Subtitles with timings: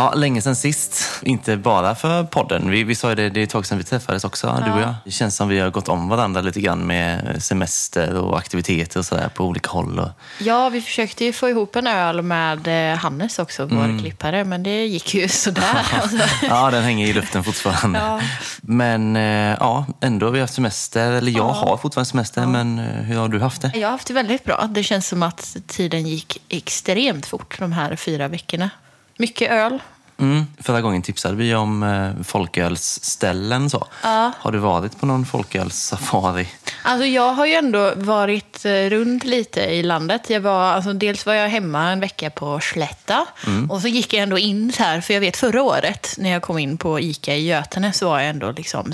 [0.00, 1.04] Ja, länge sedan sist.
[1.22, 2.70] Inte bara för podden.
[2.70, 4.80] Vi, vi sa ju det, det är ett tag sedan vi träffades också, du och
[4.80, 4.94] jag.
[5.04, 9.04] Det känns som vi har gått om varandra lite grann med semester och aktiviteter och
[9.06, 9.98] sådär på olika håll.
[9.98, 10.08] Och...
[10.38, 13.98] Ja, vi försökte ju få ihop en öl med eh, Hannes också, vår Mm.
[13.98, 15.86] klippare, men det gick ju sådär.
[16.02, 16.16] Alltså.
[16.46, 17.98] Ja, den hänger i luften fortfarande.
[17.98, 18.20] Ja.
[18.62, 21.12] Men eh, ja, ändå har vi haft semester.
[21.12, 23.70] Eller jag har fortfarande semester, men eh, hur har du haft det?
[23.74, 24.68] Jag har haft det väldigt bra.
[24.70, 28.70] Det känns som att tiden gick extremt fort de här fyra veckorna.
[29.20, 29.78] Mycket öl.
[30.18, 30.46] Mm.
[30.60, 33.70] Förra gången tipsade vi om eh, folkölsställen.
[33.70, 33.86] Så.
[34.02, 34.32] Ja.
[34.38, 36.48] Har du varit på någon folkölssafari?
[36.82, 40.30] Alltså jag har ju ändå varit eh, runt lite i landet.
[40.30, 43.26] Jag var, alltså dels var jag hemma en vecka på Slätta.
[43.68, 46.42] Och så gick jag ändå in så här, för jag vet förra året när jag
[46.42, 48.92] kom in på ICA i Götene så var jag ändå liksom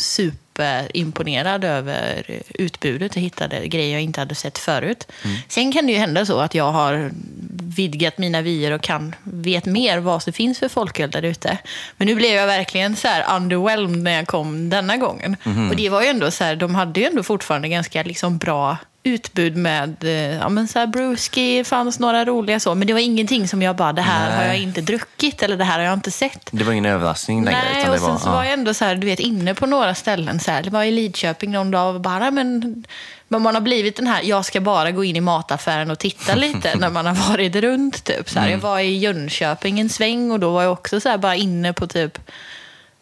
[0.56, 2.24] superimponerad över
[2.55, 3.17] utbudet.
[3.17, 5.08] Jag hittade grejer jag inte hade sett förut.
[5.48, 7.11] Sen kan det ju hända så att jag har
[7.77, 11.58] vidgat mina vyer och kan, vet mer vad som finns för folköl där ute.
[11.97, 15.36] Men nu blev jag verkligen så här underwhelmed när jag kom denna gången.
[15.70, 18.77] Och det var ju ändå så här, de hade ju ändå fortfarande ganska liksom bra
[19.06, 22.74] utbud med eh, ja, men så här brewski, fanns några roliga så.
[22.74, 24.46] Men det var ingenting som jag bara, det här har Nej.
[24.46, 26.48] jag inte druckit eller det här har jag inte sett.
[26.50, 27.60] Det var ingen överraskning längre.
[27.72, 28.32] Nej, utan och det sen var, så ja.
[28.32, 30.40] var jag ändå så här, du vet, inne på några ställen.
[30.40, 32.84] Så här, det var i Lidköping någon dag och bara, men,
[33.28, 36.34] men man har blivit den här, jag ska bara gå in i mataffären och titta
[36.46, 38.04] lite när man har varit runt.
[38.04, 38.30] Typ.
[38.30, 38.58] Så här, Mm.
[38.60, 41.72] Jag var i Jönköping en sväng och då var jag också så här, bara inne
[41.72, 42.18] på typ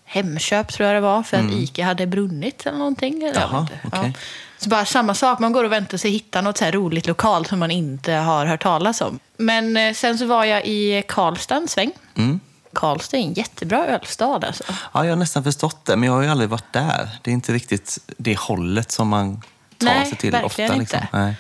[0.07, 3.23] Hemköp tror jag det var, för att Ica hade brunnit eller någonting.
[3.23, 3.49] Eller Mm.
[3.53, 4.19] Jaha, vet inte.
[4.65, 7.59] Så bara samma sak, man går och väntar sig hitta något så roligt lokalt som
[7.59, 9.19] man inte har hört talas om.
[9.37, 11.91] Men eh, sen så var jag i Karlstad en sväng.
[12.17, 12.41] Mm.
[12.73, 14.65] Karlstad är en jättebra ölstad alltså.
[14.95, 17.09] Ja, jag har nästan förstått det, men jag har ju aldrig varit där.
[17.23, 19.37] Det är inte riktigt det hållet som man
[19.79, 20.81] tar Nej, sig till verkligen ofta.
[20.81, 20.97] inte.
[20.97, 21.01] Liksom.
[21.13, 21.35] Nej.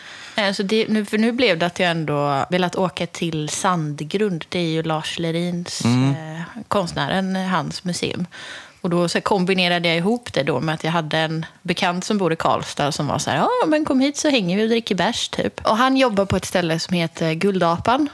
[0.47, 4.44] Alltså det, nu, för nu blev det att jag ändå velat åka till Sandgrund.
[4.48, 6.10] Det är ju Lars Lerins, Mm.
[6.37, 8.27] eh, konstnären, eh, hans museum.
[8.84, 12.19] Och då så kombinerade jag ihop det då med att jag hade en bekant som
[12.19, 14.69] bor i Karlstad som var så här, ja men kom hit så hänger vi och
[14.69, 15.67] dricker bärs typ.
[15.67, 18.09] Och han jobbar på ett ställe som heter Guldapan.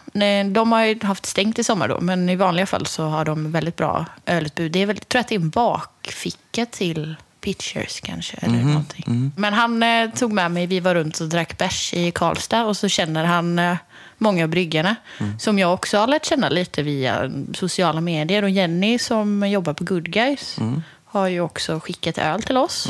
[0.52, 3.52] De har ju haft stängt i sommar då, men i vanliga fall så har de
[3.52, 4.72] väldigt bra ölutbud.
[4.72, 9.32] Det är väl, jag tror att det är en bakficka till Pitchers kanske, eller någonting.
[9.36, 12.76] Men han eh, tog med mig, vi var runt och drack bärs i Karlstad och
[12.76, 13.76] så känner han eh,
[14.18, 14.96] många av bryggarna
[15.38, 18.42] som jag också har lärt känna lite via sociala medier.
[18.42, 20.56] Och Jenny som jobbar på Good Guys
[21.04, 22.88] har ju också skickat öl till oss.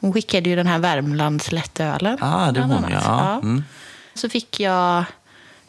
[0.00, 2.18] Hon skickade ju den här Värmlands lättölen.
[2.20, 2.90] Ah, det hon, annat.
[2.92, 3.38] ja.
[3.42, 3.64] Mm.
[4.14, 5.04] Så fick jag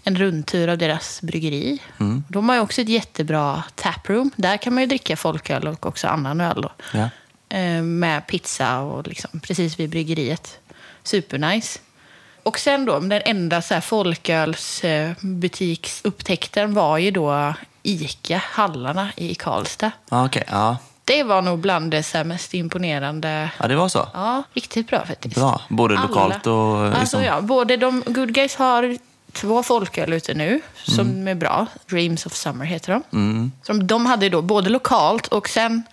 [0.03, 1.79] en rundtur av deras bryggeri.
[2.27, 4.31] De har ju också ett jättebra taproom.
[4.35, 6.61] Där kan man ju dricka folköl och också annan öl.
[6.61, 6.71] Då.
[6.93, 7.09] Ja.
[7.53, 10.59] Eh, Med pizza och liksom, precis vid bryggeriet.
[11.03, 11.79] Supernice.
[12.43, 17.53] Och sen då, den enda så här folkölsbutiksupptäckten var ju då
[17.83, 19.91] Ica, Hallarna i Karlstad.
[20.09, 20.43] Ah, okej.
[20.47, 20.77] Ja.
[21.05, 23.49] Det var nog bland det så mest imponerande.
[23.59, 24.07] ja, det var så.
[24.13, 25.35] Ja, riktigt bra faktiskt.
[25.35, 25.61] Bra.
[25.69, 26.07] Både Alla.
[26.07, 26.83] lokalt och...
[26.83, 27.01] Liksom...
[27.01, 28.97] Alltså, ja, både de, Good Guys har
[29.31, 31.67] två folköl ute nu som är bra.
[31.89, 33.03] Dreams of Summer heter de.
[33.17, 33.51] Mm.
[33.63, 35.83] Som de hade då både lokalt och sen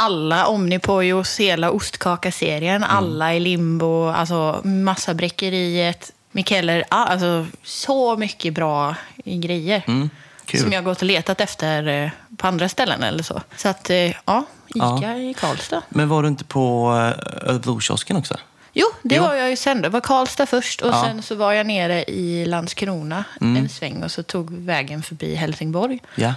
[0.00, 8.54] alla Omnipojos, hela ostkaka-serien, alla i Limbo, alltså Massa Bräckeriet, Mikeller, ah, alltså så mycket
[8.54, 8.94] bra
[9.24, 9.82] grejer.
[9.86, 10.10] Mm.
[10.54, 13.40] Som jag har gått och letat efter eh, på andra ställen eller så.
[13.56, 15.16] Så att, eh, ja, Ica Ja.
[15.16, 15.82] i Karlstad.
[15.88, 18.36] Men var du inte på eh, Örebrokiosken också?
[18.72, 19.22] Jo, det Jo.
[19.22, 19.82] var jag ju sen.
[19.82, 21.02] Det var Karlstad först och Ja.
[21.04, 25.98] sen så var jag nere i Landskrona en sväng och så tog vägen förbi Helsingborg
[26.14, 26.34] Ja,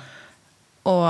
[0.84, 1.08] och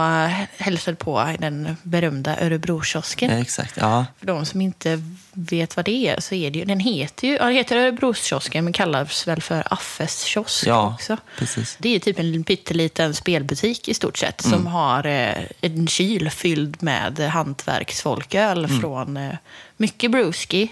[0.58, 3.32] hälsade på den berömda Örebrokiosken.
[3.32, 3.78] ja exakt.
[3.78, 4.06] Ja.
[4.20, 5.02] För de som inte
[5.34, 8.64] vet vad det är så är det ju, den heter ju, ja, den heter Örebrokiosken
[8.64, 11.18] men kallas väl för Affes kiosk Ja, också.
[11.38, 11.78] precis.
[11.80, 16.84] Det är typ en pytteliten spelbutik i stort sett som har eh, en kyl fylld
[16.84, 19.36] med hantverksfolköl från eh,
[19.78, 20.72] mycket brewski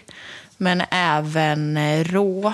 [0.58, 2.54] men även eh, rå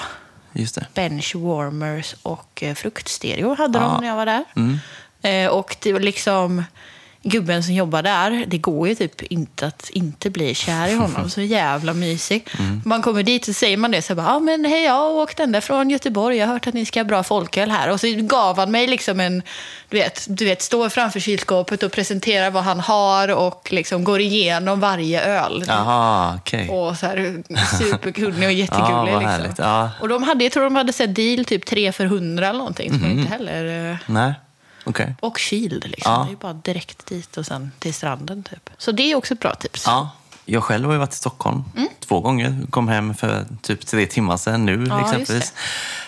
[0.54, 0.86] Just det.
[0.94, 3.84] bench warmers och eh, fruktstereo hade Ja.
[3.86, 4.44] de när jag var där.
[4.56, 4.76] Eh,
[5.52, 6.64] och det var liksom
[7.24, 11.30] gubben som jobbar där, det går ju typ inte att inte bli kär i honom.
[11.30, 12.48] Så jävla mysig.
[12.86, 15.40] Man kommer dit och säger man det så bara, ja men hej jag har åkt
[15.40, 17.90] ända från Göteborg, jag har hört att ni ska ha bra folköl här.
[17.92, 19.42] Och så gav han mig liksom en,
[19.90, 24.20] du vet, du vet står framför kylskåpet och presenterar vad han har och liksom går
[24.22, 25.64] igenom varje öl.
[25.68, 26.70] Jaha, okej.
[26.70, 27.44] Och så här
[27.80, 29.14] superkunnig och jättegullig.
[29.14, 29.66] Vad liksom.
[29.66, 29.90] Ja.
[30.02, 32.90] Och de hade, jag tror de hade sett deal typ 3 för 100 eller någonting.
[33.00, 33.92] Som inte heller...
[33.92, 34.34] eh, Nej,
[34.90, 35.16] okej.
[35.20, 36.12] Och kyld liksom.
[36.12, 36.20] Ja.
[36.20, 38.70] Det är ju bara direkt dit och sen till stranden typ.
[38.78, 39.84] Så det är också ett bra tips.
[39.86, 40.10] Ja.
[40.46, 41.64] Jag själv har ju varit i Stockholm
[42.00, 42.58] två gånger.
[42.70, 45.54] Kom hem för typ tre timmar sedan nu Ja, exempelvis.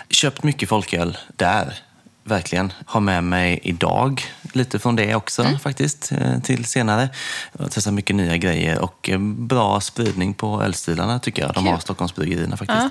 [0.10, 1.80] Köpt mycket folköl där.
[2.24, 2.74] Verkligen.
[2.86, 4.24] Har med mig idag
[4.56, 7.10] lite från det också faktiskt eh, till senare.
[7.58, 11.54] Jag har testat mycket nya grejer och eh, bra spridning på ölstilarna tycker jag.
[11.54, 11.78] De har.
[11.78, 12.88] Stockholmsbryggerierna faktiskt.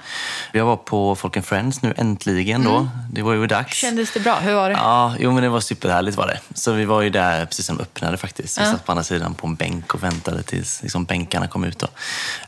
[0.52, 2.88] Jag var på Folk and Friends nu äntligen då.
[3.12, 3.76] Det var ju dags.
[3.76, 4.38] Kändes det bra?
[4.38, 4.74] Hur var det?
[4.76, 6.40] Ja, jo men det var superhärligt var det.
[6.54, 8.60] Så vi var ju där precis de öppnade faktiskt.
[8.60, 11.78] Vi satt på andra sidan på en bänk och väntade tills liksom, bänkarna kom ut.
[11.78, 11.86] Då.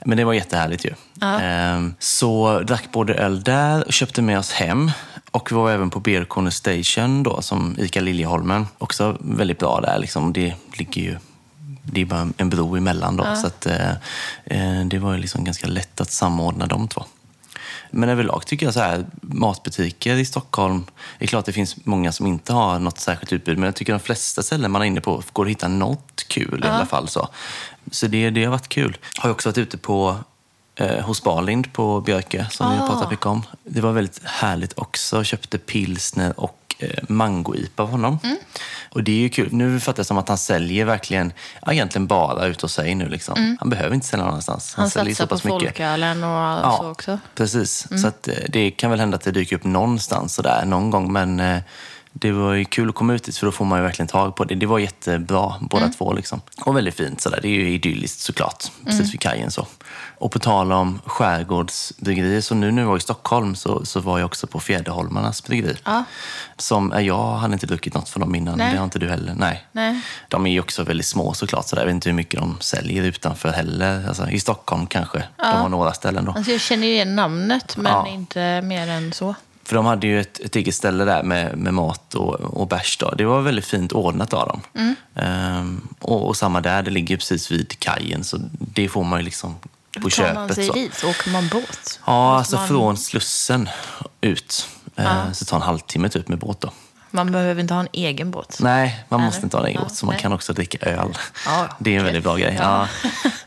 [0.04, 0.94] Men det var jättehärligt ju.
[1.22, 4.90] Ehm, så drack både öl där och köpte med oss hem.
[5.30, 8.66] Och vi var även på Beer Corner Station då, som Ica Liljeholmen.
[8.78, 9.98] Också väldigt bra där.
[9.98, 10.32] Liksom.
[10.32, 11.16] Det ligger ju
[11.82, 13.36] det är bara en bro emellan då.
[13.36, 13.90] Så att, eh,
[14.44, 17.04] eh, det var ju liksom ganska lätt att samordna de två.
[17.90, 20.84] Men överlag tycker jag så här, matbutiker i Stockholm,
[21.18, 23.92] det är klart det finns många som inte har något särskilt utbud, men jag tycker
[23.92, 27.08] de flesta ställen man är inne på går att hitta något kul i alla fall.
[27.08, 27.28] Så,
[27.90, 28.96] så det, det har varit kul.
[29.18, 30.16] Har ju också varit ute på
[30.80, 33.42] eh, hos Barlind på Björke, som vi har pratat mycket om.
[33.64, 35.24] Det var väldigt härligt också.
[35.24, 38.18] Köpte pilsner och eh, mango-IPA av honom.
[38.90, 39.48] Och det är ju kul.
[39.52, 41.32] Nu fattar jag som att han säljer verkligen,
[41.66, 43.08] ja, egentligen bara ut hos sig nu.
[43.08, 43.56] Liksom.
[43.60, 44.74] Han behöver inte sälja någon annanstans.
[44.74, 47.18] Han säljer satsar på folkölen och så också.
[47.34, 47.86] Precis.
[48.02, 51.12] Så att, eh, det kan väl hända att det dyker upp någonstans sådär någon gång.
[51.12, 51.58] Men eh,
[52.12, 54.36] det var ju kul att komma ut dit för då får man ju verkligen tag
[54.36, 54.54] på det.
[54.54, 56.12] Det var jättebra båda två.
[56.12, 56.40] Liksom.
[56.64, 57.38] Och väldigt fint sådär.
[57.42, 58.64] Det är ju idylliskt såklart.
[58.84, 59.66] Precis vid kajen så.
[60.20, 64.18] Och på tal om skärgårdsbryggerier, så nu när jag var i Stockholm så, så var
[64.18, 65.76] jag också på Fjäderholmarnas bryggeri.
[65.84, 66.04] Ja.
[66.56, 68.72] Som, eh, jag hade inte druckit något från dem innan, Nej.
[68.72, 69.34] det har inte du heller.
[69.34, 69.64] Nej.
[69.72, 70.00] Nej.
[70.28, 73.02] De är ju också väldigt små såklart, så jag vet inte hur mycket de säljer
[73.02, 74.08] utanför heller.
[74.08, 76.32] Alltså, I Stockholm kanske, de har några ställen då.
[76.32, 78.06] Alltså jag känner ju igen namnet, men Ja.
[78.08, 79.34] inte mer än så.
[79.64, 82.98] För de hade ju ett, ett eget ställe där med, med mat och, och bärs.
[83.18, 84.60] Det var väldigt fint ordnat av dem.
[84.74, 84.94] Mm.
[85.14, 89.24] Ehm, och, och samma där, det ligger precis vid kajen så det får man ju
[89.24, 89.56] liksom
[89.94, 90.34] på Tar köpet.
[90.34, 90.72] man sig så.
[90.72, 91.04] dit?
[91.04, 92.00] Åker man båt?
[92.06, 93.68] Ja, alltså man, från Slussen
[94.20, 94.68] ut.
[94.96, 96.70] Eh, Så det tar en halvtimme typ med båt då.
[97.12, 98.56] Man behöver inte ha en egen båt.
[98.60, 99.26] Nej, man Eller?
[99.26, 100.22] måste inte ha en egen Ja, båt, så man nej.
[100.22, 101.16] kan också dricka öl.
[101.46, 102.56] Ja, det är en väldigt bra grej.
[102.60, 102.88] Ja.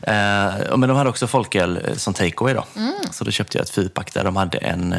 [0.02, 2.64] Eh, men de hade också folköl eh, som takeaway då.
[2.76, 2.94] Mm.
[3.10, 4.24] Så då köpte jag ett fyrpack där.
[4.24, 4.94] De hade en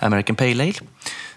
[0.00, 0.72] American Pale Ale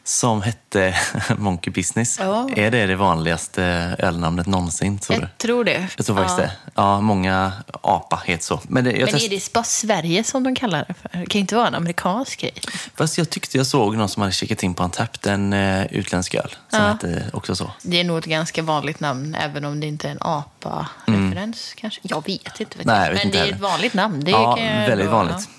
[0.08, 0.96] som hette
[1.38, 2.18] Monkey Business.
[2.20, 2.50] Ja.
[2.56, 3.64] Är det det vanligaste
[4.00, 5.00] ölnamnet någonsin?
[5.00, 5.20] Tror?
[5.20, 5.88] Jag tror det.
[5.98, 6.44] Jag tror faktiskt Ja.
[6.46, 6.52] det.
[6.76, 8.60] Ja, många apa heter så.
[8.68, 9.26] Men, det, Men test...
[9.26, 11.20] är det bara Sverige som de kallar det för?
[11.20, 12.54] Det kan inte vara en amerikansk grej.
[12.96, 15.86] Fast jag tyckte jag såg någon som hade kikat in på en tapp, en uh,
[15.86, 16.88] utländsk öl som Ja.
[16.88, 17.72] hette också så.
[17.84, 21.74] Det är nog ett ganska vanligt namn, även om det inte är en apa-referens.
[21.78, 22.00] Kanske.
[22.04, 22.78] Jag vet inte.
[22.78, 22.98] Vet Mm.
[22.98, 23.12] Nej, jag.
[23.14, 23.56] vet Men inte det är heller.
[23.56, 24.24] ett vanligt namn.
[24.24, 24.56] Det ja,
[24.88, 25.50] väldigt vanligt.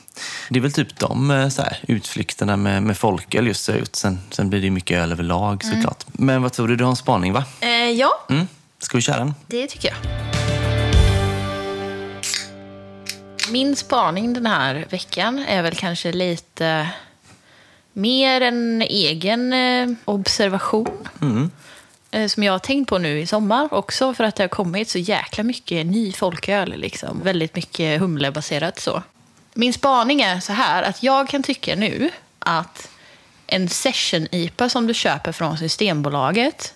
[0.49, 3.97] Det är väl typ de eh, så här, utflykterna med, med folköl just så gjort.
[3.97, 5.77] Sen, sen blir det mycket öl överlag Mm.
[5.77, 6.05] såklart.
[6.13, 6.77] Men vad tror du?
[6.77, 7.45] Du har en spaning va?
[7.61, 7.67] Ja.
[7.69, 8.47] Eh, ja, Mm.
[8.79, 9.35] Ska vi köra den?
[9.47, 9.97] det tycker jag.
[13.51, 16.89] Min spaning den här veckan är väl kanske lite
[17.93, 21.09] mer en egen eh, observation.
[22.11, 24.89] Eh, Som jag har tänkt på nu i sommar också för att det har kommit
[24.91, 26.75] så jäkla mycket ny folköl.
[26.77, 27.21] Liksom.
[27.25, 29.03] Väldigt mycket humlebaserat så.
[29.59, 32.89] Min spaning är så här att jag kan tycka nu att
[33.47, 36.75] en session-IPA som du köper från Systembolaget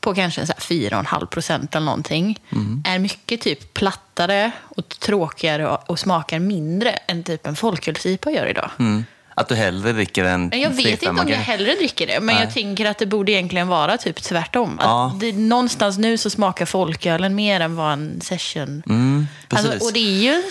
[0.00, 2.40] på kanske så här 4,5 procent eller någonting
[2.84, 8.46] är mycket typ plattare och tråkigare och, och smakar mindre än typ en folköls-IPA gör
[8.46, 8.70] idag.
[8.78, 9.04] Mm.
[9.36, 11.32] Att du hellre dricker en Jag vet inte om jag 3-5-are?
[11.34, 12.44] hellre dricker det, men Nej.
[12.44, 14.78] jag tänker att det borde egentligen vara typ tvärtom.
[14.78, 15.16] Att Ja.
[15.20, 18.82] det, någonstans nu så smakar folkölen mer än vad en session...
[18.86, 19.70] Mm, precis.
[19.70, 20.42] alltså, och det är ju...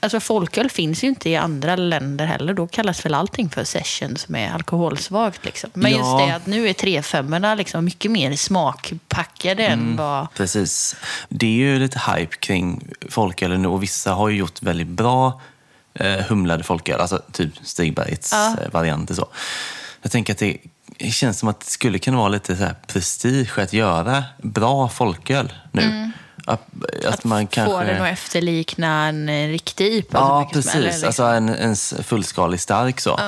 [0.00, 2.54] Alltså folköl finns ju inte i andra länder heller.
[2.54, 5.44] Då kallas väl allting för session som är alkoholsvagt.
[5.44, 5.70] Liksom.
[5.74, 6.26] Men just Ja.
[6.26, 9.88] det att nu är 3,5 liksom mycket mer smakpackade Mm.
[9.90, 10.34] än vad...
[10.34, 10.96] Precis.
[11.28, 15.40] Det är ju lite hype kring folköl nu och vissa har ju gjort väldigt bra
[15.94, 18.56] eh, humlade folköl, alltså typ Stigbergets Ja.
[18.64, 19.14] eh, varianter.
[19.14, 19.28] Så.
[20.02, 20.58] Jag tänker att det
[21.12, 25.52] känns som att det skulle kunna vara lite så här prestige att göra bra folköl
[25.72, 26.10] nu.
[26.46, 26.60] Att,
[27.08, 27.72] att, man kanske...
[27.72, 30.18] Få den att efterlikna en eh, riktig IPA.
[30.18, 30.74] Ja, precis.
[30.74, 33.20] liksom- Alltså en, en fullskalig stark så.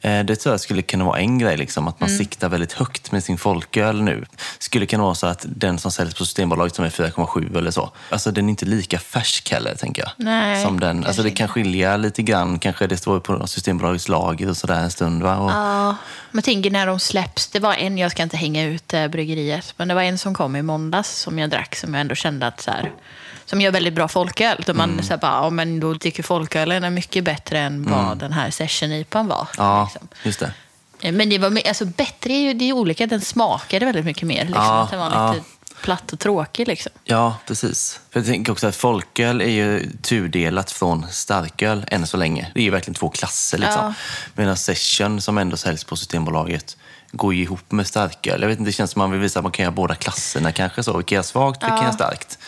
[0.00, 2.18] Eh, Det tror jag skulle kunna vara en grej, liksom, att man Mm.
[2.18, 4.24] siktar väldigt högt med sin folköl nu.
[4.58, 7.90] Skulle kunna vara så att den som säljs på Systembolaget som är 4,7 eller så,
[8.10, 10.10] alltså den är inte lika färsk heller, tänker jag.
[10.16, 11.04] Nej, som den.
[11.06, 14.90] Alltså det kan skilja lite grann, kanske det står på Systembolagets lager och sådär en
[14.90, 15.22] stund.
[15.22, 15.36] Va?
[15.38, 15.96] Och, Ja,
[16.30, 17.46] men tänker när de släpps.
[17.48, 20.34] Det var en, jag ska inte hänga ut äh, bryggeriet, men det var en som
[20.34, 22.92] kom i måndags som jag drack som jag ändå kände att så här,
[23.44, 24.62] som gör väldigt bra folköl.
[24.66, 28.18] Då man så här, bara, ja, men då tycker folkölen är mycket bättre än vad
[28.18, 29.48] den här session IPAn var.
[29.56, 30.08] ja, liksom.
[30.22, 30.52] just det.
[31.00, 33.06] Eh, Men det var alltså, bättre är ju det är olika.
[33.06, 34.44] Den smakade väldigt mycket mer.
[34.44, 34.64] Liksom.
[34.64, 35.32] Ja, att den var ja.
[35.32, 35.44] lite
[35.82, 36.68] platt och tråkig.
[36.68, 36.92] Liksom.
[37.04, 38.00] Ja, precis.
[38.10, 42.50] För jag tänker också att folköl är ju tudelat från starköl än så länge.
[42.54, 43.58] Det är ju verkligen två klasser.
[43.58, 43.84] Liksom.
[43.84, 43.94] Ja.
[44.34, 46.76] Medan session, som ändå säljs på Systembolaget,
[47.12, 48.40] går ju ihop med starköl.
[48.40, 50.52] Jag vet inte, det känns som man vill visa att man kan göra båda klasserna
[50.52, 50.82] kanske.
[50.82, 50.96] så.
[50.96, 52.38] Vilka är svagt, vilka är starkt?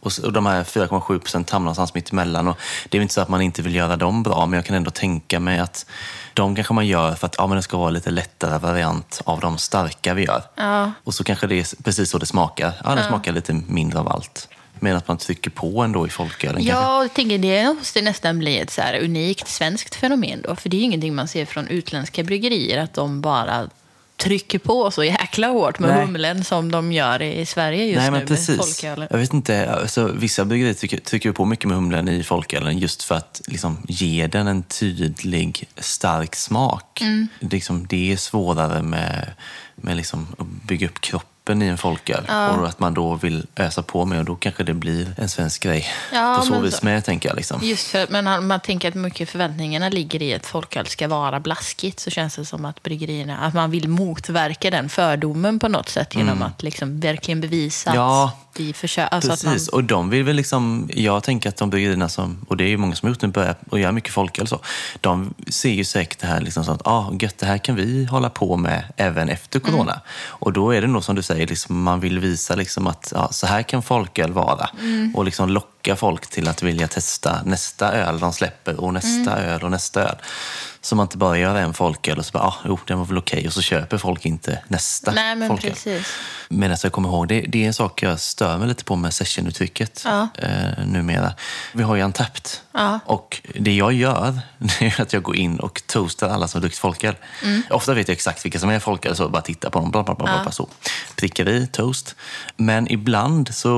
[0.00, 2.48] Och, och de här 4,7 procent hamnar någonstans mitt emellan.
[2.48, 4.76] Och det är inte så att man inte vill göra dem bra, men jag kan
[4.76, 5.86] ändå tänka mig att
[6.34, 9.40] de kanske man gör för att ja, men det ska vara lite lättare variant av
[9.40, 10.42] de starka vi gör.
[10.54, 10.92] Ja.
[11.04, 12.72] Och så kanske det är precis så det smakar.
[12.84, 14.48] Ja, det smakar lite mindre av allt.
[14.80, 16.72] Men att man trycker på ändå i folkölen kanske.
[16.72, 20.56] Ja, jag tänker det måste nästan bli ett så unikt svenskt fenomen då.
[20.56, 23.68] För det är ju ingenting man ser från utländska bryggerier, att de bara
[24.16, 26.06] trycker på så jäkla hårt med Nej.
[26.06, 28.48] humlen som de gör i Sverige just Nej, nu men precis.
[28.48, 29.08] med folkölen.
[29.10, 33.02] Jag vet inte, alltså, vissa bryggerier trycker, trycker på mycket med humlen i folkölen just
[33.02, 37.00] för att liksom, ge den en tydlig, stark smak.
[37.00, 37.28] Mm.
[37.40, 39.30] Det, liksom, det är svårare med,
[39.76, 43.82] med liksom, att bygga upp kroppen i en folköl och att man då vill ösa
[43.82, 46.84] på med och då kanske det blir en svensk grej Ja, på så vis så-
[46.84, 47.36] med, tänker jag.
[47.36, 47.60] Liksom.
[47.62, 52.00] Just för, men man tänker att mycket förväntningarna ligger i att folköl ska vara blaskigt.
[52.00, 56.14] Så känns det som att bryggerierna, att man vill motverka den fördomen på något sätt
[56.14, 58.02] genom att liksom verkligen bevisa Mm.
[58.02, 59.14] Ja, att vi försöker.
[59.14, 62.56] Alltså Precis, man, och de vill väl liksom, jag tänker att de bryggerierna som, och
[62.56, 64.60] det är ju många som har gjort det, börjar och gör mycket folköl så,
[65.00, 68.04] de ser ju säkert det här liksom som att, ah, gött, det här kan vi
[68.04, 69.70] hålla på med även efter Mm.
[69.72, 70.00] corona.
[70.22, 73.28] Och då är det nog som du säger, liksom, man vill visa liksom att ja,
[73.32, 74.68] så här kan folköl vara.
[74.80, 75.14] Mm.
[75.16, 79.50] Och liksom locka folk till att vilja testa nästa öl de släpper och nästa Mm.
[79.50, 80.16] öl och nästa öl.
[80.84, 83.18] Så man inte bara gör en folköl och så bara, ah, jo, den var väl
[83.18, 83.46] okej.
[83.46, 85.70] Och så köper folk inte nästa Nej, men folköl.
[85.70, 86.06] precis.
[86.48, 89.14] Medan jag kommer ihåg, det, det är en sak jag stör mig lite på med
[89.14, 90.28] sessionuttrycket Ja.
[90.38, 91.34] eh, numera.
[91.72, 92.48] Vi har ju Untapped.
[92.72, 92.98] Ja.
[93.06, 96.62] Och det jag gör, det är att jag går in och toastar alla som har
[96.62, 97.16] druckit folköl.
[97.42, 97.62] Mm.
[97.70, 100.14] Ofta vet jag exakt vilka som är folköl, så bara titta på dem, bla bla
[100.14, 100.68] bla, bla, bla så.
[101.16, 102.16] Prickar i, toast.
[102.56, 103.70] Men ibland så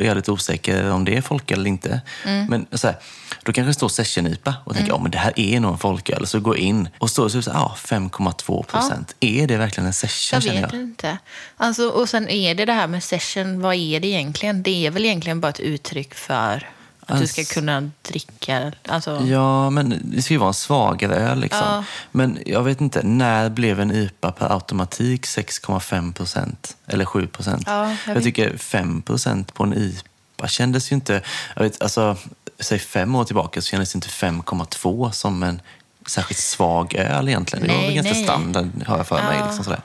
[0.00, 2.00] är jag lite osäker om det är folköl eller inte.
[2.24, 2.46] Mm.
[2.46, 2.96] Men så här,
[3.44, 6.26] då kanske det står session-IPA och tänker, ja men det här är nog en folköl.
[6.26, 9.14] Så går jag in och står det så här, ja 5,2 procent.
[9.20, 10.80] Är det verkligen en session Jag vet jag?
[10.80, 11.18] inte.
[11.56, 14.62] Alltså, och sen är det det här med session, vad är det egentligen?
[14.62, 16.68] Det är väl egentligen bara ett uttryck för
[17.06, 18.72] att du ska Alltså- kunna dricka.
[18.88, 21.40] Alltså, Ja, men det ska ju vara en svagare öl.
[21.40, 21.60] Liksom.
[21.64, 21.84] Ja.
[22.10, 26.76] Men jag vet inte, när blev en IPA per automatik 6,5 procent?
[26.86, 27.62] Eller 7 procent?
[27.66, 31.22] Ja, jag jag tycker 5 procent på en IPA kändes ju inte...
[31.56, 32.16] Jag vet, alltså,
[32.62, 35.60] säg fem år tillbaka så kändes inte 5,2 som en
[36.06, 37.66] särskilt svag öl egentligen.
[37.66, 38.24] det var Nej, väl ganska nej.
[38.24, 39.36] standard, har jag för mig.
[39.38, 39.46] Ja.
[39.46, 39.80] Liksom, sådär.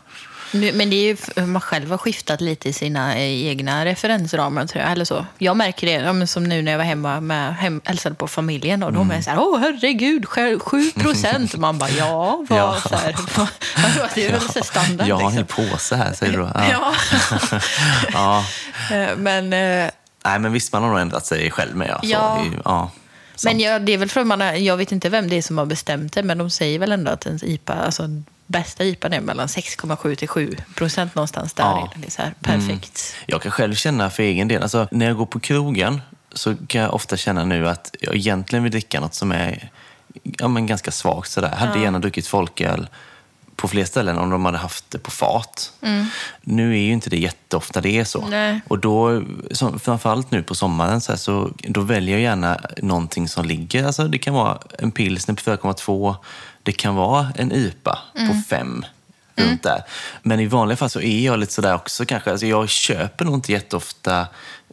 [0.52, 4.66] Men det är ju f- man själv har skiftat lite i sina eh, egna referensramar,
[4.66, 4.92] tror jag.
[4.92, 5.26] Eller så.
[5.38, 8.84] Jag märker det, ja, som nu när jag var hemma med, hem, hälsade på familjen.
[8.84, 11.56] Och de är så här, åh herregud, själv- 7 procent.
[11.58, 12.78] Man bara, ja, vad, Ja.
[12.90, 13.16] Så här,
[14.00, 15.08] vad, det är väl så standard.
[15.08, 15.64] Jag har en liksom.
[15.66, 16.44] hel påse här, säger du.
[16.72, 16.94] Ja.
[18.14, 18.44] ja.
[18.96, 19.90] Eh, men eh,
[20.28, 21.88] Nej, men visst, man har nog ändrat sig själv med.
[21.88, 22.00] Ja.
[22.02, 22.46] Så, Ja.
[22.66, 22.92] ja.
[23.44, 25.58] Men jag, det är väl för att man jag vet inte vem det är som
[25.58, 28.08] har bestämt det, men de säger väl ändå att ens IPA, alltså
[28.48, 31.64] bästa IPA är mellan 6,7 till 7 procent någonstans där.
[31.64, 31.92] Ja.
[31.96, 33.16] Det är så här perfekt.
[33.26, 36.02] Jag kan själv känna för egen del, alltså, när jag går på krogen
[36.34, 39.70] så kan jag ofta känna nu att jag egentligen vill dricka något som är
[40.24, 41.32] ja, men ganska svagt.
[41.32, 41.50] Sådär.
[41.50, 42.88] Jag hade gärna druckit folköl
[43.58, 45.74] på fler ställen om de hade haft det på fat.
[46.42, 48.28] Nu är ju inte det jätteofta det är så.
[48.28, 48.62] Nej.
[48.68, 53.28] Och då, som, framförallt nu på sommaren, så, här, så då väljer jag gärna någonting
[53.28, 53.86] som ligger.
[53.86, 56.16] Alltså, det kan vara en pilsner på 4,2.
[56.64, 58.86] Det kan vara en IPA på 5.
[59.36, 59.84] Runt där.
[60.22, 62.32] Men i vanliga fall så är jag lite sådär också kanske.
[62.32, 64.28] Alltså, jag köper nog inte jätteofta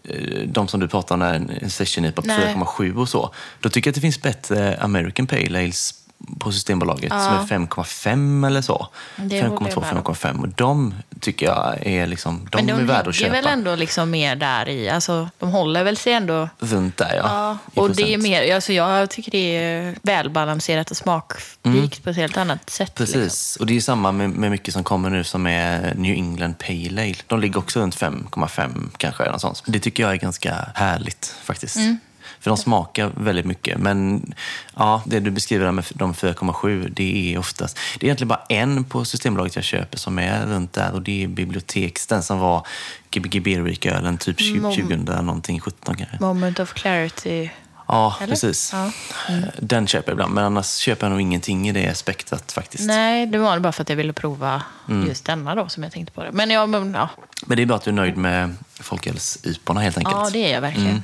[0.05, 2.55] eh, de som du pratar om, en session IPA på Nej.
[2.55, 3.35] 4,7 och så.
[3.61, 6.04] Då tycker jag att det finns bättre American Pale Ales
[6.39, 8.89] på Systembolaget som är 5,5 eller så.
[9.17, 10.15] Det håller jag 5,2, med om.
[10.15, 10.41] 5,5.
[10.41, 13.33] Och de tycker jag är, liksom, de Men de är värda att ligger köpa.
[13.33, 16.49] väl ändå liksom mer där i, alltså de håller väl sig ändå...
[16.59, 17.23] Runt där, ja.
[17.75, 22.17] Ja, och det är mer, alltså jag tycker det är välbalanserat och smakrikt på ett
[22.17, 22.99] helt annat sätt.
[22.99, 23.07] Mm.
[23.07, 23.25] Precis.
[23.25, 23.63] Liksom.
[23.63, 27.03] Och det är samma med, med mycket som kommer nu som är New England Pale
[27.03, 27.15] Ale.
[27.27, 29.23] De ligger också runt 5,5 kanske.
[29.23, 29.63] eller Något sånt.
[29.67, 31.77] Det tycker jag är ganska härligt faktiskt.
[31.77, 31.99] Mm.
[32.45, 33.79] För de smakar väldigt mycket.
[33.79, 34.33] Men
[34.77, 37.79] ja, det du beskriver med de 4,7, det är oftast...
[37.99, 41.25] Det är egentligen bara en på Systembolaget jag köper som är runt där och det
[41.25, 42.07] är Biblioteks.
[42.07, 42.67] Den som var
[43.11, 44.75] Gbg Beerweek-ölen typ 20, Mom-
[45.05, 46.17] 2000 någonting, 17 kanske.
[46.21, 47.51] Moment of clarity.
[47.89, 48.33] Ja, Eller?
[48.33, 48.73] precis.
[48.73, 48.91] Ja.
[49.59, 52.85] Den köper jag ibland, men annars köper jag nog ingenting i det spektrat faktiskt.
[52.87, 55.09] Nej, det var bara för att jag ville prova Mm.
[55.09, 56.33] just denna då som jag tänkte på det.
[56.33, 57.09] Men ja, men, ja.
[57.47, 60.17] Men det är bra att du är nöjd med folköls-IPorna helt enkelt.
[60.17, 60.89] ja det är jag verkligen.
[60.91, 61.03] Mm.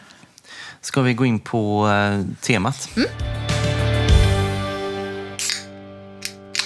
[0.81, 2.89] Ska vi gå in på eh, temat?
[2.97, 3.09] Mm.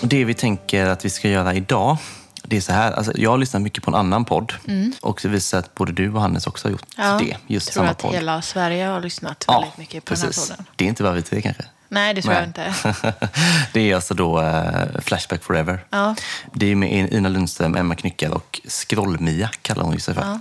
[0.03, 1.97] Det vi tänker att vi ska göra idag,
[2.43, 2.93] det är så här.
[2.93, 4.53] Alltså, jag har lyssnat mycket på en annan podd
[5.01, 7.11] och det visar att både du och Hannes också har gjort Mm.
[7.11, 7.55] Ja, det.
[7.55, 8.15] Just tror samma att podd.
[8.15, 10.49] hela Sverige har lyssnat Ja, väldigt mycket på den här precis.
[10.51, 10.65] podden.
[10.77, 11.65] Det är inte bara vi tre kanske.
[11.95, 12.75] Nej, det tror jag inte.
[13.73, 15.85] det är alltså då uh, Flashback Forever.
[15.91, 16.15] Ja.
[16.53, 20.23] Det är med Ina Lundström, Emma Knyckare och Scrollmia kallar hon sig för.
[20.23, 20.41] Ja.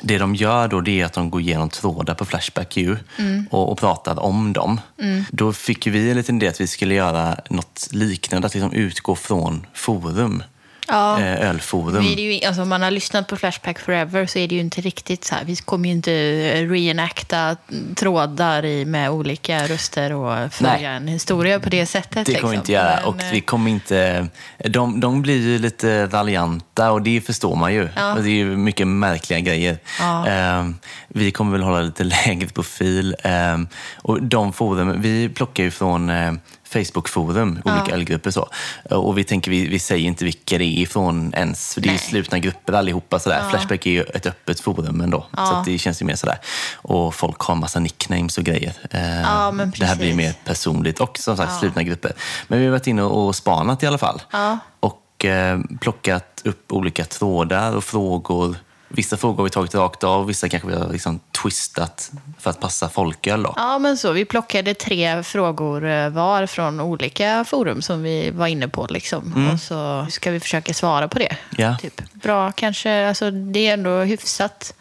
[0.00, 2.96] Det de gör då det är att de går igenom trådar på Flashback ju,
[3.50, 4.80] och, och pratar om dem.
[5.30, 9.14] Då fick vi en liten idé att vi skulle göra något liknande, att liksom utgå
[9.16, 10.42] från forum.
[10.90, 11.20] Ja.
[11.20, 12.04] Eh, ölforum.
[12.04, 15.24] Ju, alltså, om man har lyssnat på Flashback Forever så är det ju inte riktigt
[15.24, 15.44] så här.
[15.44, 16.12] Vi kommer ju inte
[16.66, 17.56] reenacta
[17.96, 20.84] trådar i, med olika röster och följa Nej.
[20.84, 22.26] en historia på det sättet.
[22.26, 22.54] Det kommer vi liksom.
[22.54, 22.96] inte göra.
[22.96, 24.28] Men, och eh, vi kommer inte...
[24.58, 27.88] De, de blir ju lite raljanta och det förstår man ju.
[27.96, 28.14] Ja.
[28.14, 29.78] Det är ju mycket märkliga grejer.
[29.98, 30.26] Ja.
[30.26, 30.78] Ehm,
[31.08, 33.16] vi kommer väl hålla lite lägre profil.
[33.22, 36.32] Ehm, och de forum, vi plockar ju från eh,
[36.72, 38.48] Facebookforum, olika ölgrupper så.
[38.90, 41.90] Och vi tänker, vi, vi säger inte vilka det är ifrån ens, för det är
[41.90, 41.98] Nej.
[41.98, 43.18] slutna grupper allihopa.
[43.18, 43.40] Sådär.
[43.44, 43.50] Ja.
[43.50, 45.46] Flashback är ju ett öppet forum ändå, Ja.
[45.46, 46.38] så att det känns ju mer sådär.
[46.74, 48.72] Och folk har massa nicknames och grejer.
[48.90, 49.20] Ehm,
[49.60, 51.58] Ja, det här blir mer personligt och som sagt Ja.
[51.58, 52.12] slutna grupper.
[52.48, 54.22] Men vi har varit inne och spanat i alla fall.
[54.32, 54.58] Ja.
[54.80, 58.56] Och eh, plockat upp olika trådar och frågor.
[58.92, 62.60] Vissa frågor har vi tagit rakt av, vissa kanske vi har liksom twistat för att
[62.60, 63.42] passa folköl.
[63.42, 63.54] Då.
[63.56, 64.12] Ja, men så.
[64.12, 68.86] Vi plockade tre frågor eh, var från olika forum som vi var inne på.
[68.90, 69.50] Liksom.
[69.52, 71.36] Och så ska vi försöka svara på det.
[71.56, 71.76] Ja.
[71.82, 72.02] Typ.
[72.12, 73.08] Bra kanske.
[73.08, 74.74] Alltså, det är ändå hyfsat.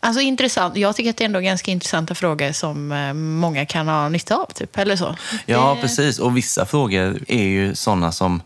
[0.00, 0.76] Alltså intressant.
[0.76, 4.36] Jag tycker att det är ändå ganska intressanta frågor som eh, många kan ha nytta
[4.36, 4.46] av.
[4.54, 4.78] Typ.
[4.78, 5.16] Eller så.
[5.46, 6.18] Ja, Det- precis.
[6.18, 8.42] Och vissa frågor är ju sådana som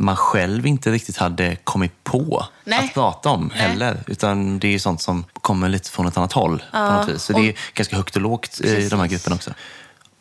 [0.00, 2.78] man själv inte riktigt hade kommit på Nej.
[2.78, 3.68] att prata om Nej.
[3.68, 3.96] heller.
[4.06, 7.22] Utan det är sånt som kommer lite från ett annat håll på Ja, något vis.
[7.22, 8.90] Så det är ganska högt och lågt i Precis.
[8.90, 9.50] de här grupperna också.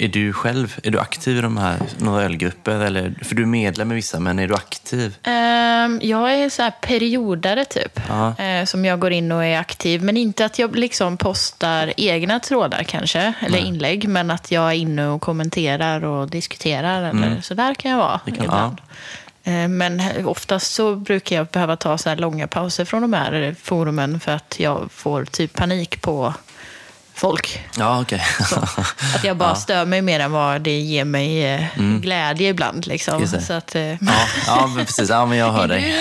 [0.02, 2.72] Är du själv är du aktiv i de här några ölgrupper?
[2.80, 5.16] Eller, för du är medlem i vissa, men är du aktiv?
[5.24, 8.00] Ehm, jag är så här periodare typ,
[8.40, 10.04] eh, som jag går in och är aktiv.
[10.04, 14.08] Men inte att jag liksom postar egna trådar kanske, eller inlägg.
[14.10, 17.04] Men att jag är inne och kommenterar och diskuterar.
[17.04, 18.36] Eller så där kan jag vara Mm.
[18.38, 18.78] kan- ibland.
[18.82, 18.86] Eh,
[19.50, 23.56] Eh, men oftast så brukar jag behöva ta så här långa pauser från de här
[23.62, 26.34] forumen för att jag får typ panik på
[27.20, 27.66] folk.
[27.78, 28.22] Ja, okej.
[29.16, 31.66] Att jag bara stör mig mer än vad det ger mig eh,
[32.02, 32.88] glädje ibland.
[32.88, 33.24] Liksom.
[33.24, 33.42] Mm.
[33.42, 33.98] Så att, eh, ja,
[34.48, 35.10] ja, men precis.
[35.10, 35.94] Ja, men jag hör dig.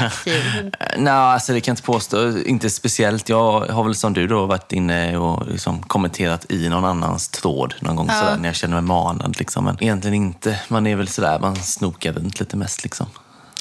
[0.00, 0.70] aktiv?
[0.96, 2.38] Nej, alltså det kan jag inte påstå.
[2.38, 3.28] Inte speciellt.
[3.28, 7.74] Jag har väl som du då varit inne och liksom kommenterat i någon annans tråd
[7.80, 9.38] någon gång sådär, när jag känner mig manad.
[9.38, 9.64] Liksom.
[9.64, 10.60] Men egentligen inte.
[10.68, 12.82] Man är väl sådär, man snokar runt lite mest.
[12.84, 13.06] Liksom.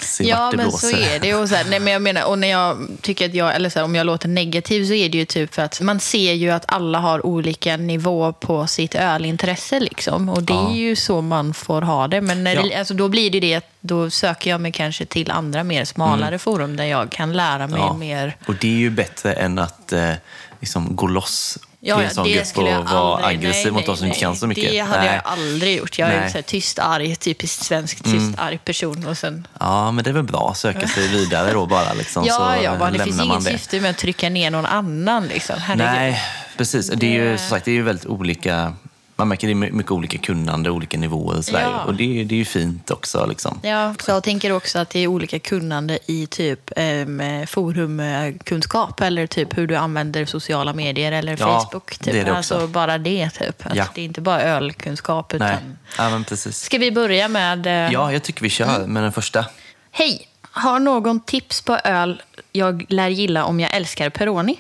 [0.02, 1.34] Se Ja, vart det men så är det.
[1.36, 3.80] Och, så här, nej, men jag menar, och när jag tycker att jag, eller så
[3.80, 6.50] här, om jag låter negativ så är det ju typ för att man ser ju
[6.52, 9.80] att alla har olika nivå på sitt ölintresse.
[9.80, 10.30] Liksom.
[10.30, 10.70] Och det Ja.
[10.72, 12.22] är ju så man får ha det.
[12.22, 12.80] Men när det, Ja.
[12.80, 16.40] alltså, då blir det det att då söker jag mig kanske till andra mer smalare
[16.40, 17.88] forum där jag kan lära mig Mm.
[17.88, 17.94] Ja.
[17.94, 18.38] mer.
[18.48, 20.12] Och det är ju bättre än att eh,
[20.60, 23.98] liksom gå loss Ja, till en sån det grupp och vara aggressiv nej, mot de
[23.98, 24.72] som inte kan så mycket.
[24.72, 25.22] Det hade Nej.
[25.24, 26.00] jag aldrig gjort.
[26.00, 26.18] Jag är Nej.
[26.18, 26.28] Mm.
[26.28, 29.08] ju så här tyst, arg, typiskt svensk tyst, arg person.
[29.08, 31.94] Och sen, Ja, men det är väl bra att söka sig vidare då bara.
[31.94, 33.52] Liksom, ja, så ja, bara, det finns inget det.
[33.52, 35.28] syfte med att trycka ner någon annan.
[35.28, 35.56] Liksom.
[35.60, 35.86] Herregud.
[35.86, 36.22] Nej,
[36.58, 36.90] precis.
[36.90, 38.74] Det är ju som sagt det är ju väldigt olika.
[39.20, 41.62] Man märker det är my- mycket olika kunnande, olika nivåer och sådär.
[41.62, 41.84] Ja.
[41.84, 43.26] Och det, är- det är ju fint också.
[43.26, 43.60] Liksom.
[43.64, 49.28] Ja, så jag tänker också att det är olika kunnande i typ um, forumkunskap eller
[49.28, 51.98] typ hur du använder sociala medier eller Ja, Facebook.
[51.98, 52.14] Typ.
[52.14, 52.36] det det.
[52.36, 53.66] Alltså bara det, typ.
[53.66, 53.86] Att Ja.
[53.96, 55.34] Det är inte bara ölkunskap.
[55.34, 55.48] Utan...
[55.48, 55.58] Nej,
[55.98, 56.60] ja, men precis.
[56.62, 57.68] Ska vi börja med...
[57.68, 58.94] eh, Ja, jag tycker vi kör Mm.
[58.94, 59.46] med den första.
[59.92, 60.28] Hej!
[60.52, 64.56] Har någon tips på öl jag lär gilla om jag älskar Peroni?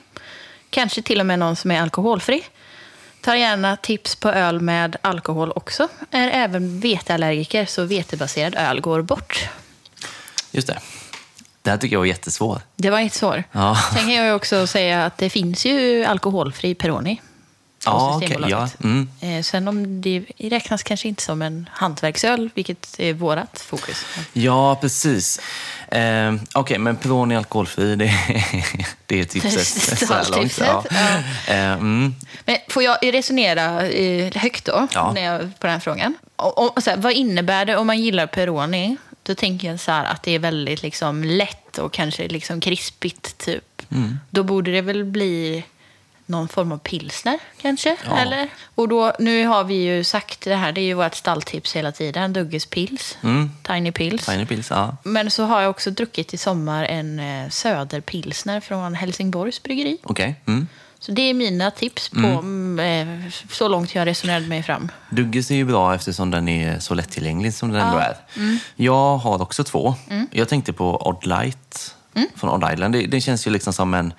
[0.69, 2.43] Kanske till och med någon som är alkoholfri?
[3.27, 5.87] Tar gärna tips på öl med alkohol också.
[6.11, 9.49] Är även veteallergiker så vetebaserad öl går bort.
[10.51, 10.79] Just det.
[11.61, 12.61] Det här tycker jag var jättesvårt.
[12.75, 13.39] Det var inte svårt.
[13.51, 13.77] Ja.
[13.93, 17.21] Sen kan jag också säga att det finns ju alkoholfri Peroni.
[17.85, 18.19] Ja.
[18.21, 18.75] Systembolaget.
[18.79, 18.83] ja.
[18.87, 19.09] Mm.
[19.21, 24.05] Eh, Sen om det räknas kanske inte som en hantverksöl, vilket är vårt fokus.
[24.33, 25.41] Ja, precis.
[25.91, 28.11] Eh, Okej, men Peroni alkoholfri, det,
[29.05, 29.67] det är tipset
[30.07, 30.43] så här långt.
[30.43, 30.83] Tipset, Ja.
[30.89, 31.53] ja.
[31.53, 32.15] Eh, mm.
[32.45, 35.11] Men får jag resonera eh, högt då, Ja.
[35.15, 36.15] när jag, på den här frågan?
[36.35, 38.97] Och, och, här, vad innebär det om man gillar Peroni?
[39.23, 43.37] Då tänker jag så här att det är väldigt liksom, lätt och kanske liksom krispigt.
[43.37, 43.81] Typ.
[43.91, 44.19] Mm.
[44.29, 45.63] Då borde det väl bli
[46.27, 47.97] någon form av pilsner kanske?
[48.05, 48.17] Ja.
[48.17, 48.49] Eller?
[48.75, 51.91] Och då, nu har vi ju sagt det här, det är ju vårt stalltips hela
[51.91, 53.51] tiden, Dugges Pils, Mm.
[53.63, 54.25] Tiny Pils.
[54.25, 54.97] Tiny Pills, ja.
[55.03, 59.97] Men så har jag också druckit i sommar en eh, Söderpilsner från Helsingborgs bryggeri.
[60.03, 60.35] Okej.
[60.45, 60.67] Mm.
[60.99, 62.79] Så det är mina tips på mm.
[63.25, 64.91] eh, så långt jag resonerade mig fram.
[65.09, 68.17] Dugges är ju bra eftersom den är så lättillgänglig som den ändå är.
[68.35, 68.57] Mm.
[68.75, 69.95] Jag har också två.
[70.31, 72.29] Jag tänkte på Odd Light Mm.
[72.35, 72.93] från Odd Island.
[72.93, 74.13] Det, det känns ju liksom som en...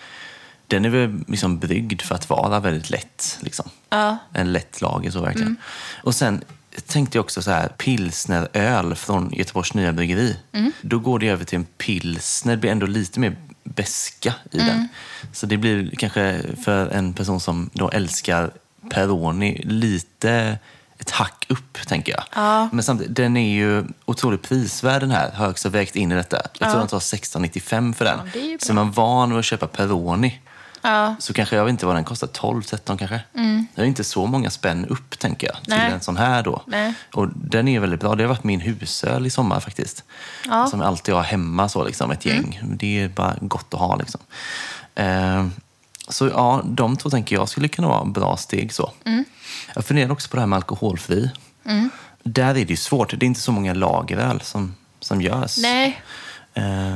[0.69, 3.39] Den är väl liksom bryggd för att vara väldigt lätt.
[3.41, 3.71] Liksom.
[3.91, 4.17] Ja.
[4.33, 5.49] En lätt lager så verkligen.
[5.49, 5.61] Mm.
[6.03, 6.45] Och sen
[6.87, 10.37] tänkte jag också så här, pilsneröl från Göteborgs nya bryggeri.
[10.81, 14.89] Då går det över till en pilsner, det blir ändå lite mer beska i den.
[15.33, 18.51] Så det blir kanske för en person som då älskar
[18.91, 20.59] Peroni lite
[20.99, 22.25] ett hack upp, tänker jag.
[22.35, 22.69] Ja.
[22.73, 26.15] Men samtidigt, den är ju otroligt prisvärd den här, har jag också vägt in i
[26.15, 26.43] detta.
[26.59, 28.19] Jag tror den tar 16,95 för den.
[28.35, 30.41] Ja, så är man van vid att köpa Peroni
[30.83, 31.17] Ja.
[31.19, 33.21] så kanske, jag vet inte vad den kostar, 12-13 kanske.
[33.75, 35.93] Det är inte så många spänn upp, tänker jag, till Nej.
[35.93, 36.63] en sån här då.
[36.67, 36.95] Nej.
[37.15, 38.15] Och den är väldigt bra.
[38.15, 40.05] Det har varit min husöl i sommar faktiskt.
[40.47, 40.67] Ja.
[40.67, 42.61] Som jag alltid har hemma, så, liksom, ett gäng.
[42.65, 43.97] Det är bara gott att ha.
[43.97, 44.21] Liksom.
[44.95, 45.47] Eh,
[46.09, 48.73] så ja, de två tänker jag skulle kunna vara bra steg.
[48.73, 48.93] så.
[49.75, 51.31] Jag funderar också på det här med alkoholfri.
[52.23, 53.11] Där är det ju svårt.
[53.11, 55.59] Det är inte så många lageröl som, som görs.
[55.59, 56.03] Nej,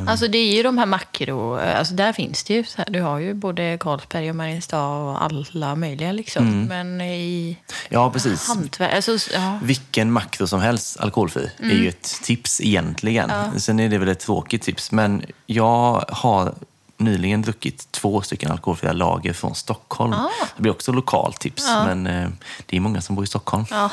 [0.06, 1.56] alltså det är ju de här makro...
[1.56, 2.64] Alltså där finns det ju.
[2.64, 6.64] Så här, du har ju både Carlsberg och Mariestad och alla möjliga liksom.
[6.64, 8.48] Men i ja, precis.
[8.48, 8.94] hantverk...
[8.94, 9.58] Alltså, ja.
[9.62, 13.30] Vilken makro som helst alkoholfri är ju ett tips egentligen.
[13.56, 14.92] Sen är det väl ett tråkigt tips.
[14.92, 16.54] Men jag har
[17.02, 20.14] nyligen druckit två stycken alkoholfria lager från Stockholm.
[20.56, 22.28] Det blir också lokalt tips, men eh,
[22.66, 23.64] det är många som bor i Stockholm.
[23.70, 23.90] ja,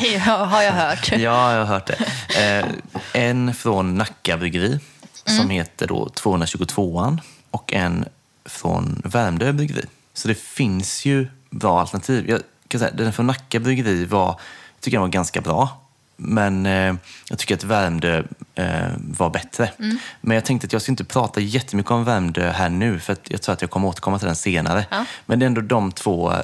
[0.00, 1.12] det har jag hört.
[1.12, 1.98] Ja, jag har hört det.
[2.42, 2.66] Eh,
[3.22, 4.80] en från Nacka bryggeri
[5.24, 7.18] som heter då 222an
[7.50, 8.04] och en
[8.44, 9.84] från Värmdö bryggeri.
[10.14, 12.30] Så det finns ju bra alternativ.
[12.30, 14.40] Jag kan säga, den från Nacka bryggeri var,
[14.80, 15.68] tycker jag var ganska bra.
[16.16, 16.94] Men eh,
[17.28, 18.22] jag tycker att Värmdö
[18.54, 19.70] eh, var bättre.
[20.20, 23.30] Men jag tänkte att jag ska inte prata jättemycket om Värmdö här nu för att
[23.30, 24.86] jag tror att jag kommer återkomma till den senare.
[24.90, 25.04] Ja.
[25.26, 26.38] Men det är ändå de två eh,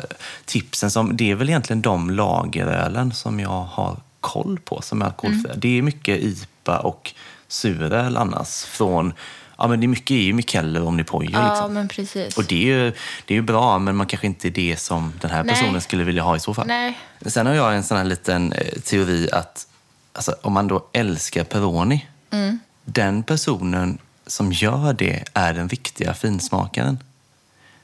[0.45, 5.07] tipsen som, det är väl egentligen de lagerölen som jag har koll på som är
[5.07, 5.55] alkoholfria.
[5.57, 7.15] Det är mycket IPA och
[7.49, 9.13] suröl annars från,
[9.63, 11.75] ja men det är mycket är ju Mikkeller och Omnipojo Ja, liksom.
[11.75, 12.37] men precis.
[12.37, 12.91] Och det är, ju,
[13.25, 15.55] det är ju bra, men man kanske inte är det som den här Nej.
[15.55, 16.67] personen skulle vilja ha i så fall.
[16.67, 16.99] Nej.
[17.27, 19.67] Sen har jag en sån här liten eh, teori att
[20.13, 22.59] alltså, om man då älskar Peroni, Mm.
[22.85, 26.99] den personen som gör det är den riktiga finsmakaren.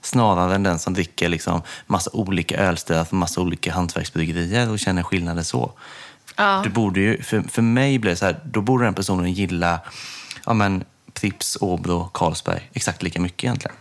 [0.02, 5.02] Snarare än den som dricker liksom massa olika ölstilar från massa olika hantverksbryggerier och känner
[5.02, 5.72] skillnader så.
[6.36, 6.60] Ja.
[6.64, 9.80] Du borde ju, för, för mig blir det så här, då borde den personen gilla
[10.46, 10.84] ja, men,
[11.20, 13.76] Pripps, Åbro, Carlsberg exakt lika mycket egentligen.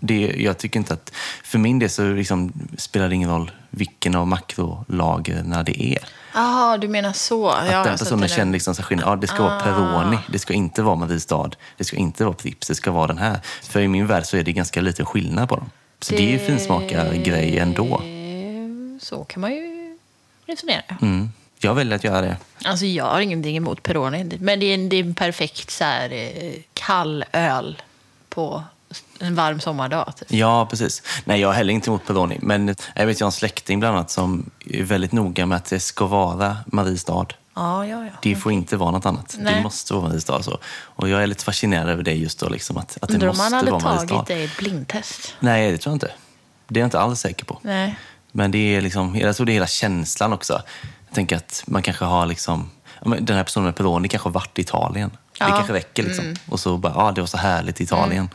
[0.00, 1.12] Det, jag tycker inte att,
[1.44, 6.08] för min del så liksom spelar det ingen roll vilken av makrolagerna det är.
[6.34, 7.48] Jaha, du menar så.
[7.48, 9.08] Att ja, den personen känner liksom så skillnad.
[9.08, 12.68] Ja, det ska vara Peroni, det ska inte vara Mariestad, det ska inte vara Pripps,
[12.68, 13.40] det ska vara den här.
[13.62, 15.70] För i min värld så är det ganska lite skillnad på dem.
[16.00, 18.02] Så det, är ju finsmakargrej ändå.
[19.00, 19.98] Så kan man ju
[20.46, 20.96] resonera.
[21.02, 21.32] Mm.
[21.60, 22.36] Jag väljer att göra det.
[22.64, 24.38] Alltså jag har ingenting emot Peroni.
[24.40, 27.82] Men det är en, det är en perfekt så här, eh, kall öl
[28.28, 28.62] på
[29.18, 30.12] en varm sommardag.
[30.16, 30.32] Typ.
[30.32, 31.02] Ja, precis.
[31.24, 32.38] Nej, jag har heller inte emot Peroni.
[32.42, 35.64] Men jag vet, jag har en släkting bland annat som är väldigt noga med att
[35.64, 37.26] det ska vara Mariestad.
[37.54, 38.10] Ja, ja, ja.
[38.22, 39.34] Det får inte vara något annat.
[39.38, 39.62] Det Nej.
[39.62, 40.42] måste vara Mariestad.
[40.42, 40.58] Så.
[40.68, 43.36] Och jag är lite fascinerad över det just då, liksom, att, att det Undrar om
[43.36, 45.34] man hade tagit det i ett blindtest.
[45.40, 46.10] Nej, det tror jag inte.
[46.68, 47.58] Det är jag inte alls säker på.
[47.62, 47.98] Nej.
[48.32, 50.62] Men det är liksom, jag tror det är hela känslan också.
[51.08, 52.70] Jag tänker att man kanske har liksom,
[53.20, 55.10] den här personen med Peroni kanske har varit i Italien.
[55.10, 55.44] Det Ja.
[55.46, 55.56] Mm.
[55.56, 56.34] kanske räcker liksom.
[56.48, 58.30] Och så bara, ja det var så härligt i Italien.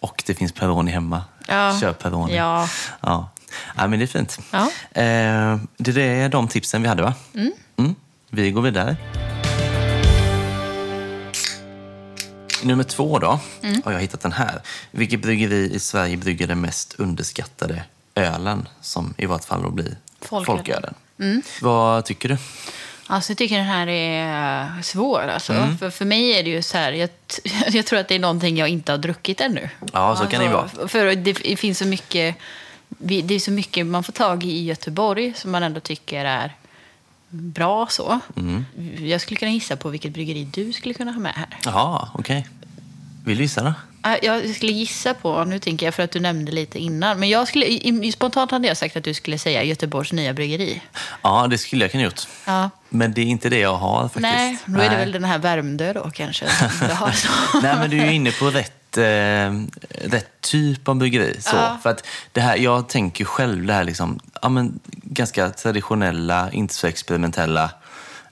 [0.00, 1.24] Och det finns Peroni hemma.
[1.48, 1.78] Ja.
[1.80, 2.36] Köp Peroni.
[2.36, 2.68] Ja.
[3.00, 3.28] Ja.
[3.76, 4.38] ja, men det är fint.
[4.50, 4.58] Ja.
[5.02, 7.14] Eh, det är de tipsen vi hade va?
[7.34, 7.94] Mm.
[8.30, 8.96] Vi går vidare.
[12.62, 13.82] Nummer två då, Mm.
[13.84, 14.60] har jag hittat den här.
[14.90, 17.82] Vilket bryggeri i Sverige brygger den mest underskattade
[18.14, 20.44] ölen, som i vart fall då blir Folkölen.
[20.58, 20.94] folkölen?
[21.20, 21.42] Mm.
[21.60, 22.36] Vad tycker du?
[23.06, 25.20] Alltså, jag tycker den här är svår.
[25.20, 25.52] Alltså.
[25.52, 25.78] Mm.
[25.78, 27.10] För, för mig är det ju så här, jag,
[27.68, 29.68] jag tror att det är någonting jag inte har druckit ännu.
[29.92, 32.36] Ja, så kan det ju Alltså, För det finns så mycket,
[32.88, 36.54] det är så mycket man får tag i i Göteborg som man ändå tycker är
[37.28, 38.20] bra så.
[38.36, 38.64] Mm.
[38.98, 41.58] Jag skulle kunna gissa på vilket bryggeri du skulle kunna ha med här.
[41.64, 42.48] Jaha, okej.
[43.24, 43.74] Vill du gissa då?
[44.02, 47.28] Ah, Jag skulle gissa på, nu tänker jag för att du nämnde lite innan, men
[47.28, 47.66] jag skulle,
[48.12, 50.82] spontant hade jag sagt att du skulle säga Göteborgs nya bryggeri.
[51.22, 52.20] Ja, det skulle jag kunna gjort.
[52.46, 52.70] Ja.
[52.88, 54.22] Men det är inte det jag har faktiskt.
[54.22, 56.46] Nej, då är det väl den här Värmdö då kanske.
[56.48, 57.28] som du har så.
[57.62, 59.02] Nej, men du är ju inne på rätt, eh,
[60.10, 61.36] rätt typ av bryggeri.
[61.40, 61.56] Så.
[61.56, 61.78] Ja.
[61.82, 66.74] För att det här, jag tänker själv det här liksom, ja, men, ganska traditionella, inte
[66.74, 67.70] så experimentella,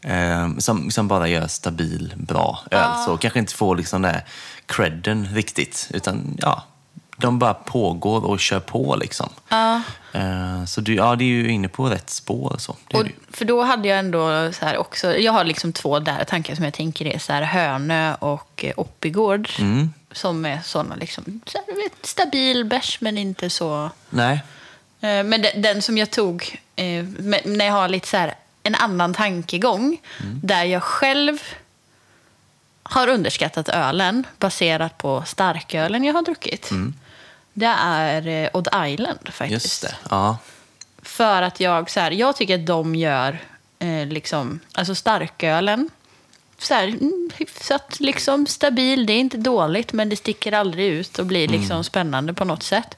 [0.02, 3.04] eh, som, som bara gör stabil, bra öl.
[3.06, 4.16] Så kanske inte får liksom den
[4.66, 6.62] credden riktigt, utan ja,
[7.16, 9.28] de bara pågår och kör på liksom.
[9.48, 9.82] Ja.
[10.12, 12.56] Eh, så du, ja, det är ju inne på rätt spår.
[12.58, 12.76] Så.
[12.92, 16.54] Och, för då hade jag ändå så här också, jag har liksom två där tankar
[16.54, 19.48] som jag tänker är så här Hönö och eh, Oppigård.
[19.58, 19.92] Mm.
[20.12, 23.90] Som är sådana liksom, så här, vet, stabil bärs men inte så...
[24.10, 24.42] Nej.
[25.00, 27.04] Eh, Men den, den som jag tog, eh,
[27.44, 30.00] när jag har lite så här en annan tankegång.
[30.42, 31.38] Där jag själv
[32.82, 36.70] har underskattat ölen baserat på starkölen jag har druckit.
[37.52, 39.64] Det är eh, Odd Island faktiskt.
[39.64, 39.94] Just det.
[40.10, 40.38] Ja.
[41.02, 43.38] För att jag, så här, jag tycker att de gör
[43.78, 45.90] eh, liksom, alltså starkölen
[46.58, 49.06] så här, mm, hyfsat liksom, stabil.
[49.06, 52.62] Det är inte dåligt, men det sticker aldrig ut och blir liksom spännande på något
[52.62, 52.96] sätt.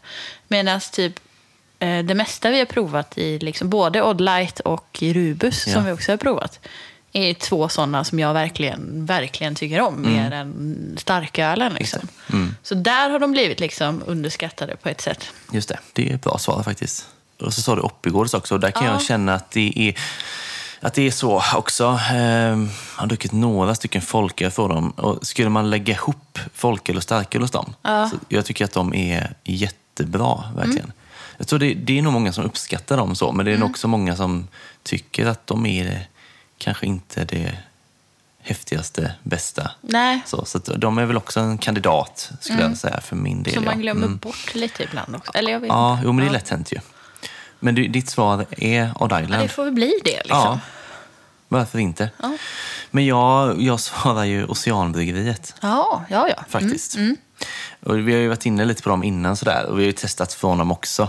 [0.49, 1.20] Medan typ
[1.81, 5.73] det mesta vi har provat i liksom, både Odd Light och i Rubus, Ja.
[5.73, 6.61] som vi också har provat,
[7.12, 11.73] är två sådana som jag verkligen, verkligen tycker om, mer än starkölen.
[11.75, 12.01] Liksom.
[12.62, 15.25] Så där har de blivit liksom underskattade på ett sätt.
[15.53, 17.07] Just det, det är ett bra svar faktiskt.
[17.40, 18.93] Och så sa du Oppigårds också, och där kan Ja.
[18.93, 19.95] jag känna att det är
[20.83, 22.01] att det är så också.
[22.11, 24.90] Eh, jag har druckit några stycken folköl för dem.
[24.90, 28.95] Och skulle man lägga ihop folköl och starköl hos dem, så jag tycker att de
[28.95, 30.93] är jättebra, verkligen.
[31.40, 33.70] Jag tror det, det är nog många som uppskattar dem så, men det är nog
[33.70, 34.48] också många som
[34.83, 36.09] tycker att de är
[36.59, 37.59] kanske inte det
[38.42, 39.70] häftigaste, bästa.
[39.81, 43.55] Nej, Så, så de är väl också en kandidat, skulle jag säga, för min del.
[43.55, 43.70] som ja.
[43.70, 44.18] man glömmer Mm.
[44.18, 45.33] bort lite ibland också.
[45.35, 46.05] Eller jag vet Ja, inte.
[46.07, 46.33] jo, men det är Ja.
[46.33, 46.79] lätt hänt ju.
[47.61, 49.42] Men du, ditt svar är Odd Ja, Island.
[49.42, 50.26] det får väl bli det liksom.
[50.38, 50.61] Ja,
[51.48, 52.11] varför inte?
[52.90, 56.44] Men jag, jag svarar ju Oceanbryggeriet Ja, ja, ja.
[56.48, 56.96] faktiskt.
[56.96, 57.16] Mm,
[57.81, 59.92] Och vi har ju varit inne lite på dem innan sådär, och vi har ju
[59.92, 61.03] testat från dem också.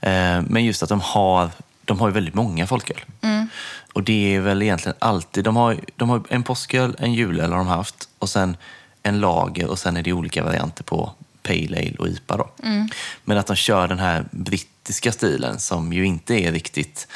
[0.00, 1.50] Eh, men just att de har,
[1.84, 3.04] de har ju väldigt många folköl.
[3.20, 3.48] Mm.
[3.92, 7.58] Och det är väl egentligen alltid, de har, de har en påsköl, en julöl har
[7.58, 8.56] de haft och sen
[9.02, 12.36] en lager och sen är det olika varianter på Pale Ale och IPA.
[12.36, 12.50] Då.
[12.62, 12.88] Mm.
[13.24, 17.08] Men att de kör den här brittiska stilen som ju inte är riktigt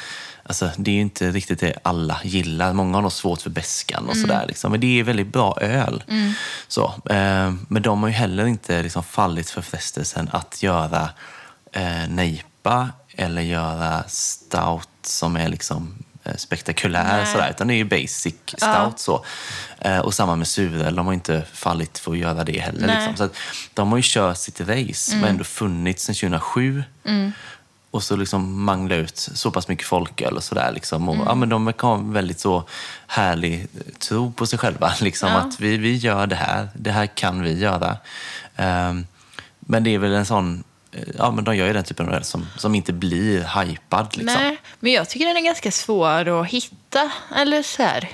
[0.49, 2.73] Alltså, det är ju inte riktigt det alla gillar.
[2.73, 4.45] Många har nog svårt för beskan och sådär.
[4.47, 4.71] Liksom.
[4.71, 6.03] Men det är väldigt bra öl.
[6.67, 11.09] Så, eh, men de har ju heller inte liksom, fallit för frestelsen att göra
[11.71, 17.17] eh, nejpa eller göra stout som är liksom eh, spektakulär.
[17.17, 17.25] Nej.
[17.25, 18.59] Sådär, utan det är ju basic stout.
[18.61, 18.93] Ja.
[18.95, 19.25] Så.
[19.79, 22.87] Eh, och samma med suröl, de har inte fallit för att göra det heller.
[22.87, 23.15] Liksom.
[23.17, 23.35] Så att,
[23.73, 26.83] de har ju kört sitt race, men ändå funnits sedan 2007.
[27.91, 30.71] Och så liksom mangla ut så pass mycket folköl och sådär.
[30.71, 31.09] Liksom.
[31.09, 32.63] Och, ja, men de verkar ha en väldigt så
[33.07, 33.67] härlig
[33.99, 34.93] tro på sig själva.
[35.01, 35.35] Liksom, Ja.
[35.35, 37.97] Att vi, vi gör det här, det här kan vi göra.
[38.55, 39.05] Ehm,
[39.59, 42.13] men det är väl en sån, eh, ja men de gör ju den typen av
[42.13, 44.17] öl som, som inte blir hypad.
[44.17, 44.41] Liksom.
[44.41, 47.11] Nej, men jag tycker den är ganska svår att hitta.
[47.35, 48.09] Eller så här,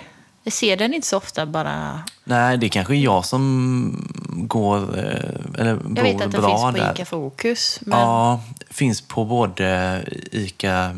[0.45, 2.03] jag ser den inte så ofta bara.
[2.23, 4.07] Nej, det är kanske jag som
[4.47, 6.91] går, eh, eller Jag bor vet att den bra finns på där.
[6.93, 7.79] Ica Fokus.
[7.81, 7.99] Men...
[7.99, 10.97] Ja, finns på både Ica,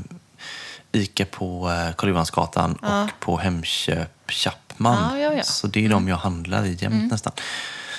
[0.92, 4.98] Ica på eh, Karl Johansgatan och på Hemköp Chapman.
[5.12, 5.38] Ja, ja, Mm.
[5.38, 5.44] ja.
[5.44, 7.34] Så det är de jag handlar i jämt nästan.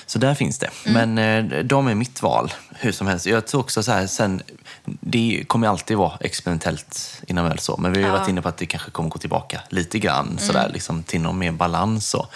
[0.08, 0.70] Så där finns det.
[0.86, 3.26] Men eh, de är mitt val, hur som helst.
[3.26, 4.42] Jag tror också så här, sen,
[4.84, 7.76] det kommer alltid vara experimentellt inom öl så.
[7.76, 8.16] Men vi har Ja.
[8.18, 11.38] varit inne på att det kanske kommer gå tillbaka lite grann sådär, liksom, till någon
[11.38, 12.08] mer balans.
[12.08, 12.26] Så.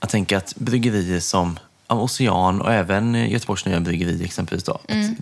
[0.00, 4.80] Jag tänker att bryggerier som ja, Ocean och även Göteborgs Nya Bryggeri exempelvis då.
[4.88, 5.16] Mm.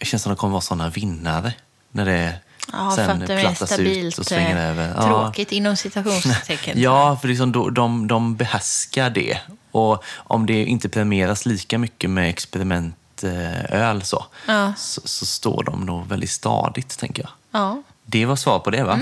[0.00, 1.52] Att, känns som att de kommer vara sådana vinnare
[1.92, 2.34] när det
[2.72, 4.92] Ja, för sen att det är stabilt, ut och svänger eh, över.
[4.96, 5.02] Ja.
[5.06, 6.80] tråkigt inom citationstecken.
[6.80, 9.38] Ja, för liksom de, de, de behärskar det.
[9.70, 14.72] Och om det inte premieras lika mycket med experimentöl så, Ja.
[14.78, 17.30] så, så står de nog väldigt stadigt, tänker jag.
[17.60, 17.82] ja.
[18.04, 19.00] Det var svar på det, va?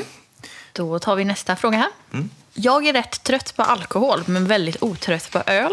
[0.72, 1.88] Då tar vi nästa fråga här.
[2.12, 2.30] Mm.
[2.54, 5.72] Jag är rätt trött på alkohol, men väldigt otrött på öl.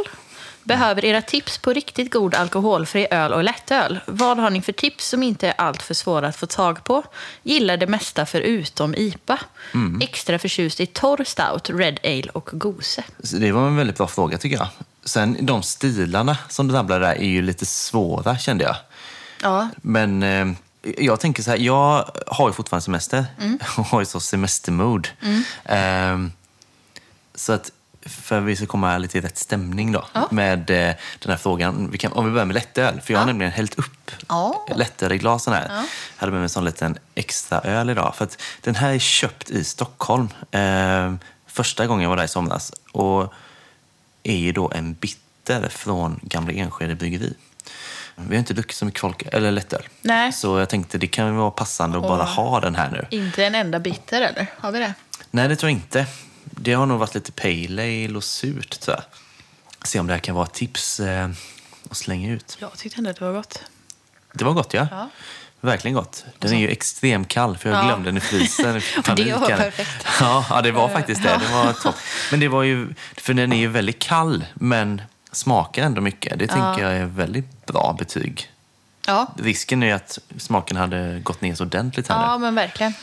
[0.65, 3.99] Behöver era tips på riktigt god alkoholfri öl och lättöl.
[4.05, 7.03] Vad har ni för tips som inte är allt för svåra att få tag på?
[7.43, 9.39] Gillar det mesta förutom IPA.
[9.73, 10.01] Mm.
[10.01, 13.03] Extra förtjust i torr stout, red ale och gose.
[13.17, 14.67] Det var en väldigt bra fråga, tycker jag.
[15.03, 18.75] Sen de stilarna som du rabblade där är ju lite svåra, kände jag.
[19.41, 20.47] Ja, Men eh,
[20.97, 23.25] jag tänker så här, jag har ju fortfarande semester
[23.77, 25.07] och har ju så semestermood.
[25.65, 26.17] Eh,
[27.35, 27.71] så att
[28.05, 31.89] för vi ska komma lite i rätt stämning då med eh, den här frågan.
[31.91, 34.65] Vi kan, om vi börjar med lättöl, för jag har nämligen hällt upp Ja.
[34.75, 35.67] lättöl i glasen här.
[35.69, 35.83] Jag
[36.17, 38.13] hade med mig en sån liten extra öl idag.
[38.15, 38.27] För
[38.61, 41.13] den här är köpt i Stockholm eh,
[41.47, 42.71] första gången jag var där i somras.
[42.91, 43.33] Och
[44.23, 47.33] är ju då en bitter från Gamla Enskede bryggeri.
[48.15, 49.83] Vi har inte druckit så mycket folk, eller lättöl.
[50.01, 50.31] Nej.
[50.33, 53.07] Så jag tänkte det kan vara passande att bara ha den här nu.
[53.17, 54.47] inte en enda bitter eller?
[54.59, 54.93] Har vi det?
[55.31, 56.05] Nej, det tror jag inte.
[56.55, 59.03] Det har nog varit lite pale ale och surt, tror jag.
[59.87, 61.29] Se om det här kan vara ett tips eh,
[61.89, 62.57] att slänga ut.
[62.59, 63.59] Jag tyckte ändå att det var gott.
[64.33, 64.87] Det var gott, ja.
[64.91, 65.09] Ja.
[65.61, 66.25] Verkligen gott.
[66.39, 67.83] Den är ju extremt kall, för jag Ja.
[67.87, 68.73] glömde den i frysen.
[69.15, 70.05] Det var perfekt.
[70.19, 71.39] Ja, ja, det var faktiskt det.
[71.47, 71.95] det var topp.
[72.31, 76.39] Men det var ju, för den är ju väldigt kall, men smakar ändå mycket.
[76.39, 78.51] Det tänker jag är väldigt bra betyg.
[79.07, 82.41] Ja, Risken är att smaken hade gått ner så ordentligt här ja nu.
[82.41, 82.93] men verkligen.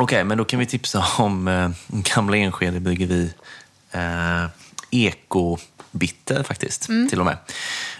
[0.00, 3.30] Okej, men då kan vi tipsa om eh, gamla Enskede bryggeri.
[3.92, 4.44] Eh,
[4.90, 7.08] Eko-bitter faktiskt, Mm.
[7.08, 7.36] till och med.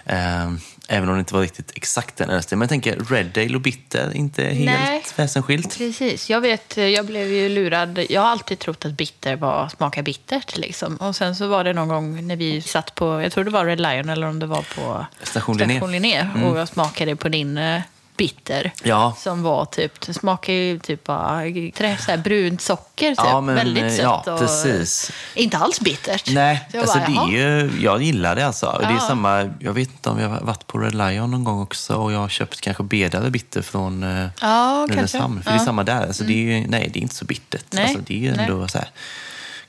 [0.07, 0.53] Eh,
[0.89, 2.59] även om det inte var riktigt exakt den ölstilen.
[2.59, 5.79] Men jag tänker Red Ale och bitter, inte helt väsensskilt.
[5.79, 6.31] Precis.
[6.31, 7.99] Jag vet, jag blev ju lurad.
[8.09, 10.57] Jag har alltid trott att bitter var smakar bittert.
[10.57, 10.97] Liksom.
[10.97, 13.65] Och sen så var det någon gång när vi satt på, jag tror det var
[13.67, 15.75] Red Lion eller om det var på Station Linné.
[15.77, 16.29] Station Linné.
[16.45, 17.81] Och jag smakade på din eh,
[18.19, 18.73] bitter.
[18.83, 19.15] Ja.
[19.19, 21.41] Som var typ, det smakar ju typ bara
[21.75, 23.11] trä, så här brunt socker.
[23.11, 23.19] Typ.
[23.19, 25.13] Ja, men, Väldigt eh, sött ja, och precis.
[25.35, 26.31] inte alls bittert.
[26.33, 28.67] Nej, jag alltså bara, det är ju, jag gillar det alltså.
[28.67, 29.01] Och Det är Ja.
[29.01, 32.13] samma, jag vet inte om jag har varit på Red Lion någon gång också och
[32.13, 35.43] jag har köpt kanske bedare bitter från eh, Ja, Nynäshamn.
[35.43, 35.65] För det är Ja.
[35.65, 36.07] samma där.
[36.07, 37.65] Alltså det är ju, nej, det är inte så bittert.
[37.71, 38.47] Nej, Alltså det är ju nej.
[38.49, 38.89] ändå så här,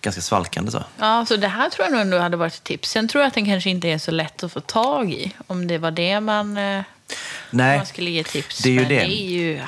[0.01, 0.83] ganska svalkande så.
[0.97, 2.89] Ja, så det här tror jag nog ändå hade varit ett tips.
[2.89, 5.31] Sen tror jag att den kanske inte är så lätt att få tag i.
[5.47, 6.83] Om det var det man, eh,
[7.51, 8.57] Nej, man skulle ge tips.
[8.63, 8.85] det är ju det.
[8.85, 9.61] det är ju...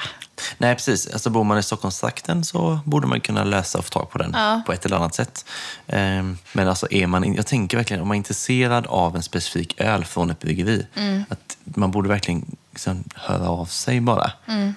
[0.57, 1.07] nej, precis.
[1.13, 4.31] Alltså bor man i Stockholmstrakten så borde man kunna lösa och få tag på den
[4.33, 4.61] Ja.
[4.65, 5.45] på ett eller annat sätt.
[5.87, 9.81] Ehm, Men alltså är man, jag tänker verkligen om man är intresserad av en specifik
[9.81, 11.23] öl från ett bryggeri, Mm.
[11.29, 14.31] att man borde verkligen liksom höra av sig bara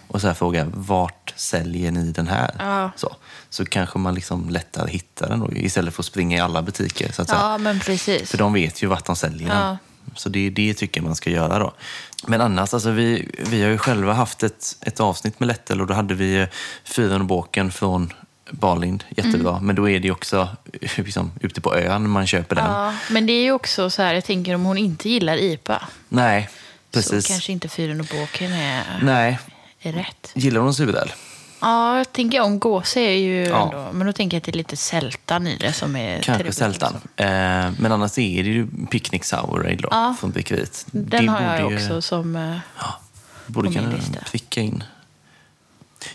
[0.06, 2.50] och så fråga vart säljer ni den här?
[2.60, 2.66] Mm.
[2.72, 2.90] Ja.
[2.96, 3.16] Så,
[3.50, 7.12] så kanske man liksom lättare hittar den då, istället för att springa i alla butiker.
[7.12, 7.40] Så att säga.
[7.40, 8.30] Ja, men precis.
[8.30, 9.58] För de vet ju vart de säljer den.
[9.58, 9.76] Ja.
[10.16, 11.74] Så det, det tycker jag man ska göra då.
[12.26, 15.86] Men annars, alltså vi, vi har ju själva haft ett, ett avsnitt med Lättöl och
[15.86, 16.48] då hade vi eh,
[16.84, 18.12] Fyren båken från
[18.50, 19.50] Barlind, jättebra.
[19.50, 19.66] Mm.
[19.66, 20.48] Men då är det ju också
[20.96, 22.64] liksom, ute på ön man köper den.
[22.64, 25.82] Ja, men det är ju också så här, jag tänker om hon inte gillar IPA.
[26.08, 26.48] Nej,
[26.90, 27.26] precis.
[27.26, 29.38] Så kanske inte Fyren och båken är, Nej,
[29.80, 30.30] är rätt.
[30.34, 31.12] gillar hon suröl?
[31.64, 33.62] Ja, jag tänker om gåse är ju Ja.
[33.64, 36.32] ändå, men då tänker jag att det är lite sältan i det som är Kanske
[36.34, 36.94] trevligt sältan.
[37.16, 37.26] Eh,
[37.78, 40.16] men annars är det ju Picnic Sour då, Ja.
[40.20, 40.86] från bryggeriet.
[40.90, 42.36] Den Det har jag borde ju- också som...
[42.36, 42.56] eh,
[43.46, 44.84] Borde på min kunna pricka in.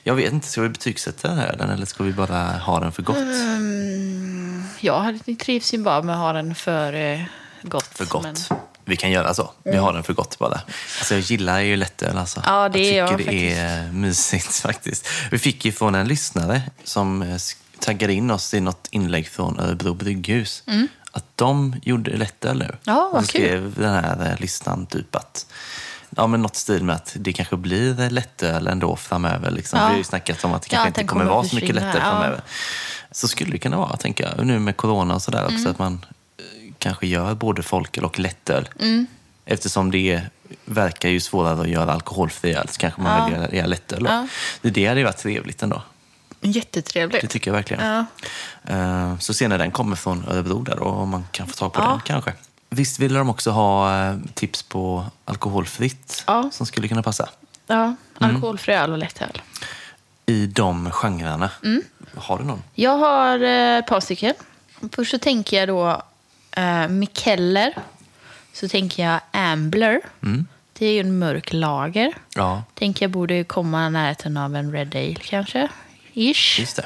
[0.03, 3.03] Jag vet inte, ska vi betygsätta den här eller ska vi bara ha den för
[3.03, 3.17] gott?
[3.17, 7.21] Mm, jag trivs ju bara med att ha den för eh,
[7.61, 7.83] gott.
[7.97, 8.23] För gott.
[8.23, 8.35] men-
[8.89, 9.51] Vi kan göra så.
[9.63, 10.61] Vi har den för gott bara.
[10.99, 12.43] Alltså jag gillar ju lättöl alltså.
[12.45, 15.07] Ja, det jag jag tycker det är mysigt faktiskt.
[15.31, 17.37] Vi fick ju från en lyssnare som eh,
[17.79, 20.63] taggade in oss i något inlägg från Örebro brygghus.
[21.11, 22.65] Att de gjorde lättöl nu.
[22.65, 22.77] Mm.
[22.83, 25.45] Ja, vad de skrev den här eh, listan typ att
[26.15, 29.51] Ja, men något stil med att det kanske blir lättöl ändå framöver.
[29.51, 29.79] Liksom.
[29.79, 29.85] Ja.
[29.85, 31.55] Vi har ju snackat om att det Ja, kanske att inte kommer kommer vara så
[31.55, 32.11] mycket lättöl Ja.
[32.11, 32.41] framöver.
[33.11, 34.45] Så skulle det kunna vara, tänker jag.
[34.45, 35.71] Nu med corona och sådär också, Mm.
[35.71, 36.05] att man
[36.79, 38.69] kanske gör både folköl och lättöl.
[38.79, 39.07] Mm.
[39.45, 40.21] Eftersom det
[40.65, 43.25] verkar ju svårare att göra alkoholfri öl så kanske man Ja.
[43.25, 44.05] väljer att göra lättöl.
[44.09, 44.27] Ja.
[44.61, 45.81] Det, hade ju varit trevligt ändå.
[46.41, 47.21] Jättetrevligt.
[47.21, 47.85] Det tycker jag verkligen.
[47.85, 48.05] Ja.
[48.75, 51.81] Eh, Så se när den kommer från Örebro där och man kan få tag på
[51.81, 51.87] Ja.
[51.89, 52.33] den kanske.
[52.69, 56.49] Visst ville de också ha eh, tips på alkoholfritt Ja.
[56.53, 57.29] som skulle kunna passa
[57.67, 57.95] Ja, Mm.
[58.35, 59.41] alkoholfri öl och lättöl.
[60.25, 61.49] i de genrerna.
[61.63, 61.81] Mm.
[62.17, 62.63] Har du någon?
[62.75, 64.33] Jag har eh, ett par stycken.
[64.95, 66.01] Först så tänker jag då
[66.51, 67.73] eh, Mikkeller.
[68.53, 70.01] Så tänker jag Ambler.
[70.23, 70.47] Mm.
[70.73, 72.13] Det är ju en mörk lager.
[72.35, 75.67] Ja, Tänker jag borde komma i närheten av en Red Ale kanske.
[76.13, 76.59] Ish.
[76.59, 76.85] just det.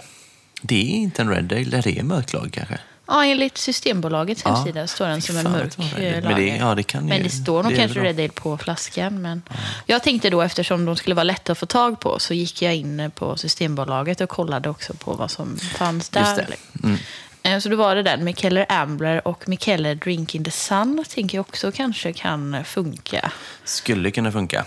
[0.61, 2.79] Det är inte en Red Ale, det är mörklag kanske.
[3.07, 4.55] Ja, enligt Systembolagets Ja.
[4.55, 6.07] hemsida står den som en mörk Ale.
[6.07, 6.57] eh, Men det- lager.
[6.57, 7.99] ja, det kan ju- men det står nog det kanske.
[7.99, 9.21] Red Ale på flaskan.
[9.21, 9.41] Men
[9.85, 12.75] jag tänkte då, eftersom de skulle vara lätta att få tag på, så gick jag
[12.75, 16.21] in på Systembolaget och kollade också på vad som fanns där.
[16.21, 16.83] Just det.
[16.87, 16.97] Mm.
[17.43, 21.05] Eh, Så då var det den, Mikkeller Ambler och Mikkeller Drink in the Sun.
[21.09, 23.31] Tänker jag också kanske kan funka.
[23.63, 24.65] Skulle kunna funka.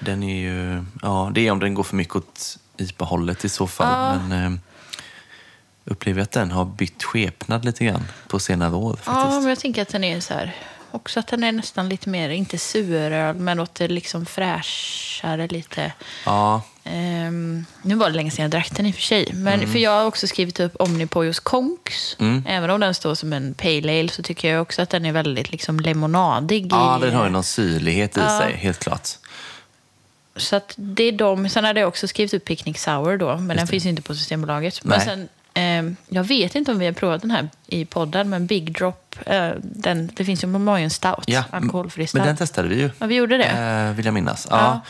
[0.00, 0.84] Den är ju...
[1.02, 4.16] Ja, det är om den går för mycket åt IPA-hållet i så fall.
[4.20, 4.26] Ja.
[4.28, 4.58] Men eh,
[5.84, 9.06] upplever att den har bytt skepnad lite grann på senare år faktiskt.
[9.16, 10.54] Ja, men jag tänker att den är så här...
[10.90, 15.92] Också att den är nästan lite mer, inte suröl, men åt det liksom fräschare lite.
[16.26, 19.30] Ja, Ehm, nu var det länge sedan jag drack den i och för sig.
[19.34, 22.16] Men för jag har också skrivit upp Omnipojos Konks.
[22.20, 22.44] Mm.
[22.48, 25.12] Även om den står som en pale ale så tycker jag också att den är
[25.12, 26.68] väldigt liksom lemonadig.
[26.70, 28.40] ja i, den har ju någon syrlighet i Ja.
[28.40, 29.08] sig, helt klart.
[30.36, 31.48] Så att det är de.
[31.48, 34.14] Sen hade jag också skrivit upp Picnic Sour då, men den finns ju inte på
[34.14, 34.84] Systembolaget.
[34.84, 35.06] Men Nej.
[35.06, 35.28] sen, ehm,
[36.08, 39.50] jag vet inte om vi har provat den här i podden, men Big Drop, eh,
[39.62, 40.48] den, det finns ju,
[40.84, 42.18] en stout, Ja, alkoholfri stout.
[42.18, 43.44] men den testade vi ju, ja, vi gjorde det.
[43.90, 44.46] eh, vill jag minnas.
[44.50, 44.56] Ja.
[44.58, 44.80] Ja.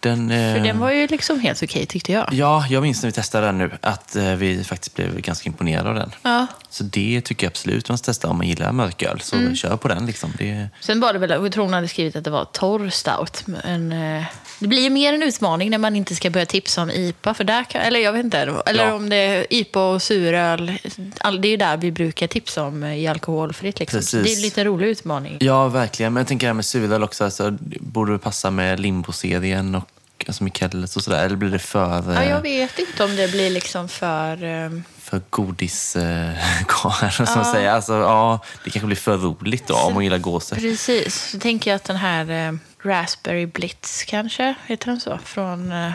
[0.00, 2.28] Den, eh, För den var ju liksom helt okej tyckte jag.
[2.32, 5.88] Ja, jag minns när vi testade den nu att eh, vi faktiskt blev ganska imponerade
[5.88, 6.10] av den.
[6.22, 6.46] Ja.
[6.70, 9.20] Så det tycker jag absolut man ska testa om man gillar mörköl.
[9.20, 9.56] Så Mm.
[9.56, 10.06] kör på den.
[10.06, 10.32] Liksom.
[10.38, 13.42] Det, Sen var det väl, jag tror hon hade skrivit att det var torr stout.
[13.46, 14.24] Men, eh,
[14.58, 17.34] det blir ju mer en utmaning när man inte ska börja tipsa om IPA.
[17.34, 18.94] För där kan, eller jag vet inte, eller Ja.
[18.94, 20.72] om det är IPA och suröl.
[21.18, 23.78] All, det är ju där vi brukar tipsa om eh, i alkoholfritt.
[23.78, 24.02] Liksom.
[24.02, 24.24] Så Precis.
[24.24, 25.36] Det är en lite rolig utmaning.
[25.40, 26.12] ja, verkligen.
[26.12, 27.24] Men jag tänker det här med suröl också.
[27.24, 29.88] Alltså, det borde passa med Limbo-serien och
[30.26, 31.24] alltså Micheles och sådär?
[31.24, 34.44] Eller blir det för, Ja, eh, jag vet inte om det blir liksom för...
[34.44, 37.70] ehm, för godiskarlar, som man säger?
[37.70, 40.56] Alltså, ja, det kanske blir för roligt då, om man gillar gåser.
[40.56, 41.30] Precis.
[41.30, 42.52] Så tänker jag att den här eh,
[42.82, 45.18] Raspberry Blitz kanske, heter den så?
[45.24, 45.92] Från eh,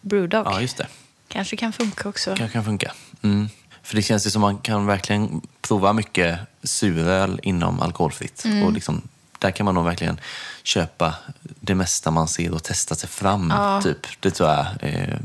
[0.00, 0.46] Brewdog.
[0.46, 0.86] Ja, just det.
[1.28, 2.34] Kanske kan funka också.
[2.36, 2.92] kanske kan funka.
[3.22, 3.48] Mm.
[3.82, 8.44] För det känns ju som man kan verkligen prova mycket suröl inom alkoholfritt.
[8.44, 8.62] Mm.
[8.62, 9.08] Och liksom,
[9.44, 10.20] där kan man nog verkligen
[10.62, 13.52] köpa det mesta man ser och testa sig fram.
[13.56, 13.82] Ja.
[13.82, 14.06] Typ.
[14.20, 15.18] Det tror jag eh,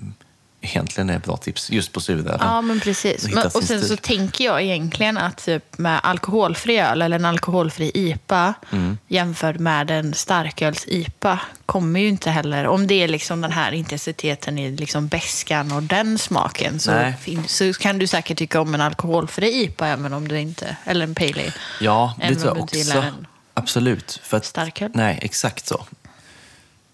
[0.61, 2.38] egentligen är ett bra tips, just på surölen.
[2.39, 3.26] Ja, men precis.
[3.26, 7.26] Och Men, och sen så tänker jag egentligen att typ med alkoholfri öl eller en
[7.26, 8.97] alkoholfri IPA Mm.
[9.07, 14.57] jämfört med en starköls-IPA kommer ju inte heller, om det är liksom den här intensiteten
[14.57, 18.82] i liksom bäskan och den smaken så, finns, så kan du säkert tycka om en
[18.82, 21.53] alkoholfri IPA även om du inte, eller en pale ale.
[21.82, 22.97] Ja, det tror jag också.
[22.97, 23.28] en
[23.60, 24.20] Absolut.
[24.24, 24.91] För att, starköl.
[24.93, 25.86] Nej, exakt så.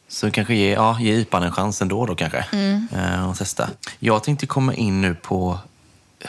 [0.08, 2.46] Så kanske ge, ja, ge IPAn en chans ändå då kanske.
[2.52, 2.88] Mm.
[2.96, 3.70] Eh, och testa.
[4.00, 5.60] Jag tänkte komma in nu på,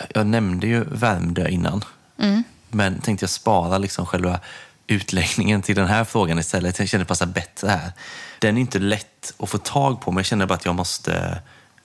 [0.08, 1.84] jag nämnde ju Värmdö innan.
[2.18, 2.44] Mm.
[2.68, 4.40] Men tänkte jag spara liksom själva
[4.86, 6.78] utläggningen till den här frågan istället.
[6.78, 7.92] Jag kände det passar bättre här.
[8.38, 11.38] Den är inte lätt att få tag på, men jag känner bara att jag måste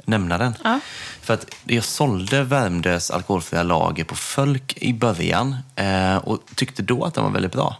[0.06, 0.54] nämna den.
[0.64, 0.80] Ja.
[1.22, 7.04] För att jag sålde Värmdös alkoholfria lager på Fölk i början eh, och tyckte då
[7.04, 7.78] att den var väldigt bra.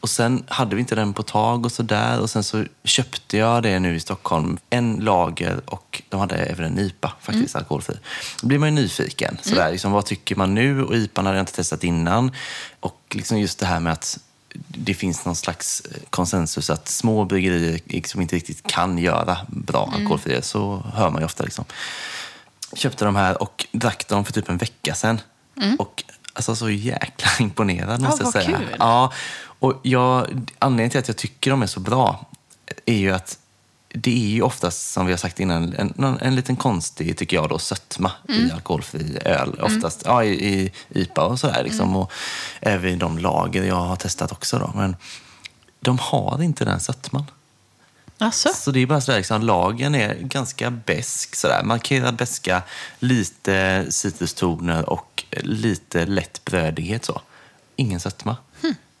[0.00, 3.62] Och sen hade vi inte den på tag och sådär och sen så köpte jag
[3.62, 4.58] det nu i Stockholm.
[4.70, 7.96] En lager och de hade även en IPA faktiskt, alkoholfri.
[8.40, 9.38] Då blir man ju nyfiken.
[9.42, 10.84] Sådär, liksom, vad tycker man nu?
[10.84, 12.32] Och IPAn hade jag inte testat innan.
[12.80, 14.18] Och liksom just det här med att
[14.68, 19.92] det finns någon slags eh, konsensus att små bryggerier liksom inte riktigt kan göra bra
[19.94, 20.42] alkoholfria.
[20.42, 21.44] Så hör man ju ofta.
[21.44, 21.64] Liksom.
[22.74, 25.20] Köpte de här och drack dem för typ en vecka sedan.
[25.78, 28.58] Och alltså så jäkla imponerad måste jag vad säga.
[28.58, 28.76] kul.
[28.78, 29.12] Ja,
[29.58, 30.26] och jag,
[30.58, 32.26] anledningen till att jag tycker de är så bra
[32.86, 33.38] är ju att
[33.96, 37.48] det är ju oftast, som vi har sagt innan, en, en liten konstig, tycker jag,
[37.48, 39.60] då, sötma i alkoholfri öl.
[39.60, 41.62] Oftast ja, i, i IPA och sådär.
[41.64, 42.12] Liksom, och
[42.60, 44.58] även i de lager jag har testat också.
[44.58, 44.72] Då.
[44.74, 44.96] Men
[45.80, 47.24] de har inte den sötman.
[48.18, 48.48] Alltså?
[48.54, 51.62] Så det är bara sådär, liksom, lagen är ganska besk sådär.
[51.64, 52.62] Markerad beska,
[52.98, 57.20] lite citrustoner och lite lätt brödighet så.
[57.76, 58.36] Ingen sötma.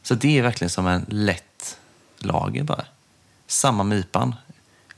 [0.02, 1.76] Så det är verkligen som en lätt
[2.18, 2.84] lager bara.
[3.46, 4.34] Samma med IPAn.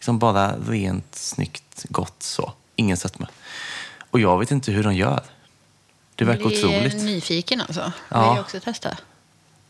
[0.07, 2.53] Liksom bara rent, snyggt, gott så.
[2.77, 3.29] Ingen sötma.
[4.11, 5.23] Och jag vet inte hur de gör.
[6.15, 7.03] Det verkar Blir otroligt.
[7.03, 7.93] nyfiken alltså.
[8.09, 8.33] Ja.
[8.33, 8.97] Vill också testa.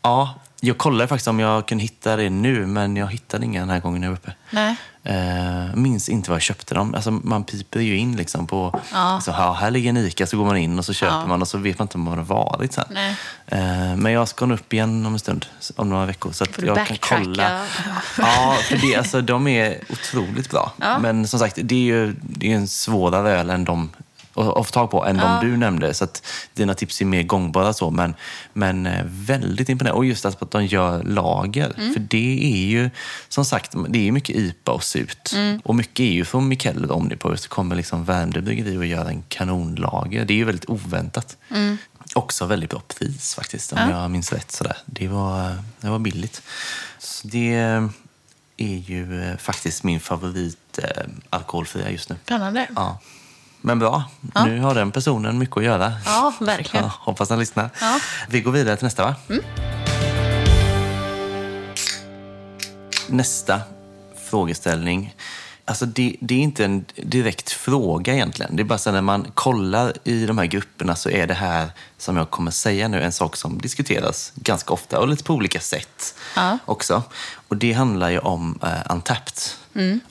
[0.01, 3.69] Ja, jag kollade faktiskt om jag kunde hitta det nu, men jag hittade inga den
[3.69, 4.33] här gången jag var uppe.
[4.51, 4.75] Nej.
[5.09, 6.95] Eh, minns inte var jag köpte dem.
[6.95, 8.79] Alltså, man piper ju in liksom på...
[8.93, 9.15] Ja.
[9.15, 11.25] Liksom, ja, här ligger en ICA, så går man in och så köper Ja.
[11.27, 12.85] man och så vet man inte vad det har varit sen.
[13.47, 15.45] Eh, men jag ska nog upp igen om en stund,
[15.75, 16.31] om några veckor.
[16.31, 17.15] Så att jag kan backtracka?
[17.23, 17.61] kolla.
[18.17, 20.71] Ja, för det, alltså, de är otroligt bra.
[20.77, 20.99] Ja.
[20.99, 23.89] Men som sagt, det är ju det är en svårare öl än de
[24.37, 25.39] att att få tag på än Ja.
[25.41, 25.93] de du nämnde.
[25.93, 28.15] Så att dina tips är mer gångbara så, men,
[28.53, 29.97] men eh, väldigt imponerande.
[29.97, 31.73] Och just att de gör lager.
[31.77, 31.93] Mm.
[31.93, 32.89] För det är ju,
[33.29, 35.33] som sagt, det är mycket IPA och surt.
[35.33, 35.61] Mm.
[35.65, 37.37] Och mycket är ju från Mikkeller och Omnipol.
[37.37, 40.25] Så kommer liksom Värmdö bryggeri och gör en kanonlager.
[40.25, 41.37] Det är ju väldigt oväntat.
[42.13, 43.89] Också väldigt bra pris faktiskt, om Mm.
[43.89, 44.01] Ja.
[44.01, 44.51] jag minns rätt.
[44.51, 44.77] Sådär.
[44.85, 46.41] Det, var, det var billigt.
[46.99, 47.53] Så det
[48.57, 52.15] är ju eh, faktiskt min favorit eh, alkoholfria just nu.
[52.25, 52.67] Spännande.
[52.75, 52.99] Ja.
[53.67, 54.03] Men bra,
[54.35, 54.45] Ja.
[54.45, 55.93] nu har den personen mycket att göra.
[56.05, 56.85] Ja, verkligen.
[56.85, 57.69] Ja, hoppas han lyssnar.
[57.81, 57.99] Ja.
[58.29, 59.15] Vi går vidare till nästa, va?
[59.29, 59.43] Mm.
[63.09, 63.61] Nästa
[64.29, 65.15] frågeställning.
[65.65, 68.55] Alltså det, det är inte en direkt fråga egentligen.
[68.55, 71.69] Det är bara så när man kollar i de här grupperna så är det här,
[71.97, 75.59] som jag kommer säga nu, en sak som diskuteras ganska ofta och lite på olika
[75.59, 76.57] sätt Ja.
[76.65, 77.03] också.
[77.47, 79.37] Och det handlar ju om eh, Untapped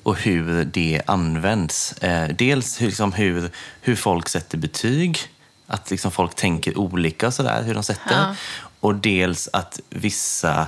[0.03, 1.93] och hur det används.
[1.93, 5.19] Eh, dels hur, liksom, hur, hur folk sätter betyg,
[5.67, 8.15] att liksom, folk tänker olika och sådär, hur de sätter.
[8.19, 8.35] Ja.
[8.81, 10.67] Och dels att vissa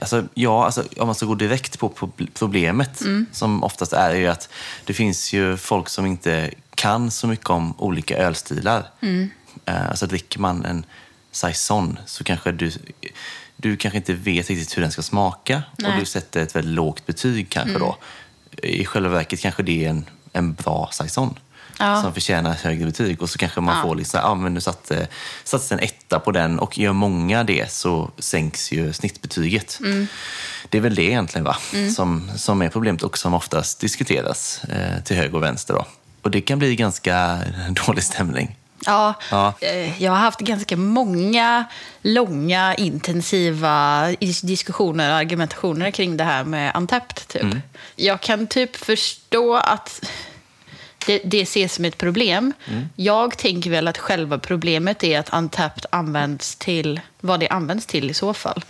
[0.00, 3.02] Alltså, ja, alltså, om man ska gå direkt på prob- problemet,
[3.32, 4.48] som oftast är ju att
[4.84, 8.86] det finns ju folk som inte kan så mycket om olika ölstilar.
[9.64, 10.84] Eh, alltså dricker man en
[11.32, 12.72] saison så kanske du,
[13.56, 16.00] du kanske inte vet riktigt hur den ska smaka och Nej.
[16.00, 17.96] du sätter ett väldigt lågt betyg kanske då.
[18.62, 21.38] I själva verket kanske det är en, en bra saison
[21.78, 22.02] Ja.
[22.02, 23.82] som förtjänar högre betyg och så kanske man Ja.
[23.82, 25.08] får liksom, ja men nu satte,
[25.44, 29.78] satte en etta på den och gör många det så sänks ju snittbetyget.
[29.80, 30.06] Mm.
[30.68, 31.56] Det är väl det egentligen va?
[31.96, 35.74] Som, som är problemet och som oftast diskuteras eh, till höger och vänster.
[35.74, 35.86] Då.
[36.22, 37.38] Och det kan bli ganska
[37.86, 38.56] dålig stämning.
[38.86, 39.54] Ja, Ja.
[39.60, 41.64] eh, jag har haft ganska många
[42.02, 47.28] långa, intensiva is- diskussioner och argumentationer kring det här med Untapped.
[47.28, 47.56] Typ.
[47.96, 50.10] Jag kan typ förstå att
[51.06, 52.52] det, det ses som ett problem.
[52.96, 58.10] Jag tänker väl att själva problemet är att Untapped används till vad det används till
[58.10, 58.64] i så fall.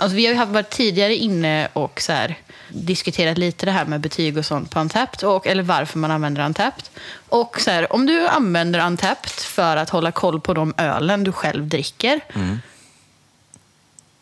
[0.00, 2.38] Alltså, vi har ju varit tidigare inne och så här,
[2.68, 6.44] diskuterat lite det här med betyg och sånt på Untapped, och, eller varför man använder
[6.46, 6.84] Untapped.
[7.28, 11.32] Och så här, om du använder Untapped för att hålla koll på de ölen du
[11.32, 12.20] själv dricker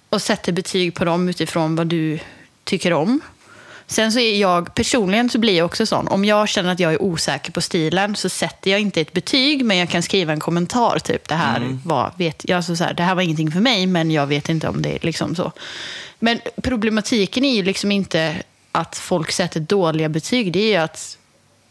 [0.08, 2.18] och sätter betyg på dem utifrån vad du
[2.64, 3.20] tycker om.
[3.90, 6.08] Sen så är jag, personligen så blir jag också sån.
[6.08, 9.64] Om jag känner att jag är osäker på stilen så sätter jag inte ett betyg,
[9.64, 10.98] men jag kan skriva en kommentar.
[10.98, 14.10] Typ det här, var, vet, alltså så här, det här var ingenting för mig, men
[14.10, 15.52] jag vet inte om det är liksom så.
[16.18, 20.52] Men problematiken är ju liksom inte att folk sätter dåliga betyg.
[20.52, 21.18] Det är ju att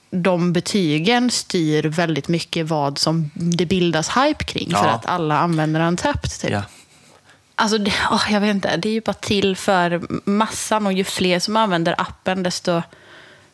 [0.09, 4.71] de betygen styr väldigt mycket vad som det bildas hype kring.
[4.71, 4.89] För Ja.
[4.89, 6.31] att alla använder Untapped.
[6.41, 6.49] Typ.
[6.51, 6.63] Ja.
[7.59, 8.77] Alltså, det, åh, jag vet inte.
[8.77, 12.81] Det är ju bara till för massan och ju fler som använder appen desto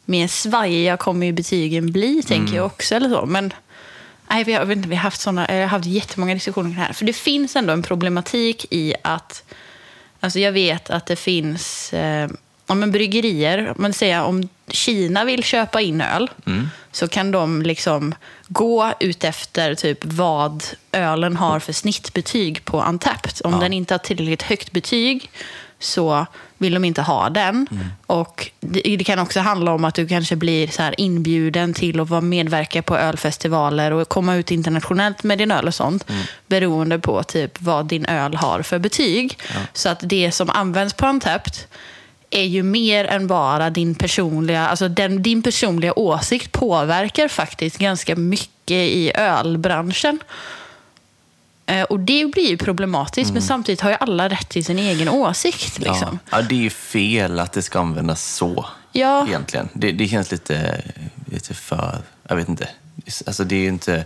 [0.06, 2.96] mer svajiga kommer ju betygen bli, tänker jag också.
[2.96, 3.26] Eller så.
[3.26, 3.54] Men
[4.30, 6.80] nej, vi har, vet inte, vi har haft, såna, jag har haft jättemånga diskussioner kring
[6.80, 6.94] det här.
[6.94, 9.44] För det finns ändå en problematik i att
[10.24, 12.30] Alltså jag vet att det finns eh,
[12.68, 13.70] ja, men bryggerier.
[13.70, 16.32] Om Man säger, om Kina vill köpa in öl
[16.92, 18.16] så kan de liksom
[18.48, 23.34] gå ut efter typ vad ölen har för snittbetyg på Untapped.
[23.44, 25.30] Om den inte har tillräckligt högt betyg
[25.80, 26.26] så
[26.58, 27.68] vill de inte ha den.
[28.06, 32.10] Och det, det kan också handla om att du kanske blir så inbjuden till att
[32.10, 36.06] vara medverka på ölfestivaler och komma ut internationellt med din öl och sånt.
[36.48, 39.38] Beroende på typ vad din öl har för betyg.
[39.74, 41.54] Så att det som används på Untapped
[42.36, 48.16] är ju mer än bara din personliga, alltså den, din personliga åsikt påverkar faktiskt ganska
[48.16, 50.20] mycket i ölbranschen.
[51.66, 55.10] Eh, Och det blir ju problematiskt, men samtidigt har ju alla rätt till sin egen
[55.10, 55.80] åsikt.
[55.80, 56.20] Liksom.
[56.32, 56.38] Ja.
[56.38, 59.28] ja, det är ju fel att det ska användas så Ja.
[59.28, 59.70] egentligen.
[59.74, 60.82] Det, det känns lite,
[61.32, 61.98] lite för...
[62.28, 62.68] Jag vet inte.
[63.26, 64.06] Alltså det är ju inte...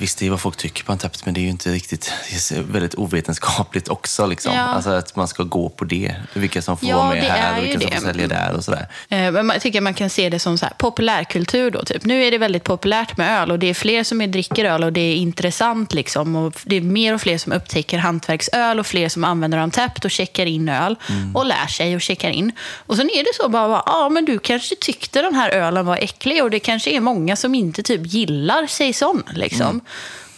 [0.00, 2.12] Visst, det är vad folk tycker på Untapped, men det är ju inte riktigt...
[2.50, 4.26] Det är väldigt ovetenskapligt också.
[4.26, 4.54] Liksom.
[4.54, 4.60] Ja.
[4.60, 6.14] Alltså att man ska gå på det.
[6.34, 7.96] Vilka som får Ja, vara med här och vilka som det.
[7.96, 8.86] får sälja där och sådär.
[9.08, 11.70] Eh, Men man- jag tycker man kan se det som så här, populärkultur.
[11.70, 12.04] Då, typ.
[12.04, 14.84] Nu är det väldigt populärt med öl och det är fler som är dricker öl
[14.84, 15.94] och det är intressant.
[15.94, 16.36] Liksom.
[16.36, 20.10] Och det är mer och fler som upptäcker hantverksöl och fler som använder Untapped och
[20.10, 20.96] checkar in öl
[21.34, 22.52] och lär sig och checkar in.
[22.86, 25.96] Och sen är det så bara, ja men du kanske tyckte den här ölen var
[25.96, 29.22] äcklig och det kanske är många som inte typ gillar saison.
[29.34, 29.80] Liksom.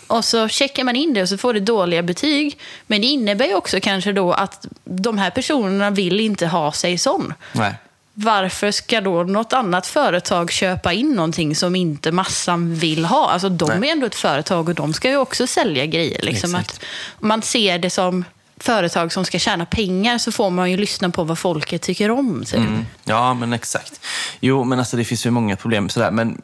[0.07, 2.59] Och så checkar man in det och så får det dåliga betyg.
[2.87, 7.35] Men det innebär ju också kanske då att de här personerna vill inte ha saison
[7.53, 7.75] Nej.
[8.15, 13.31] varför ska då något annat företag köpa in någonting som inte massan vill ha?
[13.31, 13.89] Alltså de Nej.
[13.89, 16.23] är ändå ett företag och de ska ju också sälja grejer.
[16.23, 16.71] Liksom Exakt.
[16.73, 16.85] att
[17.21, 18.25] man ser det som
[18.57, 22.45] företag som ska tjäna pengar så får man ju lyssna på vad folket tycker om.
[22.45, 22.55] Typ.
[22.59, 22.87] Mm.
[23.05, 24.01] Ja, men exakt.
[24.41, 26.11] Jo, men alltså det finns ju många problem sådär.
[26.11, 26.43] Men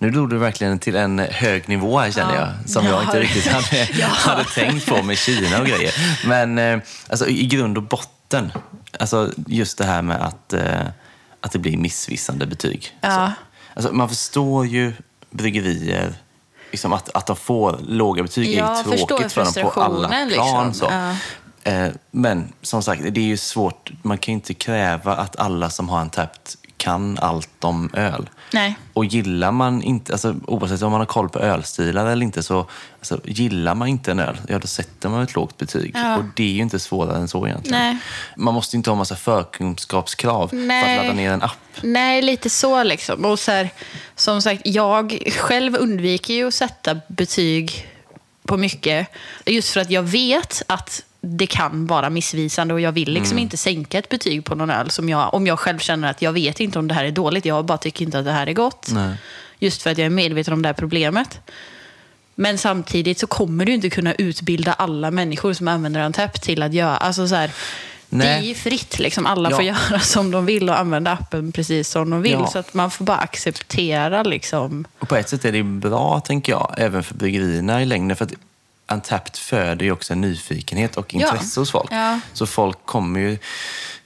[0.00, 2.40] nu drog du verkligen till en hög nivå här känner Ja.
[2.60, 2.70] jag.
[2.70, 3.02] Som jag Ja.
[3.02, 4.06] inte riktigt hade, Ja.
[4.10, 5.94] hade tänkt på med Kina och grejer.
[6.26, 6.78] Men eh,
[7.08, 8.52] alltså, i grund och botten,
[8.98, 10.80] alltså, just det här med att, eh,
[11.40, 12.96] att det blir missvisande betyg.
[13.00, 13.08] Ja.
[13.10, 13.32] Så,
[13.74, 14.92] alltså, man förstår ju
[15.30, 16.14] bryggerier,
[16.70, 20.08] liksom att, att de får låga betyg Ja, är ju tråkigt för dem på alla
[20.08, 20.28] plan.
[20.28, 20.74] liksom.
[20.74, 20.90] Så.
[21.70, 23.90] Eh, Men som sagt, det är ju svårt.
[24.02, 28.30] Man kan ju inte kräva att alla som har en tapt kan allt om öl.
[28.52, 28.76] Nej.
[28.92, 32.66] Och gillar man inte, alltså, oavsett om man har koll på ölstilar eller inte, så
[32.98, 35.92] alltså, gillar man inte en öl, ja då sätter man ett lågt betyg.
[35.94, 36.16] Ja.
[36.16, 37.78] Och det är ju inte svårare än så egentligen.
[37.78, 37.98] Nej.
[38.36, 40.98] Man måste inte ha massa förkunskapskrav för Nej.
[40.98, 41.58] att ladda ner en app.
[41.82, 43.24] Nej, lite så liksom.
[43.24, 43.70] Och så här,
[44.16, 47.88] som sagt, jag själv undviker ju att sätta betyg
[48.46, 49.08] på mycket.
[49.46, 53.42] Just för att jag vet att det kan vara missvisande och jag vill liksom Mm.
[53.42, 56.32] inte sänka ett betyg på någon öl som jag, om jag själv känner att jag
[56.32, 57.44] vet inte om det här är dåligt.
[57.44, 58.88] Jag bara tycker inte att det här är gott.
[58.92, 59.14] Nej.
[59.58, 61.40] Just för att jag är medveten om det här problemet.
[62.34, 66.72] Men samtidigt så kommer du inte kunna utbilda alla människor som använder Untapped till att
[66.74, 66.96] göra...
[66.96, 67.50] Alltså så här,
[68.08, 68.98] det är ju fritt.
[68.98, 69.26] Liksom.
[69.26, 69.56] Alla Ja.
[69.56, 72.32] får göra som de vill och använda appen precis som de vill.
[72.32, 72.46] Ja.
[72.46, 74.84] Så att man får bara acceptera liksom...
[74.98, 78.16] Och på ett sätt är det bra, tänker jag, även för bryggerierna i längden.
[78.16, 78.32] För att
[78.90, 81.20] Untapped föder ju också en nyfikenhet och Ja.
[81.20, 81.88] intresse hos folk.
[81.92, 82.20] Ja.
[82.32, 83.38] Så folk kommer ju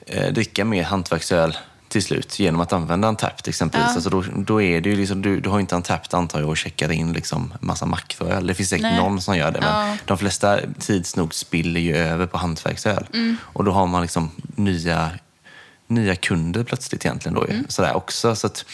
[0.05, 1.57] eh, dricka mer hantverksöl
[1.89, 3.87] till slut genom att använda Untapped exempelvis.
[3.89, 3.93] Ja.
[3.93, 6.57] Alltså då, då är det ju liksom, du, du har inte Untapped antar jag och
[6.57, 8.47] checkar in liksom massa makroöl.
[8.47, 8.97] Det finns säkert Nej.
[8.97, 9.59] någon som gör det.
[9.61, 9.97] Men Ja.
[10.05, 13.07] de flesta tids nog spiller ju över på hantverksöl.
[13.13, 13.37] Mm.
[13.43, 15.09] Och då har man liksom nya,
[15.87, 17.53] nya kunder plötsligt egentligen då ju.
[17.53, 17.65] Mm.
[17.69, 18.35] Sådär också.
[18.35, 18.65] Så att,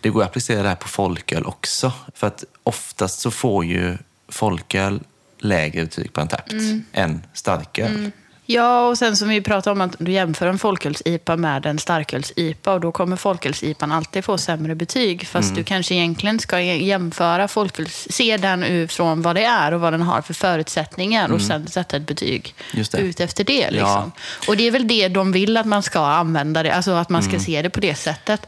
[0.00, 1.92] det går att applicera det här på folköl också.
[2.14, 3.98] För att oftast så får ju
[4.28, 5.00] folköl
[5.38, 6.84] lägre betyg på Antapt mm.
[6.92, 7.94] än starköl.
[7.94, 8.12] Mm.
[8.50, 12.72] Ja, och sen som vi pratade om att du jämför en folköls-IPA med en starköls-IPA
[12.72, 15.26] och då kommer folköls-IPAn alltid få sämre betyg.
[15.26, 15.56] Fast mm.
[15.56, 20.02] du kanske egentligen ska jämföra folköls, se den utifrån vad det är och vad den
[20.02, 21.34] har för förutsättningar mm.
[21.34, 22.54] och sen sätta ett betyg
[22.98, 23.70] ut efter det.
[23.70, 23.88] Liksom.
[23.88, 24.10] Ja.
[24.48, 27.22] Och det är väl det de vill att man ska använda det, alltså att man
[27.22, 27.44] ska mm.
[27.44, 28.46] se det på det sättet.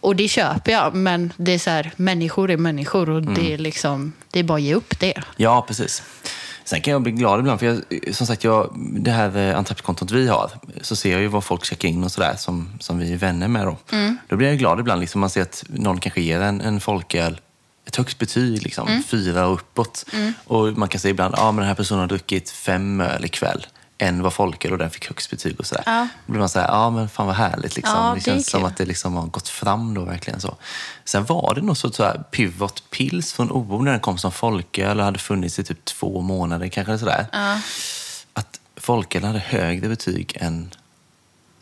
[0.00, 3.46] Och det köper jag, men det är så här, människor är människor och det, är
[3.46, 3.60] mm.
[3.60, 5.22] liksom, det är bara att ge upp det.
[5.36, 6.02] Ja, precis.
[6.64, 10.10] Sen kan jag bli glad ibland, för jag, som sagt, jag, det här eh, Antapp-kontot
[10.10, 10.50] vi har,
[10.82, 13.48] så ser jag ju vad folk checkar in och sådär som, som vi är vänner
[13.48, 13.66] med.
[13.66, 14.16] Då, mm.
[14.28, 17.40] då blir jag glad ibland, liksom, man ser att någon kanske ger en, en folköl
[17.86, 19.02] ett högt betyg, liksom, mm.
[19.02, 20.04] fyra och uppåt.
[20.12, 20.32] Mm.
[20.44, 23.24] Och man kan säga ibland, ja ah, men den här personen har druckit fem öl
[23.24, 23.66] ikväll
[23.98, 25.82] en var folköl och den fick högst betyg och sådär.
[25.86, 26.08] Ja.
[26.26, 27.96] Då blir man såhär, ja men fan vad härligt liksom.
[27.96, 30.56] Ja, det, känns som att det liksom har gått fram då verkligen så.
[31.04, 34.32] Sen var det nog så, så här, Pivot Pils från OO när den kom som
[34.32, 37.26] folköl och hade funnits i typ två månader kanske sådär.
[37.32, 37.60] Ja.
[38.32, 40.70] Att folköl hade högre betyg än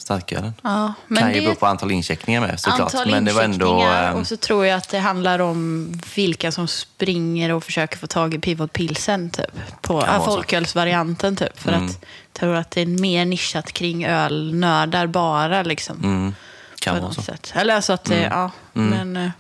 [0.07, 0.55] starkölen.
[0.63, 2.95] Ja, men kan ju bero på antal incheckningar med såklart.
[2.95, 4.15] Antal men det var ändå, ähm...
[4.15, 8.35] och så tror jag att det handlar om vilka som springer och försöker få tag
[8.35, 9.83] i Pivot Pilsen typ.
[9.83, 11.61] På äh, folkölsvarianten typ.
[11.61, 11.87] För mm.
[11.87, 16.05] att jag tror att det är mer nischat kring ölnördar bara liksom.
[16.05, 16.35] Mm.
[16.81, 17.23] Kan vara så.
[17.23, 17.53] Sätt.
[17.55, 18.39] Eller alltså att det, mm.
[18.39, 18.51] ja.
[18.75, 18.91] Mm.
[18.91, 19.31] Men, eh,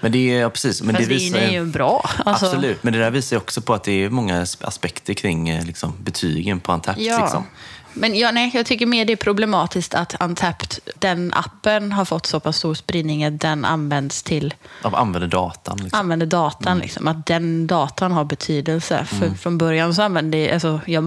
[0.00, 0.82] men det är, precis.
[0.82, 2.10] Men Fast det visar, är ju bra.
[2.24, 2.46] Alltså.
[2.46, 5.92] Absolut, men det där visar också på att det är många aspekter kring eh, liksom,
[5.98, 7.00] betygen på Antapt.
[7.00, 7.20] Ja.
[7.20, 7.46] Liksom.
[7.94, 12.26] Men ja, nej, jag tycker mer det är problematiskt att Untapped, den appen, har fått
[12.26, 14.54] så pass stor spridning att den används till...
[14.82, 15.78] Av använder datan.
[15.78, 16.00] Liksom.
[16.00, 16.82] Använder datan, mm.
[16.82, 17.08] liksom.
[17.08, 19.04] Att den datan har betydelse.
[19.04, 19.36] För mm.
[19.36, 21.04] Från början så använde alltså, jag,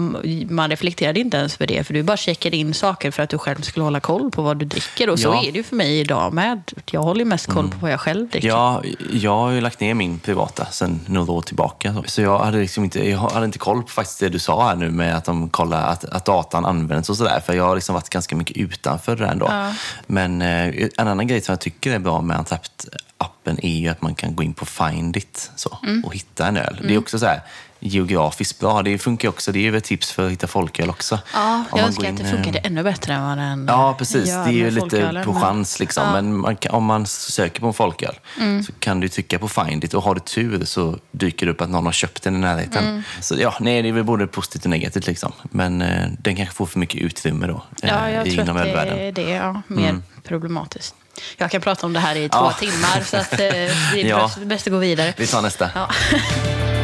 [0.50, 1.84] man reflekterade inte ens för det.
[1.84, 4.56] För du bara checkade in saker för att du själv skulle hålla koll på vad
[4.56, 5.10] du dricker.
[5.10, 5.44] Och så ja.
[5.44, 6.62] är det ju för mig idag med.
[6.90, 7.70] Jag håller mest koll mm.
[7.70, 8.48] på vad jag själv dricker.
[8.48, 8.82] Ja,
[9.12, 12.02] jag har ju lagt ner min privata sedan några år tillbaka.
[12.06, 14.76] Så jag hade, liksom inte, jag hade inte koll på faktiskt det du sa här
[14.76, 17.40] nu med att de kollar att, att datan används och sådär.
[17.40, 19.46] För jag har liksom varit ganska mycket utanför det där ändå.
[19.50, 19.72] Ja.
[20.06, 24.02] Men eh, en annan grej som jag tycker är bra med Antapt-appen är ju att
[24.02, 26.04] man kan gå in på Find It så, mm.
[26.04, 26.66] och hitta en öl.
[26.68, 26.82] Mm.
[26.82, 27.02] Det är mm.
[27.02, 27.40] också så här,
[27.80, 28.82] geografiskt bra.
[28.82, 29.52] Det funkar också.
[29.52, 31.18] Det är ju ett tips för att hitta folköl också.
[31.34, 34.24] Ja, jag önskar att det funkade ännu bättre än vad den Ja, precis.
[34.24, 36.04] Det är ju lite på chans liksom.
[36.06, 36.12] Ja.
[36.12, 38.62] Men man kan, om man söker på en folköl mm.
[38.62, 41.60] så kan du trycka på find it och har du tur så dyker det upp
[41.60, 42.84] att någon har köpt den i närheten.
[42.84, 43.02] Mm.
[43.20, 45.32] Så ja, nej, det är väl både positivt och negativt liksom.
[45.42, 47.62] Men eh, den kanske får för mycket utrymme då.
[47.82, 49.30] Eh, ja, jag tror att det är det.
[49.30, 49.62] Ja.
[49.66, 50.02] Mer mm.
[50.22, 50.94] problematiskt.
[51.36, 52.52] Jag kan prata om det här i två ja.
[52.52, 54.30] timmar så att, eh, det är ja.
[54.44, 55.14] bäst att gå vidare.
[55.16, 55.70] Vi tar nästa.
[55.74, 55.90] Ja.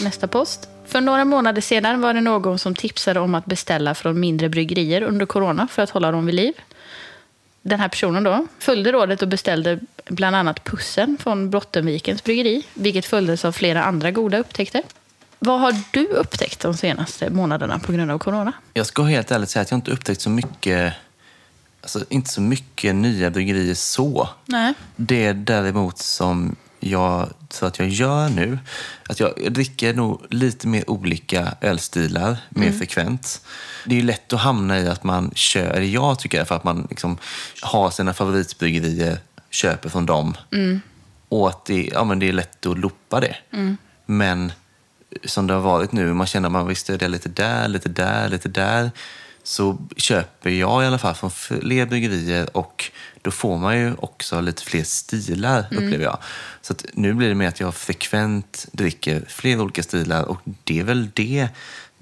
[0.00, 0.68] Nästa post.
[0.86, 5.02] För några månader sedan var det någon som tipsade om att beställa från mindre bryggerier
[5.02, 6.52] under corona för att hålla dem vid liv.
[7.62, 13.06] Den här personen då följde rådet och beställde bland annat Pussen från Brottenvikens bryggeri, vilket
[13.06, 14.82] följdes av flera andra goda upptäckter.
[15.38, 18.52] Vad har du upptäckt de senaste månaderna på grund av corona?
[18.74, 20.94] Jag ska helt ärligt säga att jag inte upptäckt så mycket
[21.80, 24.28] Alltså inte så mycket nya bryggerier så.
[24.44, 24.74] Nej.
[24.96, 26.56] Det däremot som
[26.90, 28.58] jag tror att jag gör nu,
[29.08, 32.78] att jag, jag dricker nog lite mer olika ölstilar mer mm.
[32.78, 33.40] frekvent.
[33.84, 36.86] Det är ju lätt att hamna i att man kör, jag tycker för att man
[36.90, 37.18] liksom
[37.62, 39.18] har sina favoritbryggerier,
[39.50, 40.36] köper från dem.
[40.52, 40.80] Mm.
[41.28, 43.36] Och att det, ja, men det är lätt att loppa det.
[43.52, 43.76] Mm.
[44.06, 44.52] Men
[45.24, 48.28] som det har varit nu, man känner att man vill stödja lite där, lite där,
[48.28, 48.90] lite där
[49.46, 52.90] så köper jag i alla fall från fler bryggerier och
[53.22, 55.84] då får man ju också lite fler stilar, mm.
[55.84, 56.18] upplever jag.
[56.62, 60.84] Så nu blir det mer att jag frekvent dricker fler olika stilar och det är
[60.84, 61.48] väl det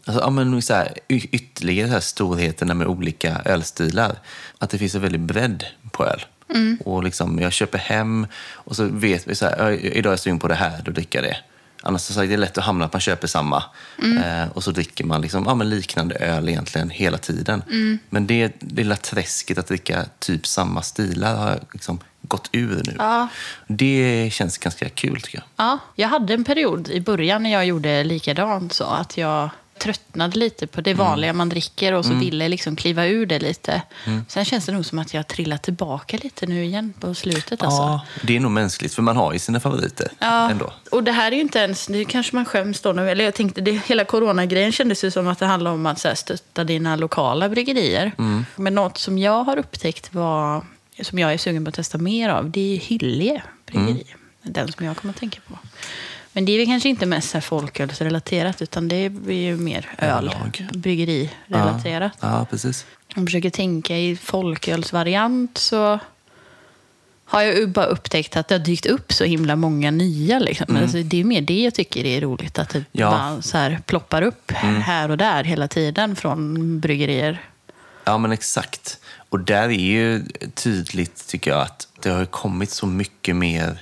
[0.07, 4.18] Alltså, ja, men så här, ytterligare så här storheterna med olika ölstilar.
[4.59, 6.24] Att det finns en väldig bredd på öl.
[6.55, 6.78] Mm.
[6.84, 10.38] Och liksom, jag köper hem och så vet vi så här, idag är jag sugen
[10.38, 11.36] på det här, då dricker jag det.
[11.87, 13.64] Annars så är det lätt att hamna att man köper samma
[14.03, 14.18] mm.
[14.18, 17.62] eh, och så dricker man liksom, ja, men liknande öl egentligen hela tiden.
[17.70, 17.99] Mm.
[18.11, 22.95] Men det lilla träsket att dricka typ samma stilar har liksom gått ur nu.
[22.99, 23.28] Ja.
[23.66, 25.66] Det känns ganska kul tycker jag.
[25.66, 30.39] Ja, jag hade en period i början när jag gjorde likadant så att jag tröttnade
[30.39, 31.07] lite på det mm.
[31.07, 32.25] vanliga man dricker och så mm.
[32.25, 33.83] ville liksom kliva ur det lite.
[34.07, 34.25] Mm.
[34.29, 37.62] Sen känns det nog som att jag trillat tillbaka lite nu igen på slutet.
[37.62, 37.83] Alltså.
[37.83, 40.51] Ja, det är nog mänskligt för man har ju sina favoriter ja.
[40.51, 40.72] ändå.
[40.91, 43.35] Och det här är ju inte ens, det kanske man skäms då nu, eller jag
[43.35, 46.64] tänkte, det, hela coronagrejen kändes ju som att det handlar om att så här, stötta
[46.64, 48.12] dina lokala bryggerier.
[48.18, 48.47] Mm.
[48.57, 50.64] Men något som jag har upptäckt var,
[51.03, 53.91] som jag är sugen på att testa mer av, det är Hyllie bryggeri.
[53.91, 54.18] Mm.
[54.43, 55.59] Den som jag kommer att tänka på.
[56.37, 60.30] Men det är väl kanske inte mest folkölsrelaterat utan det är ju mer öl,
[60.72, 62.12] bryggerirelaterat.
[62.20, 62.87] Ja, ja, precis.
[62.99, 65.99] Om man försöker tänka i folkölsvariant så
[67.24, 70.39] har jag bara upptäckt att det har dykt upp så himla många nya.
[70.39, 70.66] Liksom.
[70.70, 70.82] Mm.
[70.82, 72.59] Alltså, det är mer det jag tycker är roligt.
[72.59, 73.11] Att det Ja.
[73.11, 74.80] bara så här ploppar upp Mm.
[74.82, 77.43] här och där hela tiden från bryggerier.
[78.05, 78.99] Ja, men exakt.
[79.28, 80.24] Och där är ju
[80.55, 83.78] tydligt, tycker jag, att det har kommit så mycket mer...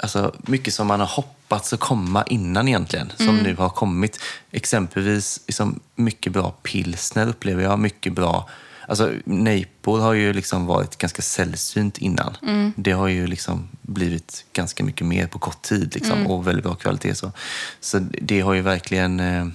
[0.00, 1.06] Alltså, mycket som man har
[1.48, 4.18] hoppats att komma innan egentligen, som nu har kommit.
[4.50, 8.48] Exempelvis liksom, mycket bra pilsner upplever jag, mycket bra...
[8.88, 12.36] Alltså, nejpor har ju liksom varit ganska sällsynt innan.
[12.76, 16.74] Det har ju liksom blivit ganska mycket mer på kort tid liksom, och väldigt bra
[16.74, 17.14] kvalitet.
[17.14, 17.32] Så,
[17.80, 19.46] så det har ju verkligen eh,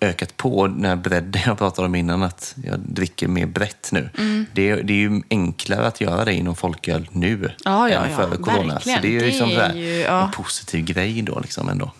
[0.00, 4.10] ökat på den här bredden jag pratade om innan, att jag dricker mer brett nu.
[4.52, 8.10] Det, är, det är ju enklare att göra det inom folköl nu Ja, ja, än
[8.10, 8.74] ja, före corona.
[8.74, 8.98] verkligen.
[8.98, 10.24] Så det är ju liksom Det så är ju, ja.
[10.24, 11.92] en positiv grej då liksom ändå.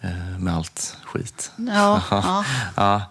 [0.00, 1.50] Eh, Med allt skit.
[1.56, 2.44] Ja, ja.
[2.76, 3.02] ja.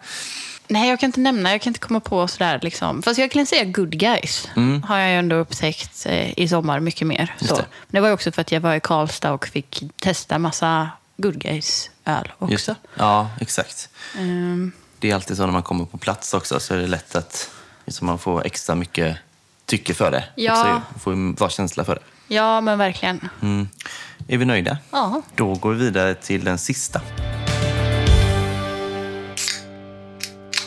[0.67, 3.01] Nej, jag kan inte nämna, jag kan inte komma på sådär liksom.
[3.01, 4.49] Fast jag kan säga good guys.
[4.85, 7.19] Har jag ju ändå upptäckt eh, i sommar mycket mer.
[7.21, 7.29] Mm.
[7.39, 7.55] Just Så.
[7.55, 7.65] det.
[7.87, 10.89] Men det var ju också för att jag var i Karlstad och fick testa massa
[11.17, 12.81] good guys öl Just, också.
[12.95, 13.89] ja, exakt.
[14.17, 17.15] Ehm, Det är alltid så när man kommer på plats också så är det lätt
[17.15, 17.49] att
[17.85, 19.17] liksom, man får extra mycket
[19.65, 20.23] tycke för det.
[20.35, 20.53] Ja.
[20.61, 22.35] Också, får bra känsla för det.
[22.35, 23.29] ja, men verkligen.
[23.41, 23.67] Mm.
[24.27, 24.77] Är vi nöjda?
[24.91, 25.21] Ja.
[25.35, 27.01] Då går vi vidare till den sista.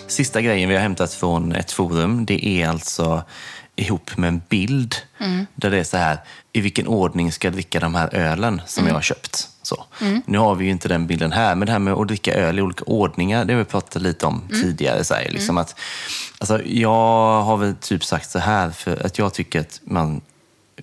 [0.07, 3.23] Sista grejen vi har hämtat från ett forum, det är alltså
[3.77, 4.97] ihop med en bild
[5.55, 6.19] där det är så här,
[6.53, 9.49] i vilken ordning ska jag dricka de här ölen som jag har köpt?
[9.67, 9.85] Så.
[10.27, 12.59] Nu har vi ju inte den bilden här, men det här med att dricka öl
[12.59, 15.05] i olika ordningar, det har vi pratat lite om tidigare.
[15.05, 15.79] Så här, liksom att,
[16.39, 20.21] alltså, jag har väl typ sagt så här, för att jag tycker att man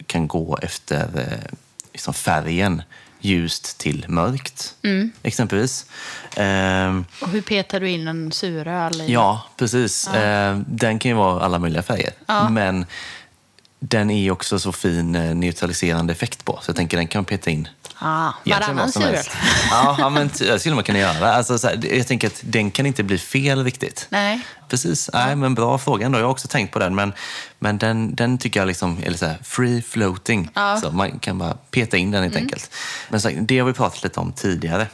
[0.07, 1.57] kan gå efter eh,
[1.93, 2.81] liksom färgen
[3.19, 4.75] ljust till mörkt,
[5.23, 5.85] exempelvis.
[6.37, 9.03] Ehm, Och hur petar du in en suröl?
[9.09, 10.07] Ja, precis.
[10.07, 12.13] Eh, den kan ju vara alla möjliga färger.
[12.49, 12.85] Men
[13.89, 16.59] den är också så fin eh, neutraliserande effekt på.
[16.61, 17.67] Så jag tänker den kan man peta in
[17.97, 19.31] Ah, varannan helst.
[19.71, 21.33] Ja, men det skulle man kunna göra.
[21.33, 24.07] Alltså, så här, jag tänker att den kan inte bli fel riktigt.
[24.09, 24.41] Nej.
[24.69, 25.09] Precis.
[25.13, 26.19] Nej, men bra fråga ändå.
[26.19, 26.95] Jag har också tänkt på den.
[26.95, 27.13] Men,
[27.59, 30.49] men den, den tycker jag liksom, eller så här, free floating.
[30.53, 30.77] Ja.
[30.81, 32.71] Så man kan bara peta in den helt enkelt.
[33.09, 34.87] Men så, det har vi pratat lite om tidigare.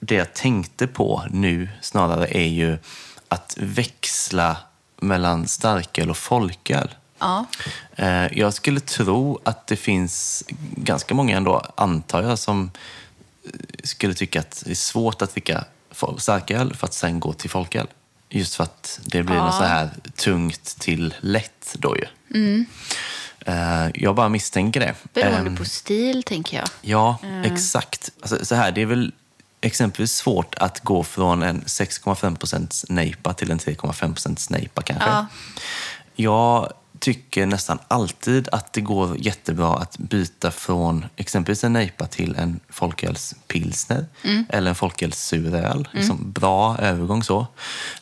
[0.00, 2.78] Det jag tänkte på nu snarare är ju
[3.28, 4.56] att växla
[5.00, 6.94] mellan starköl och folköl.
[7.22, 7.46] Ja.
[7.96, 10.44] Eh, Jag skulle tro att det finns
[10.76, 12.70] ganska många ändå, antar jag, som
[13.44, 13.50] eh,
[13.84, 15.64] skulle tycka att det är svårt att dricka
[16.18, 17.86] starköl för att sen gå till folköl.
[18.30, 19.44] Just för att det blir Ja.
[19.44, 22.06] något så här tungt till lätt då ju.
[23.46, 24.94] Eh, Jag bara misstänker det.
[25.14, 26.68] Beroende Ehm, på stil, tänker jag.
[26.80, 28.10] Ja, exakt.
[28.20, 29.12] Alltså, så här, det är väl
[29.60, 35.08] exempelvis svårt att gå från en 6,5% nejpa till en 3,5% nejpa kanske.
[35.10, 35.26] Ja.
[36.16, 42.34] Jag tycker nästan alltid att det går jättebra att byta från exempelvis en nejpa till
[42.36, 44.06] en folkölspilsner
[44.48, 45.88] eller en folkölssuröl.
[45.92, 47.46] Liksom bra övergång så.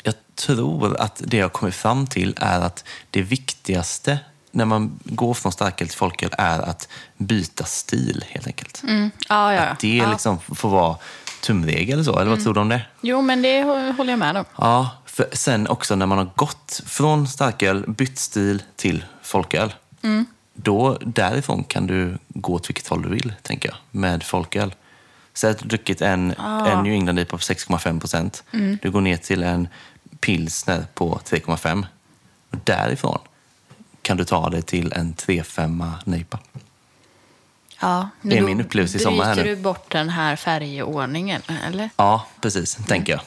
[0.02, 4.18] Jag tror att det jag kommit fram till är att det viktigaste
[4.50, 6.88] när man går från starköl till folköl är att
[7.18, 8.82] byta stil helt enkelt.
[8.86, 9.60] Ja, ja, ja.
[9.60, 10.10] Att det ja.
[10.10, 10.96] liksom får vara
[11.42, 12.82] tumregel så, eller vad tror du om det?
[13.00, 14.44] Jo, men det hå- håller jag med om.
[14.56, 14.90] Ja,
[15.20, 19.74] för sen också när man har gått från starköl, bytt stil till folköl.
[20.54, 24.74] Då därifrån kan du gå åt vilket håll du vill, tänker jag, med folköl.
[25.34, 26.34] Säg att du har druckit en,
[26.66, 28.44] en New England IPA på 6,5 procent.
[28.82, 29.68] Du går ner till en
[30.20, 31.86] pilsner på 3,5.
[32.50, 33.18] Och därifrån
[34.02, 36.38] kan du ta dig till en 3,5 nejpa.
[37.80, 41.90] Ja, Det är min upplevelse i sommar här Bryter du bort den här färgordningen, eller?
[41.96, 43.20] Ja, precis, tänker jag.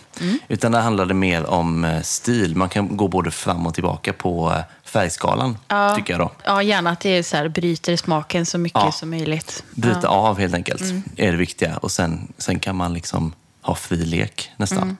[0.48, 2.56] Utan det handlar det mer om eh, stil.
[2.56, 5.58] Man kan gå både fram och tillbaka på eh, färgskalan,
[5.96, 6.32] tycker jag då.
[6.46, 8.92] Ja, gärna att det är så här, bryter smaken så mycket Ja.
[8.92, 9.64] som möjligt.
[9.72, 10.82] Bryta av helt enkelt,
[11.18, 11.78] är det viktiga.
[11.78, 14.98] Och sen, sen kan man liksom ha fri lek nästan.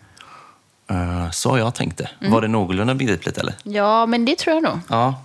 [0.90, 2.10] Eh, Så har jag tänkt det.
[2.30, 3.54] Var det någorlunda begripligt eller?
[3.64, 4.80] Ja, men det tror jag nog.
[4.90, 5.16] Ja,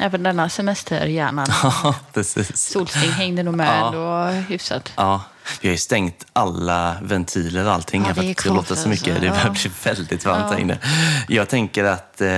[0.00, 1.46] Även denna semesterhjärnan.
[2.12, 2.56] precis.
[2.70, 3.86] Solsting hängde nog med Ja.
[3.86, 4.92] ändå hyfsat.
[4.96, 5.22] Ja,
[5.60, 8.74] vi har ju stängt alla ventiler och allting Ja, för det är att det låter
[8.74, 9.14] så mycket.
[9.14, 9.50] Det börjar Ja.
[9.50, 10.78] bli väldigt varmt här inne.
[11.28, 12.30] Jag tänker att eh, vi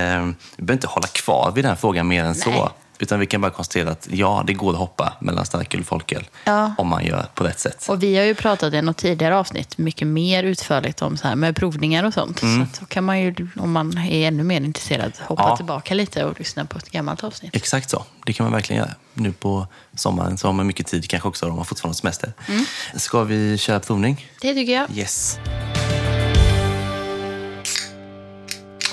[0.57, 2.35] behöver inte hålla kvar vid den här frågan mer än Nej.
[2.41, 2.71] så.
[3.01, 6.27] Utan vi kan bara konstatera att ja, det går att hoppa mellan starköl och folköl.
[6.43, 6.73] Ja.
[6.77, 7.85] Om man gör på rätt sätt.
[7.89, 11.35] Och vi har ju pratat i något tidigare avsnitt mycket mer utförligt om så här
[11.35, 12.39] med provningar och sånt.
[12.39, 15.55] Så att då kan man ju, om man är ännu mer intresserad, hoppa Ja.
[15.57, 17.55] tillbaka lite och lyssna på ett gammalt avsnitt.
[17.55, 18.05] Exakt så.
[18.25, 18.93] Det kan man verkligen göra.
[19.13, 22.33] Nu på sommaren så har man mycket tid kanske också om man fortfarande har semester.
[22.47, 22.65] Mm.
[22.95, 24.27] Ska vi köra provning?
[24.41, 24.89] Det tycker jag.
[24.97, 25.39] Yes.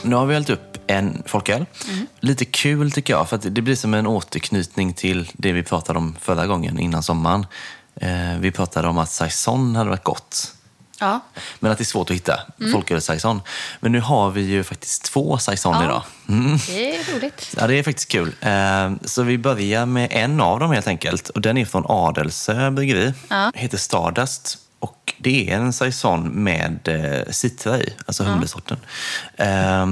[0.02, 1.66] Nu har vi hällt upp en folköl.
[2.20, 5.98] Lite kul tycker jag, för att det blir som en återknytning till det vi pratade
[5.98, 7.46] om förra gången innan sommaren.
[8.00, 10.54] Eh, vi pratade om att saison hade varit gott.
[11.00, 11.20] Ja.
[11.60, 12.40] Men att det är svårt att hitta
[12.72, 13.42] folköl saison.
[13.80, 15.84] Men nu har vi ju faktiskt två saison Ja.
[15.84, 16.02] idag.
[16.28, 16.58] Mm.
[16.66, 17.54] Det är roligt.
[17.60, 18.34] Ja, det är faktiskt kul.
[18.40, 21.28] Eh, Så vi börjar med en av dem helt enkelt.
[21.28, 23.12] Och den är från Adelsö bryggeri.
[23.28, 23.52] Ja.
[23.54, 24.58] Heter Stardust.
[24.78, 28.78] Och det är en saison med eh, citra i, alltså humlesorten.
[29.36, 29.86] Eh,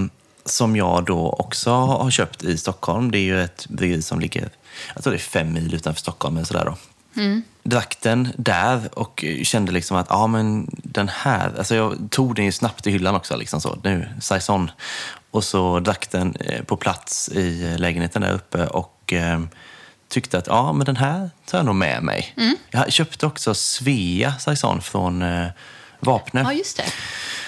[0.44, 3.10] Som jag då också har köpt i Stockholm.
[3.10, 4.48] Det är ju ett bryggeri som ligger,
[4.94, 6.76] jag tror det är fem mil utanför Stockholm eller sådär då.
[7.62, 12.44] Drack den där och kände liksom att ja, men den här, alltså jag tog den
[12.44, 13.36] ju snabbt i hyllan också.
[13.36, 13.78] Liksom så.
[13.82, 14.70] Nu, saison.
[15.30, 19.40] Och så drack den eh, på plats i lägenheten där uppe och eh,
[20.08, 22.34] tyckte att ja, men den här tar jag nog med mig.
[22.70, 25.46] Jag köpte också Svea saison från eh,
[26.00, 26.42] Vapnö.
[26.42, 26.84] Ja, just det.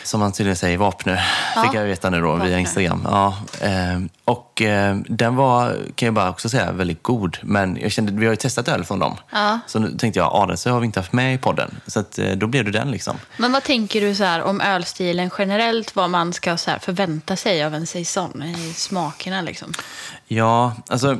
[0.04, 1.18] Som man tydligen säger, Vapnö,
[1.54, 1.62] Ja.
[1.62, 2.44] fick jag veta nu då Vapnö.
[2.48, 3.02] via Instagram.
[3.10, 7.38] Ja, eh, och eh, den var, kan jag bara också säga, väldigt god.
[7.42, 9.16] Men jag kände, vi har ju testat öl från dem.
[9.32, 9.58] Ja.
[9.66, 11.80] Så nu tänkte jag, Adelsö har vi inte haft med i podden.
[11.86, 13.16] Så att, eh, då blev det den liksom.
[13.36, 17.36] Men vad tänker du så här, om ölstilen generellt, vad man ska så här, förvänta
[17.36, 19.42] sig av en saison i smakerna?
[19.42, 19.72] Liksom?
[20.26, 21.18] Ja, alltså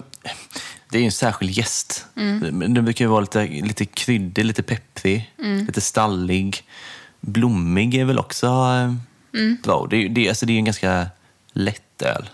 [0.91, 2.07] det är ju en särskild gäst.
[2.16, 2.74] Mm.
[2.74, 5.34] Den brukar ju vara lite, lite kryddig, lite pepprig,
[5.66, 6.62] lite stallig.
[7.20, 8.93] Blommig är väl också eh,
[9.62, 9.86] bra.
[9.91, 11.07] Det, är- det, alltså, det är ju en ganska
[11.53, 12.28] lätt öl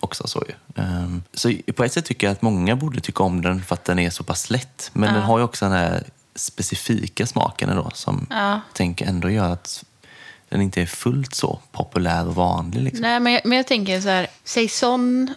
[0.00, 0.26] också.
[0.26, 0.82] Så, ju.
[0.82, 3.84] Ehm, så på ett sätt tycker jag att många borde tycka om den för att
[3.84, 4.90] den är så pass lätt.
[4.92, 6.04] Men den har ju också den här
[6.34, 8.60] specifika smaken då, som Ja.
[8.74, 9.84] tänker ändå gör att
[10.48, 12.82] den inte är fullt så populär och vanlig.
[12.82, 13.02] Liksom.
[13.02, 15.34] Nej, men jag, men jag tänker så här, saison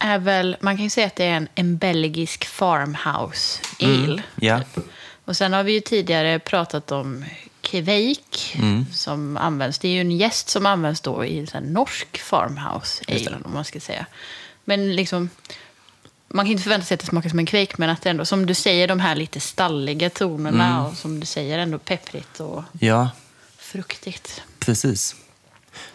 [0.00, 4.22] är väl, man kan ju säga att det är en, en belgisk farmhouse ale.
[4.36, 4.60] Ja.
[5.24, 7.24] Och sen har vi ju tidigare pratat om
[7.60, 8.56] kveik
[8.92, 9.78] som används.
[9.78, 13.64] Det är ju en gäst som används då i en norsk farmhouse ale, om man
[13.64, 14.06] ska säga.
[14.64, 15.30] Men liksom,
[16.28, 18.24] man kan inte förvänta sig att det smakar som en kveik, men att det ändå,
[18.24, 22.64] som du säger, de här lite stalliga tonerna och som du säger, ändå pepprigt och
[22.80, 23.10] ja,
[23.58, 24.42] fruktigt.
[24.58, 25.16] Precis.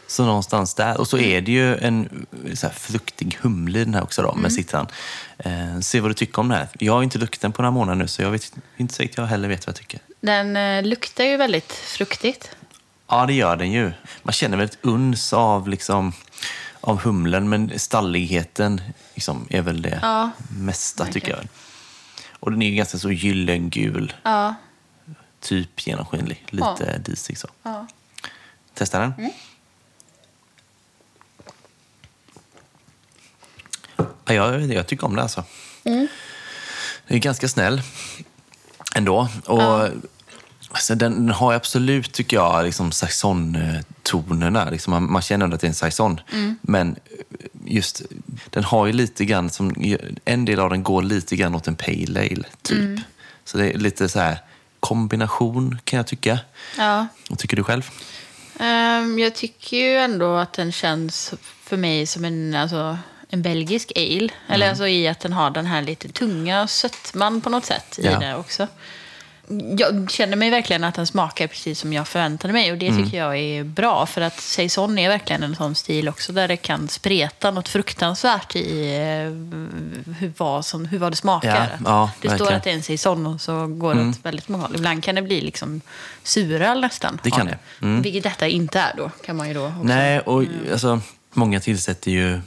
[0.07, 0.99] Så någonstans där.
[0.99, 4.35] Och så är det ju en så här, fruktig humle i den här också då,
[4.35, 4.87] med citran.
[5.37, 6.67] Eh, se vad du tycker om det här.
[6.79, 9.25] Jag har inte druckit den på några månader nu, så jag vet inte säkert jag
[9.25, 9.99] heller vet vad jag tycker.
[10.21, 12.49] Den eh, luktar ju väldigt fruktigt.
[13.07, 13.91] Ja, det gör den ju.
[14.23, 16.13] Man känner väl ett uns av, liksom,
[16.81, 18.81] av humlen, men stalligheten
[19.13, 21.39] liksom, är väl det Ja, mesta, tycker verkligen.
[21.39, 22.29] jag.
[22.39, 24.55] Och den är ju ganska så gyllengul, Ja.
[25.41, 26.43] typ genomskinlig.
[26.49, 27.47] Lite disig så.
[27.63, 27.87] ja.
[28.73, 29.13] Testa den.
[34.25, 35.43] Ja, jag, jag tycker om det alltså.
[35.83, 36.07] Mm.
[37.07, 37.81] Den är ganska snäll
[38.95, 39.29] ändå.
[39.45, 39.89] Och,
[40.69, 44.69] alltså, den, har absolut, tycker jag, liksom saison-tonerna.
[44.69, 46.19] Liksom man, man känner att det är en saison.
[46.31, 46.55] Mm.
[46.61, 46.95] Men
[47.65, 48.01] just,
[48.49, 51.75] den har ju lite grann, som, en del av den går lite grann åt en
[51.75, 52.79] pale ale, typ.
[52.79, 53.01] Mm.
[53.45, 54.37] Så det är lite så här
[54.79, 56.39] kombination, kan jag tycka.
[56.77, 57.07] ja.
[57.29, 57.89] Vad tycker du själv?
[58.59, 62.97] Ehm, jag tycker ju ändå att den känns för mig som en, alltså,
[63.29, 64.29] en belgisk ale.
[64.47, 68.05] Eller alltså i att den har den här lite tunga sötman på något sätt i
[68.05, 68.19] Ja.
[68.19, 68.67] det också.
[69.77, 73.17] Jag känner mig verkligen att den smakar precis som jag förväntade mig och det tycker
[73.17, 76.87] jag är bra för att saison är verkligen en sån stil också där det kan
[76.87, 81.77] spreta något fruktansvärt i eh, hur, vad, som, hur vad det smakar.
[81.85, 84.49] Ja, ja, det står att det är en saison och så går det åt väldigt
[84.49, 84.75] många håll.
[84.75, 85.81] Ibland kan det bli liksom
[86.23, 87.19] suröl nästan.
[87.23, 87.57] Det kan det.
[87.81, 88.01] Mm.
[88.01, 89.79] Vilket detta inte är då, kan man ju då också.
[89.83, 90.99] Nej, och alltså,
[91.33, 92.41] många tillsätter ju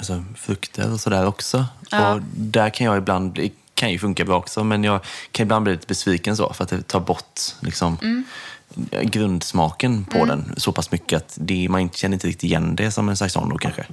[0.00, 1.66] alltså, frukter och sådär också.
[1.90, 2.14] Ja.
[2.14, 5.00] Och där kan jag ibland bli, kan ju funka bra också, men jag
[5.32, 8.24] kan ibland bli lite besviken så för att det tar bort liksom, Mm.
[9.02, 12.90] grundsmaken på den så pass mycket att det, man inte- känner inte riktigt igen det
[12.90, 13.86] som en saison då kanske.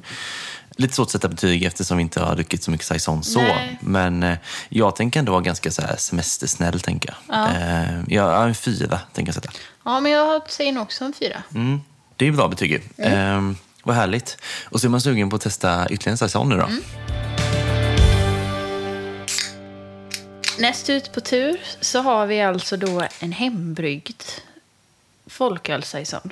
[0.79, 3.39] Lite svårt att sätta betyg eftersom vi inte har druckit så mycket saison så.
[3.41, 3.77] Nej.
[3.81, 4.37] Men eh,
[4.69, 7.45] jag tänker ändå vara ganska så här semestersnäll, tänker jag.
[7.55, 9.49] Eh, jag en fyra, tänker jag sätta.
[9.85, 11.43] Ja, men jag säger nog också en fyra.
[11.55, 11.81] Mm.
[12.15, 12.81] Det är bra betyg.
[12.97, 13.49] Mm.
[13.49, 13.55] Eh,
[13.87, 14.37] vad härligt.
[14.69, 16.65] Och så är man sugen på att testa ytterligare en saison nu då.
[16.65, 16.83] Mm.
[20.59, 24.23] Näst ut på tur så har vi alltså då en hembryggd
[25.27, 26.31] folkölsaison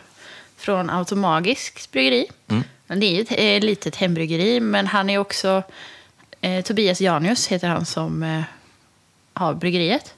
[0.57, 2.27] från Automagisks bryggeri.
[2.87, 5.63] Men Det är ju ett eh, litet hembryggeri, men han är också...
[6.41, 8.41] Eh, Tobias Janius heter han som eh,
[9.33, 10.13] har bryggeriet.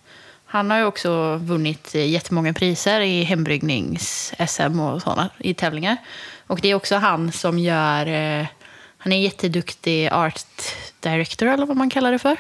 [0.45, 5.97] Han har ju också vunnit eh, jättemånga priser i hembryggnings-SM och sådana i tävlingar.
[6.47, 8.07] Och det är också han som gör...
[8.07, 8.47] Eh,
[8.97, 10.41] han är jätteduktig art
[10.99, 12.37] director, eller vad man kallar det för.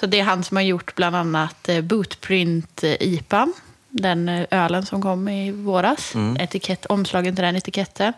[0.00, 3.52] Så det är han som har gjort bland annat eh, Bootprint-IPAn.
[3.90, 6.14] Den eh, ölen som kom i våras.
[6.14, 6.36] Mm.
[6.36, 8.12] Etikett, omslagen till den etiketten.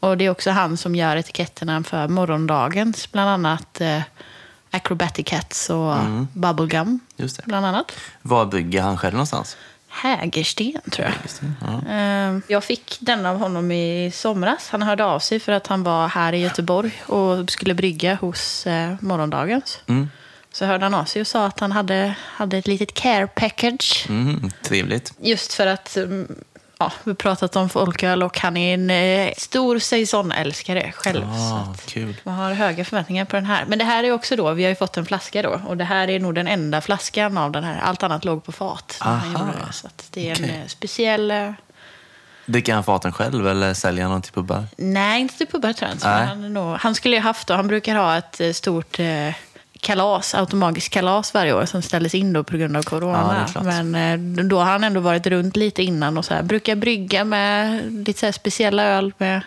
[0.00, 3.12] Och det är också han som gör etiketterna för morgondagens.
[3.12, 4.02] Bland annat eh,
[4.70, 5.94] Acrobatic Cats och
[6.32, 6.80] Bubblegum.
[6.82, 7.00] Mm.
[7.16, 7.42] Just det.
[7.46, 7.92] Bland annat.
[8.22, 9.56] Var bygger han själv någonstans?
[9.96, 11.14] Hägersten, tror jag.
[11.60, 11.92] Ja.
[11.92, 14.68] Eh, Jag fick den av honom i somras.
[14.70, 18.66] Han hörde av sig för att han var här i Göteborg och skulle brygga hos
[18.66, 19.78] eh, Morgondagens.
[19.86, 20.08] Mm.
[20.52, 24.06] Så hörde han av sig och sa att han hade, hade ett litet care package.
[24.08, 25.12] Mm, trevligt.
[25.20, 26.34] Just för att mm,
[26.78, 31.22] ja, vi har pratat om folköl och han är en eh, stor saisonälskare själv.
[31.22, 32.16] så Ah, kul.
[32.24, 33.64] man har höga förväntningar på den här.
[33.68, 35.60] Men det här är också då, vi har ju fått en flaska då.
[35.66, 37.80] Och det här är nog den enda flaskan av den här.
[37.80, 38.98] Allt annat låg på fat.
[39.00, 39.48] Aha.
[39.66, 39.72] det.
[39.72, 40.60] Så det är en Okej.
[40.62, 41.30] eh, speciell...
[41.30, 41.50] eh,
[42.48, 44.64] Dricker han faten själv eller säljer han dem till pubbar?
[44.76, 46.10] Nej, inte till pubbar tror jag.
[46.10, 49.34] Han, nog, han skulle ju haft då, han brukar ha ett eh, stort eh,
[49.86, 53.46] kalas, automatiskt kalas varje år som ställdes in då på grund av Ja, corona.
[53.52, 53.64] klart.
[53.64, 53.94] Men
[54.38, 57.82] eh, då har han ändå varit runt lite innan och så här, brukar brygga med
[58.06, 59.12] lite så speciella öl.
[59.18, 59.40] Med,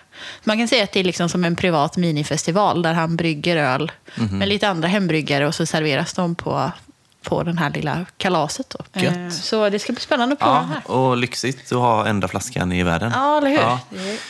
[0.44, 3.92] man kan säga att det är liksom som en privat minifestival där han brygger öl
[4.16, 4.38] Mhm.
[4.38, 6.72] med lite andra hembryggare och så serveras de på
[7.30, 8.70] på den här lilla kalaset.
[8.94, 9.02] Då.
[9.02, 9.16] Gött.
[9.18, 10.92] Eh, Så det ska bli spännande att prova Ja, här.
[10.92, 13.12] och lyxigt att ha enda flaskan i världen.
[13.16, 13.58] Ja, eller hur?
[13.58, 13.80] Ja.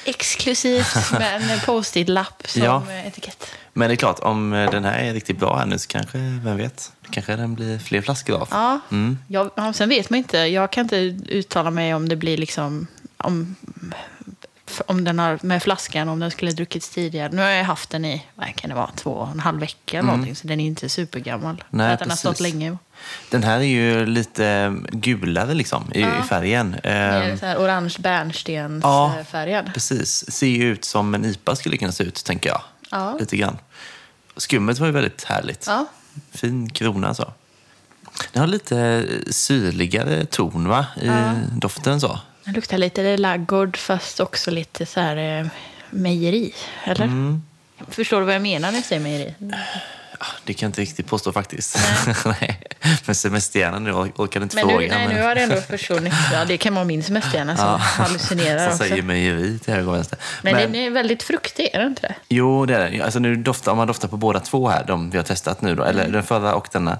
[0.06, 2.84] Exklusivt med en post-it-lapp som Ja.
[3.06, 3.46] etikett.
[3.74, 6.18] Men det är klart, om eh, den här är riktigt bra här nu så kanske,
[6.18, 8.48] vem vet, kanske den blir fler flaskor av.
[8.52, 8.80] Ja.
[8.92, 9.18] Mm.
[9.28, 10.38] Ja, sen vet man inte.
[10.38, 10.96] Jag kan inte
[11.28, 12.88] uttala mig om det blir liksom...
[13.18, 13.56] Om,
[14.86, 17.30] om den har med flaskan, om den skulle ha druckits tidigare.
[17.32, 19.98] Nu har jag haft den i, vad kan det vara, två och en halv vecka
[20.00, 20.36] eller någonting.
[20.36, 21.52] Så den är inte supergammal.
[21.54, 21.64] Mm.
[21.70, 22.78] Nej, att den har stått länge.
[23.30, 26.76] Den här är ju lite eh, gulare liksom i, i färgen.
[26.84, 28.02] Här orange Ja.
[28.02, 29.74] bärnstensfärgad.
[29.74, 32.62] Precis, ser ju ut som en IPA skulle kunna se ut, tänker jag.
[32.92, 33.18] Ja.
[33.20, 33.58] Lite grann.
[34.38, 35.66] Skummet var ju väldigt härligt.
[35.68, 35.86] Ja.
[36.32, 37.34] Fin krona så.
[38.32, 40.86] Den har lite syrligare ton va?
[41.02, 41.10] i
[41.58, 42.20] doften så.
[42.50, 45.48] Den luktar lite laggård fast också lite så här eh,
[45.90, 46.54] mejeri.
[46.84, 47.06] Eller?
[47.06, 47.42] Mm.
[47.90, 49.36] Förstår du vad jag menar när jag säger mejeri?
[50.20, 51.78] Ja, Det kan jag inte riktigt påstå faktiskt.
[52.26, 52.60] Nej.
[53.06, 54.88] Men semesterhjärnan nu or- orkar inte Men nu, fråga.
[54.98, 55.16] nej, men...
[55.16, 56.14] nu har det ändå försvunnit.
[56.34, 57.78] Ja, det kan vara min semesterhjärna som Ja.
[57.78, 58.78] hallucinerar Som också.
[58.78, 60.20] säger mejeri till höger och vänster.
[60.42, 62.16] Men, den är väldigt fruktig, är den inte det?
[62.30, 63.02] Jo, det är det.
[63.02, 65.76] Alltså nu doftar, om man doftar på båda två här, de vi har testat nu
[65.76, 66.12] då, eller Mm.
[66.14, 66.98] den förra och denna.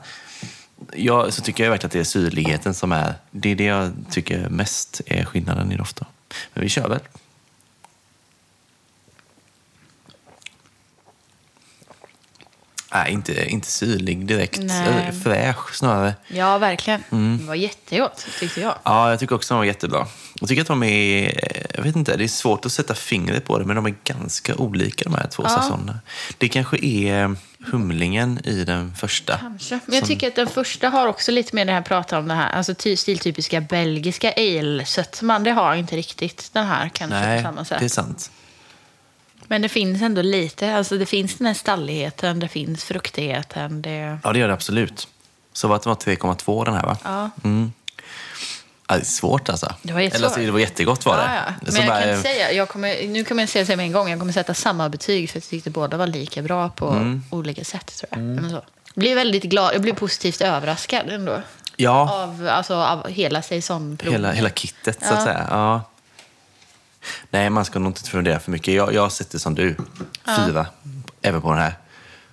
[0.94, 3.92] Ja, så tycker jag verkligen att det är syrligheten som är, det är det jag
[4.10, 6.08] tycker mest är skillnaden i doften.
[6.54, 7.00] Men vi kör väl.
[12.94, 14.60] Nej, inte, inte syrlig direkt.
[14.60, 15.12] Nej.
[15.24, 16.16] Fräsch snarare.
[16.28, 17.04] Ja, verkligen.
[17.12, 17.38] Mm.
[17.38, 18.76] Det var jättegott, tyckte jag.
[18.84, 20.08] Ja, jag tycker också de var jättebra.
[20.40, 21.40] Jag tycker att de är,
[21.76, 24.56] jag vet inte, det är svårt att sätta fingret på det, men de är ganska
[24.56, 25.50] olika de här två Ja.
[25.50, 26.00] säsongerna.
[26.38, 27.36] Det kanske är
[27.72, 29.38] humlingen i den första.
[29.38, 29.80] Kanske.
[29.86, 32.34] Men jag tycker att den första har också lite mer det här prata om det
[32.34, 35.44] här, alltså ty- stiltypiska belgiska ale-sötman.
[35.44, 37.80] Det har inte riktigt den här kanske Nej, på samma sätt.
[37.80, 38.32] det är sant.
[39.48, 43.82] Men det finns ändå lite, alltså det finns den här stalligheten, det finns fruktigheten.
[43.82, 44.20] Det...
[44.24, 45.08] Ja, det gör det absolut.
[45.54, 46.98] Så var det var 3,2 den här va?
[47.04, 47.30] Ja.
[47.44, 47.72] Mm.
[48.98, 49.74] Det svårt alltså.
[49.82, 50.20] Det var jättesvårt.
[50.20, 51.24] Eller alltså, det var jättegott var det.
[51.24, 51.54] Ja, ja.
[51.62, 53.92] Men Så jag kan inte säga, jag kommer, nu kommer jag säga det med en
[53.92, 56.88] gång, jag kommer sätta samma betyg för att jag tyckte båda var lika bra på
[56.90, 57.24] Mm.
[57.30, 57.94] olika sätt.
[58.12, 58.50] Tror jag.
[58.52, 58.56] Så.
[58.94, 61.42] Jag blir väldigt glad, jag blir positivt överraskad ändå.
[61.76, 64.14] Ja, Av, alltså, av hela säsongprovet.
[64.14, 65.48] hela, hela kittet så att säga.
[65.50, 65.82] Ja.
[67.30, 68.74] Nej, man ska nog inte fundera för mycket.
[68.74, 69.76] Jag, jag sätter som du,
[70.38, 70.66] fyra,
[71.22, 71.74] även på den här.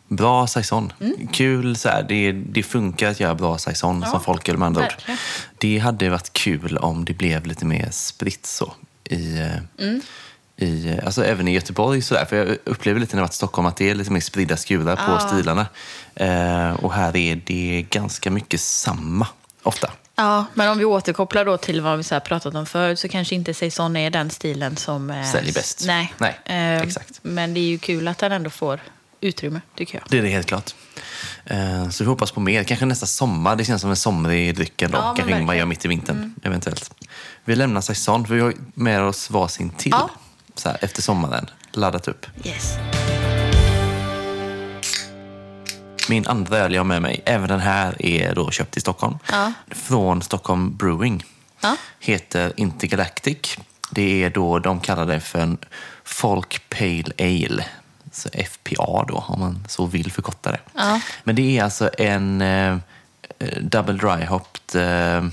[0.08, 0.92] Bra saison.
[1.00, 1.28] Mm.
[1.32, 4.88] Kul, så här, det, det funkar att göra bra saison som folköl med andra ord.
[4.88, 5.18] verkligen.
[5.58, 8.72] Det hade varit kul om det blev lite mer spritt så.
[9.10, 9.38] I,
[9.78, 10.00] Mm.
[10.56, 12.24] i, eh, alltså även i Göteborg så där.
[12.24, 14.56] För jag upplever lite när jag varit i Stockholm att det är lite mer spridda
[14.56, 15.18] skurar på Ja.
[15.18, 15.66] stilarna.
[16.14, 19.26] Eh, och här är det ganska mycket samma,
[19.62, 19.90] ofta.
[20.16, 23.34] Ja, men om vi återkopplar då till vad vi så pratat om förut så kanske
[23.34, 25.10] inte Saison är den stilen som...
[25.10, 25.84] Eh, Säljer bäst.
[25.86, 27.18] Nej, Nej, Eh, exakt.
[27.22, 28.80] Men det är ju kul att den ändå får
[29.20, 30.04] utrymme, tycker jag.
[30.10, 30.74] Det är det helt klart.
[31.44, 32.64] Eh, Så vi hoppas på mer.
[32.64, 33.56] Kanske nästa sommar.
[33.56, 34.98] Det känns som en somrig dryck ändå.
[34.98, 35.42] Ja, Kanske man.
[35.42, 35.56] Mm.
[35.58, 36.90] gör mitt i vintern, eventuellt.
[37.44, 39.90] Vi lämnar Saison, för vi har med oss varsin till.
[39.92, 40.10] Ja.
[40.54, 41.46] Så här, efter sommaren.
[41.72, 42.26] Laddat upp.
[42.44, 42.74] Yes.
[46.08, 49.18] Min andra öl jag har med mig, även den här är då köpt i Stockholm.
[49.30, 49.52] Ja.
[49.70, 51.24] Från Stockholm Brewing.
[51.60, 51.76] Ja.
[52.00, 53.56] Heter Intergalactic.
[53.90, 55.58] Det är då, de kallar det för en
[56.04, 57.64] Folk Pale Ale.
[58.16, 60.60] Så FPA då, om man så vill förkorta det.
[60.74, 61.00] Ja.
[61.24, 62.76] Men det är alltså en eh,
[63.60, 65.24] double dry hopped eh,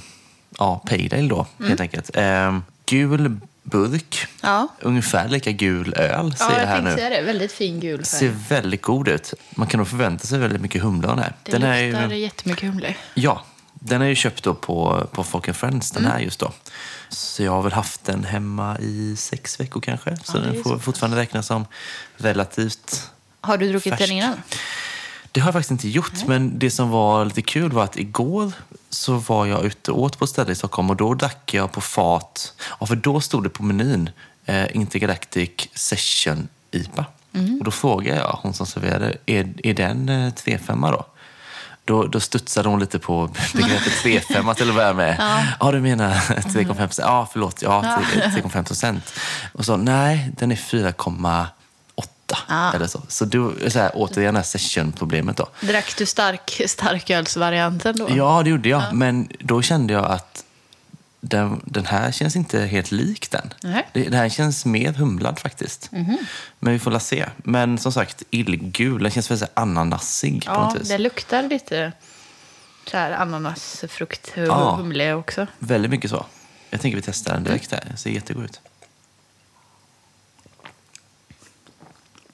[0.57, 1.69] ja, pale ale då, Mm.
[1.69, 2.17] helt enkelt.
[2.17, 4.27] Eh, gul burk.
[4.41, 4.67] Ja.
[4.79, 6.93] Ungefär lika gul öl, ser Ja, jag här nu.
[6.95, 7.21] säga det.
[7.21, 8.05] Väldigt fin gul färg.
[8.19, 9.33] Ser väldigt god ut.
[9.55, 11.33] Man kan nog förvänta sig väldigt mycket humle av den här.
[11.43, 12.95] Det den är luktar ju, jättemycket humle.
[13.13, 16.51] Ja, Den är ju köpt då på, på Folk Friends, den här just då.
[17.13, 20.17] Så jag har väl haft den hemma i sex veckor kanske.
[20.23, 21.65] Så är den får fortfarande räknas som
[22.17, 23.11] relativt
[23.41, 24.07] Har du druckit Färsk.
[24.07, 24.41] den innan?
[25.31, 28.51] Det har jag faktiskt inte gjort, men det som var lite kul var att igår
[28.89, 31.71] så var jag ute och åt på ett ställe i Stockholm och då drack jag
[31.71, 34.09] på fat, ja, för då stod det på menyn
[34.45, 37.05] eh, Intergalactic Session IPA.
[37.59, 41.05] Och då frågade jag hon som serverade, är, är den eh, 3,5 då?
[41.85, 45.15] Då, då studsade hon lite på begreppet 3,5 till att börja med.
[45.19, 47.07] Ja, ja du menar 3,5 procent?
[47.07, 47.61] Ja, förlåt.
[47.61, 49.13] Ja, 3,5 procent.
[49.53, 51.47] Och så, nej, den är 4,8
[52.75, 53.01] eller så.
[53.07, 55.47] Så, du, så här, återigen det här session-problemet då.
[55.61, 58.07] Drack du stark, starkölsvarianten då?
[58.09, 58.83] Ja, det gjorde jag.
[58.93, 60.32] Men då kände jag att
[61.25, 63.53] den, den här känns inte helt lik den.
[63.63, 63.87] Nej.
[63.93, 65.89] Det, det här känns mer humlad faktiskt.
[66.59, 67.25] Men vi får la se.
[67.37, 69.03] Men som sagt, illgul.
[69.03, 70.87] Den känns väldigt ananasig på Ja, något vis.
[70.89, 71.91] det luktar lite
[72.91, 74.75] så här ananasfrukt och Ja.
[74.75, 75.47] humle också.
[75.59, 76.25] Väldigt mycket så.
[76.69, 77.83] Jag tänker vi testar den direkt här.
[77.91, 78.59] Det ser jättegod ut.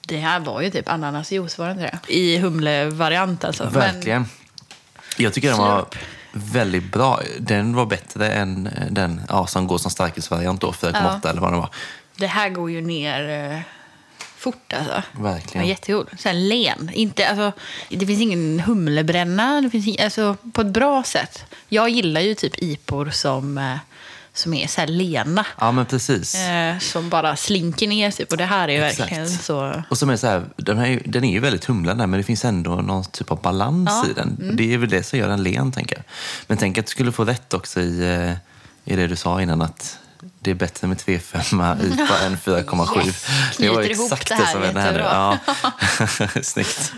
[0.00, 2.14] Det här var ju typ ananasjuice, var det inte det?
[2.14, 3.68] I humlevariant alltså.
[3.68, 4.26] Verkligen.
[5.16, 6.04] Jag tycker den var Slurp.
[6.32, 7.20] Väldigt bra.
[7.38, 11.56] Den var bättre än den ja, som går som starkölsvariant då, 4,8 eller vad det
[11.56, 11.70] var.
[12.16, 13.60] Det här går ju ner eh,
[14.36, 15.02] fort alltså.
[15.12, 15.66] Verkligen.
[15.66, 16.08] Ja, jättegod.
[16.18, 16.90] Sen len.
[16.92, 17.52] Inte, alltså,
[17.88, 19.60] det finns ingen humlebränna.
[19.60, 21.44] Det finns alltså, på ett bra sätt.
[21.68, 23.76] Jag gillar ju typ ipor som, eh,
[24.40, 25.46] som är så här lena.
[25.60, 26.34] Ja, men precis.
[26.34, 28.30] Eh, som bara slinker ner typ.
[28.32, 29.00] Och det här är ju Exakt.
[29.00, 29.82] verkligen så...
[29.90, 32.44] Och som är så här, den, här, den är ju väldigt humlande, men det finns
[32.44, 33.98] ändå någon typ av balans Ja.
[34.04, 34.10] Mm.
[34.10, 34.56] i den.
[34.56, 36.04] Det är väl det som gör den len, tänker jag.
[36.46, 38.14] Men tänk att du skulle få rätt också i,
[38.84, 39.98] eh, i det du sa innan, att
[40.40, 43.06] det är bättre med 3,5 IPA än 4,7.
[43.06, 43.26] Yes!
[43.58, 44.98] det var exakt det det här som hände här nu.
[44.98, 45.38] jättebra.
[46.34, 46.42] Ja.
[46.42, 46.92] Snyggt.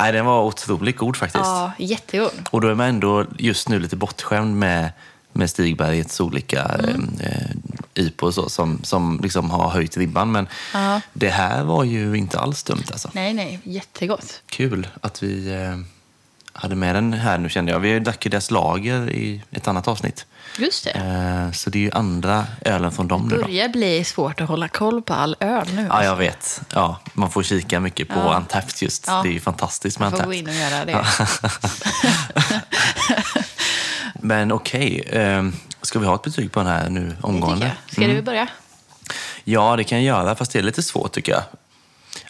[0.00, 1.44] Nej, den var otroligt god faktiskt.
[1.44, 2.48] Ja, jättegod.
[2.50, 4.92] Och då är man ändå just nu lite bortskämd med,
[5.36, 7.18] med Stigbergets olika Mm.
[7.20, 7.50] eh,
[8.04, 10.32] IPO och så, som, som liksom har höjt ribban.
[10.32, 11.00] Men Ja.
[11.12, 13.10] det här var ju inte alls dumt alltså.
[13.12, 13.60] Nej, nej.
[13.62, 14.42] Jättegott.
[14.46, 15.76] Kul att vi eh,
[16.52, 17.80] hade med den här nu kände jag.
[17.80, 20.26] Vi drack ju deras lager i ett annat avsnitt.
[20.58, 20.90] Just det.
[20.90, 23.42] Eh, så det är ju andra ölen från dem nu då.
[23.42, 25.86] börjar bli svårt att hålla koll på all öl nu.
[25.90, 26.60] Ja, jag vet.
[26.74, 28.36] Ja, man får kika mycket på Ja.
[28.36, 29.04] Untapped just.
[29.06, 29.22] Ja.
[29.22, 30.38] Det är ju fantastiskt med Jag får gå Untapped.
[30.38, 31.06] in och göra det.
[34.26, 35.48] Men okej, eh,
[35.82, 37.72] ska vi ha ett betyg på den här nu Det omgående?
[37.90, 38.48] Ska du börja?
[39.44, 41.42] Ja, det kan jag göra, fast det är lite svårt tycker jag.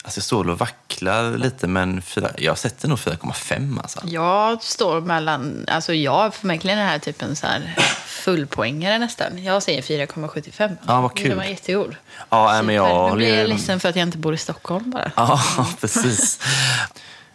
[0.02, 4.00] Alltså jag står och vacklar lite, men fyra, jag sätter nog 4,5 alltså.
[4.04, 5.64] Jag står mellan...
[5.68, 7.74] Alltså jag för verkligen den här typen så här
[8.06, 9.44] fullpoängare nästan.
[9.44, 10.76] Jag säger 4,75.
[10.86, 11.28] Ja, vad kul.
[11.28, 11.96] Den var jättegod.
[12.28, 13.10] Ja, men jag.
[13.10, 15.12] Nu blir jag ledsen för att jag inte bor i Stockholm bara.
[15.16, 15.40] Ja,
[15.80, 16.40] precis.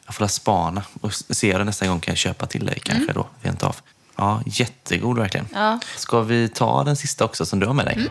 [0.05, 3.27] Jag får spana och se det nästa gång kan jag köpa till dig kanske då,
[3.41, 3.75] rent av.
[4.15, 5.47] Ja, jättegod verkligen.
[5.53, 5.79] Ja.
[5.95, 8.09] Ska vi ta den sista också som du har med dig?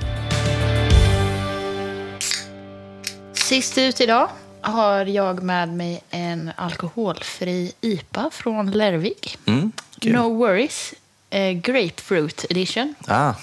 [3.33, 4.29] Sist ut idag
[4.61, 9.39] har jag med mig en alkoholfri IPA från Lervik.
[9.47, 9.73] Mm.
[10.03, 10.95] No worries.
[11.31, 12.95] Eh, grapefruit edition.
[13.07, 13.35] Ah,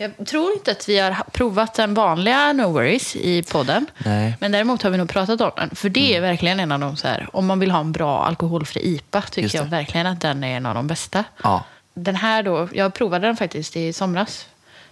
[0.00, 3.86] Jag tror inte att vi har ha- provat den vanliga No Worries i podden.
[3.98, 4.36] Nej.
[4.40, 5.70] Men däremot har vi nog pratat om den.
[5.76, 8.24] För det är verkligen en av de så här, om man vill ha en bra
[8.24, 11.24] alkoholfri IPA tycker jag verkligen att den är en av de bästa.
[11.42, 11.64] ja.
[11.94, 14.46] Den här då, jag provade den faktiskt i somras.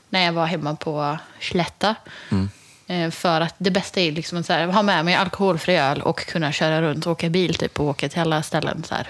[0.08, 1.94] När jag var hemma på Slätta.
[2.30, 2.48] Mm.
[2.86, 6.52] Eh, För att det bästa är liksom att ha med mig alkoholfri öl och kunna
[6.52, 8.84] köra runt och åka bil typ, och åka till alla ställen.
[8.84, 9.08] Så här,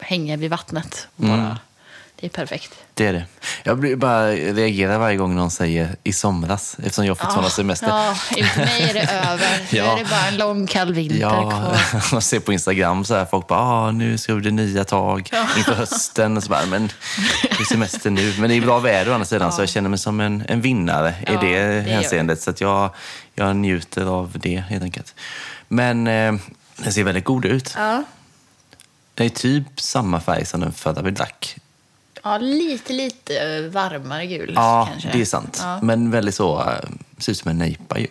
[0.00, 1.08] hänga vid vattnet.
[1.16, 1.54] Och Mm.
[2.22, 2.70] Det är perfekt.
[2.94, 3.24] Det är det.
[3.62, 7.88] Jag blir bara reagerar varje gång någon säger i somras, eftersom jag fortfarande har semester.
[7.88, 9.58] Ja, för mig är det över.
[9.58, 9.92] Nu Ja.
[9.98, 12.12] är det bara en lång kall vinter Ja, kvar.
[12.12, 15.74] man ser på Instagram så här, folk bara, ah, nu ska det nya tag inför
[15.74, 16.36] hösten.
[16.36, 16.88] Och så bara, men
[17.42, 18.34] det är semester nu.
[18.38, 20.60] Men det är bra väder å andra sidan, så jag känner mig som en, en
[20.60, 22.42] vinnare i Ja, det, det gör hänseendet.
[22.42, 22.90] Så att jag,
[23.34, 25.14] jag njuter av det helt enkelt.
[25.68, 26.34] Men eh,
[26.76, 27.74] den ser väldigt god ut.
[27.76, 28.04] Ja.
[29.14, 31.56] Det är typ samma färg som den förra vi drack.
[32.22, 35.12] Ja, lite, lite varmare gul Ja, kanske.
[35.12, 35.58] det är sant.
[35.62, 35.72] Ja.
[35.72, 35.86] Mm.
[35.86, 36.88] Men väldigt så, eh,
[37.18, 38.06] ser ut som en nejpa ju.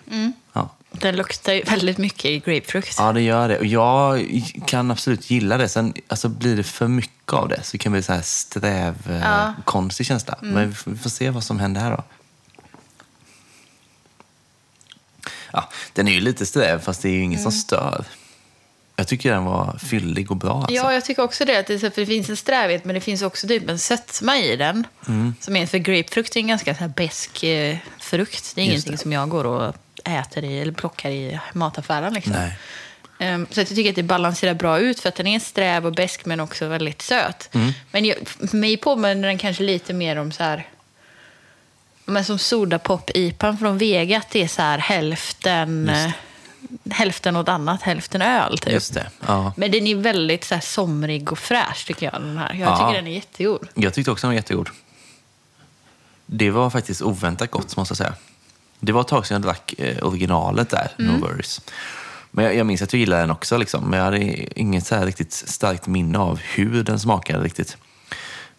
[0.54, 0.70] Ja.
[0.92, 2.96] Den luktar ju väldigt mycket grapefrukt.
[2.98, 3.60] Ja, det gör det.
[3.60, 4.26] Och jag
[4.68, 5.70] kan absolut gilla det.
[5.70, 8.96] Sen alltså, blir det för mycket av det så det kan bli så här sträv,
[9.08, 9.14] ja.
[9.20, 9.54] Ja.
[9.66, 10.38] konstig känsla.
[10.42, 12.04] Men vi får, se vad som händer här då.
[15.54, 18.06] Ja, den är ju lite sträv, fast det är ju ingen som stör.
[19.02, 20.53] Jag tycker den var fyllig och bra.
[20.53, 20.73] Alltså.
[20.73, 21.60] Ja, jag tycker också det.
[21.60, 24.56] Att det, för det finns en strävhet, men det finns också typ en sötma i
[24.56, 24.88] den.
[25.07, 25.36] Mm.
[25.40, 28.52] Som är, för grapefrukt är en ganska så här besk eh, frukt.
[28.56, 28.98] Det är Just ingenting det.
[28.98, 32.14] som jag går och äter i eller plockar i mataffären.
[32.14, 32.34] Liksom.
[32.34, 32.57] Nej.
[33.19, 35.86] Ehm, Så att jag tycker att det balanserar bra ut för att den är sträv
[35.86, 37.49] och besk men också väldigt söt.
[37.53, 37.72] Mm.
[37.91, 40.68] Men jag, för mig påminner den kanske lite mer om så här...
[42.06, 46.11] Men som Sodapop-IPan från Vega, att det är så här hälften, eh,
[46.90, 48.58] hälften åt annat, hälften öl.
[48.58, 48.74] Typ.
[48.74, 49.10] Just det.
[49.28, 49.54] Ja.
[49.58, 52.22] Men den är väldigt så här somrig och fräsch tycker jag.
[52.22, 52.54] Den här.
[52.54, 52.78] Jag Ja.
[52.78, 53.68] tycker den är jättegod.
[53.74, 54.70] Jag tyckte också den var jättegod.
[56.26, 58.14] Det var faktiskt oväntat gott, måste jag säga.
[58.80, 61.16] Det var ett tag sedan jag drack eh, originalet där, Mm.
[61.16, 61.62] No Worries.
[62.32, 63.84] Men jag, jag minns att jag gillade den också, liksom.
[63.90, 64.20] men jag hade
[64.60, 67.78] inget så här riktigt starkt minne av hur den smakade riktigt.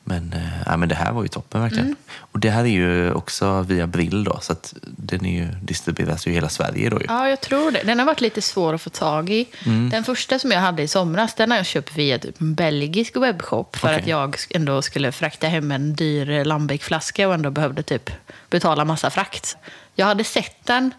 [0.05, 0.35] Men,
[0.66, 1.87] ja, men det här var ju toppen verkligen.
[1.87, 1.97] Mm.
[2.19, 6.27] Och det här är ju också via Brill då, så att den är ju, distribueras
[6.27, 7.07] ju i hela Sverige då ju.
[7.09, 7.83] Ja, jag tror det.
[7.83, 9.49] Den har varit lite svår att få tag i.
[9.66, 9.91] Mm.
[9.91, 13.16] Den första som jag hade i somras, den har jag köpt via typ en belgisk
[13.16, 14.01] webbshop för Okej.
[14.01, 18.11] att jag ändå skulle frakta hem en dyr Lambic-flaska och ändå behövde typ
[18.51, 19.57] betala massa frakt.
[19.95, 20.91] Jag hade sett den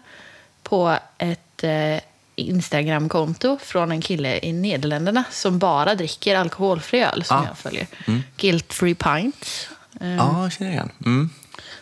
[0.62, 2.00] på ett eh,
[2.36, 7.44] Instagramkonto från en kille i Nederländerna som bara dricker alkoholfri öl som Ah.
[7.48, 7.86] jag följer.
[8.36, 9.68] Guilt Free Pints.
[10.00, 10.90] Ja, jag känner igen.
[11.06, 11.30] Mm.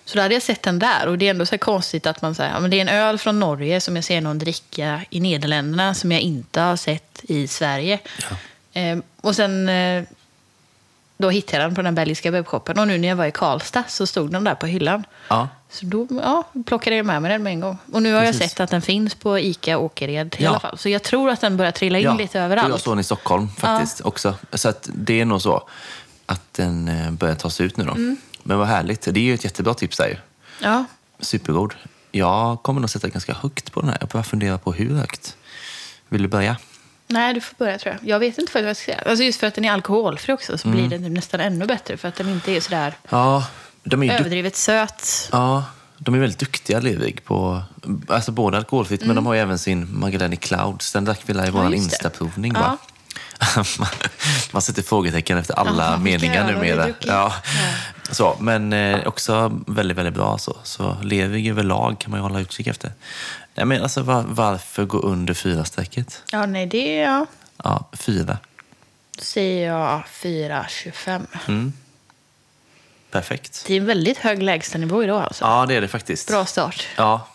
[0.05, 1.07] Så då hade jag sett den där.
[1.09, 3.19] Och det är ändå så konstigt att man säger, ja, men det är en öl
[3.19, 7.47] från Norge som jag ser någon dricka i Nederländerna som jag inte har sett i
[7.49, 7.99] Sverige.
[8.73, 10.03] Eh, och sen eh,
[11.17, 12.79] då hittade jag den på den belgiska webbshoppen.
[12.79, 15.05] Och nu när jag var i Karlstad så stod den där på hyllan.
[15.29, 15.49] Ja.
[15.73, 17.79] Så då ja, plockade jag med mig den med en gång.
[17.93, 18.41] Och nu har Precis.
[18.41, 20.51] jag sett att den finns på ICA Åkered i Ja.
[20.51, 20.79] alla fall.
[20.79, 22.69] Så jag tror att den börjar trilla in lite och överallt.
[22.69, 24.35] jag såg den i Stockholm faktiskt också.
[24.53, 25.69] Så att det är nog så
[26.27, 27.91] att den eh, börjar tas ut nu då.
[27.93, 28.17] Mm.
[28.43, 29.03] Men vad härligt.
[29.03, 30.17] Det är ju ett jättebra tips där ju.
[30.63, 30.85] Ja.
[31.21, 31.75] Supergod.
[32.13, 33.99] Jag kommer nog sätta ganska högt på den här.
[34.01, 35.37] Jag bara fundera på hur högt.
[36.09, 36.57] Vill du börja?
[37.07, 38.09] Nej, du får börja tror jag.
[38.09, 39.03] Jag vet inte vad jag ska säga.
[39.07, 41.97] Alltså just för att den är alkoholfri också så blir den nästan ännu bättre.
[41.97, 43.45] För att den inte är sådär Ja,
[43.85, 45.29] de är överdrivet söt.
[45.33, 45.65] ja,
[45.99, 47.63] de är väldigt duktiga, Levig, på
[48.09, 50.93] alltså både alkoholfritt, men de har ju även sin Magdalene Clouds.
[50.93, 51.71] Den drack vi i vår Mm.
[51.71, 51.77] det.
[51.77, 52.53] instaprovning.
[52.55, 52.61] Ja.
[52.61, 52.79] va?
[53.79, 53.89] man,
[54.53, 56.89] man sätter frågetecken efter alla Ja, vilka meningar numera.
[57.01, 57.33] Ja.
[58.11, 60.39] Så, men eh, också väldigt, väldigt bra.
[60.39, 62.93] Så, så Levig överlag kan man ju hålla utkik efter.
[63.55, 66.23] Nej, men alltså, var, varför gå under fyra strecket?
[66.33, 67.27] Ja, nej, det är jag.
[67.65, 68.39] Ja, fyra.
[69.19, 71.27] Då säger jag 4,25.
[71.49, 71.73] Mm.
[73.13, 73.65] Perfekt.
[73.67, 75.45] Det är en väldigt hög lägstanivå idag alltså.
[75.45, 76.29] Ja, det är det faktiskt.
[76.29, 76.87] Bra start.
[76.97, 77.27] Ja,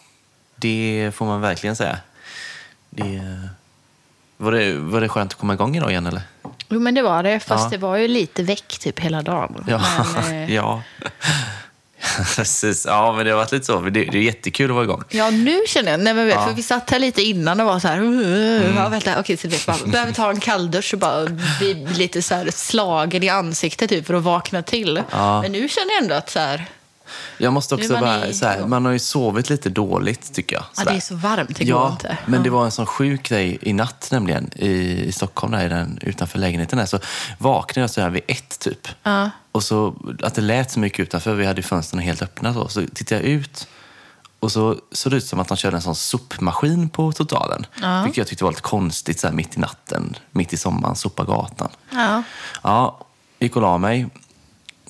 [0.55, 1.99] det får man verkligen säga.
[2.89, 3.21] Det,
[4.37, 6.21] var, det, var det skönt att komma igång idag igen eller?
[6.69, 7.39] Jo, men det var det.
[7.39, 7.69] Fast Ja.
[7.69, 9.65] det var ju lite väck typ hela dagen.
[9.67, 9.81] Ja.
[10.15, 10.81] Men, eh, ja.
[12.35, 12.85] Precis.
[12.85, 13.79] Ja, men det har varit lite så.
[13.79, 15.03] Det, det är jättekul att vara igång.
[15.09, 15.99] Ja, nu känner jag.
[15.99, 16.45] Nej, men Ja.
[16.47, 17.97] För vi satt här lite innan och var så här...
[17.97, 18.75] Mm.
[18.75, 21.25] ja, vänta, okej, så vet man behöver ta en kalldusch och bara
[21.59, 25.01] bli lite så här slagen i ansiktet typ, för att vakna till.
[25.11, 25.41] Ja.
[25.41, 26.65] Men nu känner jag ändå att så här...
[27.37, 30.65] Jag måste också bara, så här, man har ju sovit lite dåligt tycker jag.
[30.77, 32.17] Ja, det är så varmt, det går Ja, inte.
[32.25, 34.49] men det var en sån sjuk grej i natt nämligen.
[34.55, 34.69] I,
[35.03, 36.79] i Stockholm, där, i den, utanför lägenheten.
[36.79, 36.99] Där, så
[37.37, 38.87] vaknade jag så här vid ett typ.
[39.03, 39.29] Ja.
[39.51, 41.33] Och så att det lät så mycket utanför.
[41.33, 42.53] Vi hade fönstren helt öppna.
[42.53, 43.67] Så, så tittade jag ut
[44.39, 47.65] och så såg det ut som att de körde en sån sopmaskin på totalen.
[47.81, 48.01] Ja.
[48.01, 51.23] Vilket jag tyckte var lite konstigt så här, mitt i natten, mitt i sommaren, sopa
[51.23, 51.69] gatan.
[51.91, 52.23] Ja.
[52.63, 52.99] Ja,
[53.39, 54.07] gick och la mig.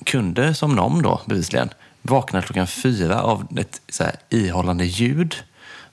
[0.04, 1.70] Kunde somna om då, bevisligen.
[2.02, 5.34] Vaknade klockan fyra av ett så här, ihållande ljud.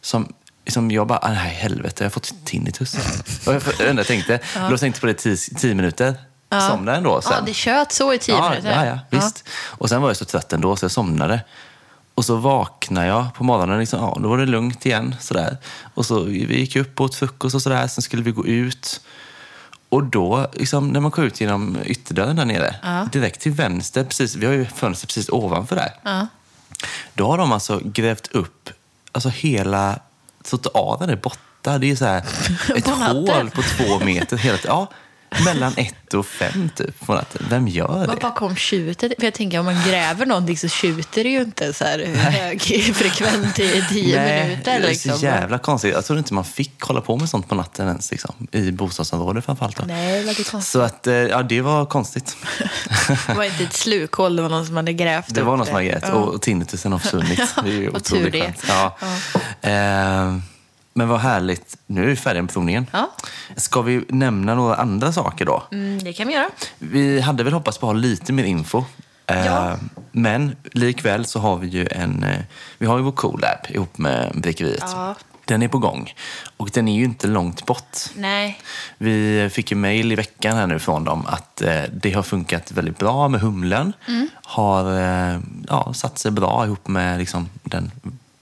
[0.02, 0.34] Som,
[0.68, 2.96] som jag bara, "Ah, nej helvete, jag har fått tinnitus.
[3.48, 6.16] Och jag enda jag tänkte, då tänkte jag på det tio, tio minuter.
[6.70, 7.32] Somnade ändå sen.
[7.36, 8.86] ja, det tjöt så i tio ja, minuter.
[8.86, 9.44] Ja, ja, visst.
[9.52, 11.44] Och sen var jag så trött ändå så jag somnade.
[12.16, 15.16] Och så vaknade jag på morgonen, liksom, ja, då var det lugnt igen.
[15.20, 15.58] Sådär.
[15.94, 19.02] Och så vi gick upp och åt frukost och sådär, sen skulle vi gå ut.
[19.90, 22.76] Och då, liksom, när man går ut genom ytterdörren där nere,
[23.12, 25.94] direkt till vänster, precis, vi har ju fönster precis ovanför där.
[26.04, 26.28] Ja.
[27.14, 28.70] Då har de alltså grävt upp
[29.16, 30.00] alltså hela
[30.44, 31.78] trottoaren är borta.
[31.78, 32.18] Det är så här
[32.76, 34.38] ett hål på två meter.
[34.38, 34.90] Hela, ja,
[35.46, 37.46] mellan ett och fem typ på natten.
[37.50, 38.16] Vem gör Var det?
[38.22, 39.14] bakom tjutet?
[39.20, 43.60] För jag tänker om man gräver någonting så tjuter det ju inte så här högfrekvent
[43.60, 44.80] i tio minuter.
[44.80, 45.12] det är Liksom.
[45.18, 45.94] så jävla konstigt.
[45.94, 48.12] Jag trodde inte man fick hålla på med sånt på natten ens.
[48.12, 49.78] Liksom, I bostadsområdet framförallt.
[49.78, 49.84] Då.
[49.88, 50.64] Nej, det var konstigt.
[50.72, 52.38] Så att, eh, ja, det var konstigt.
[53.28, 55.66] Det var inte ett slukhål, det var någon som hade grävt Det upp var någon
[55.66, 56.14] som hade grävt Ja.
[56.14, 57.40] och tinnitusen har försvunnit.
[57.64, 58.42] Det är ju otroligt det.
[58.42, 58.64] skönt.
[58.68, 58.98] Ja.
[59.70, 60.38] Eh,
[60.98, 61.78] men vad härligt.
[61.88, 62.88] Nu är vi färdiga med provningen.
[62.94, 63.12] Ja.
[63.56, 65.64] Ska vi nämna några andra saker då?
[65.72, 66.50] Mm, det kan vi göra.
[66.80, 68.84] Vi hade väl hoppats på att ha lite mer info.
[69.28, 69.78] Eh, Ja.
[70.12, 72.24] Men likväl så har vi ju en...
[72.24, 72.40] eh,
[72.78, 74.84] Vi har ju vår collab ihop med Bryggeriet.
[74.88, 75.16] Ja.
[75.46, 76.14] Den är på gång.
[76.58, 77.98] Och den är ju inte långt bort.
[78.16, 78.60] Nej.
[78.98, 82.72] Vi fick ju mejl i veckan här nu från dem att eh, det har funkat
[82.72, 83.94] väldigt bra med humlen.
[84.08, 84.28] Mm.
[84.44, 84.92] Har
[85.68, 87.92] ja, satt sig bra ihop med liksom, den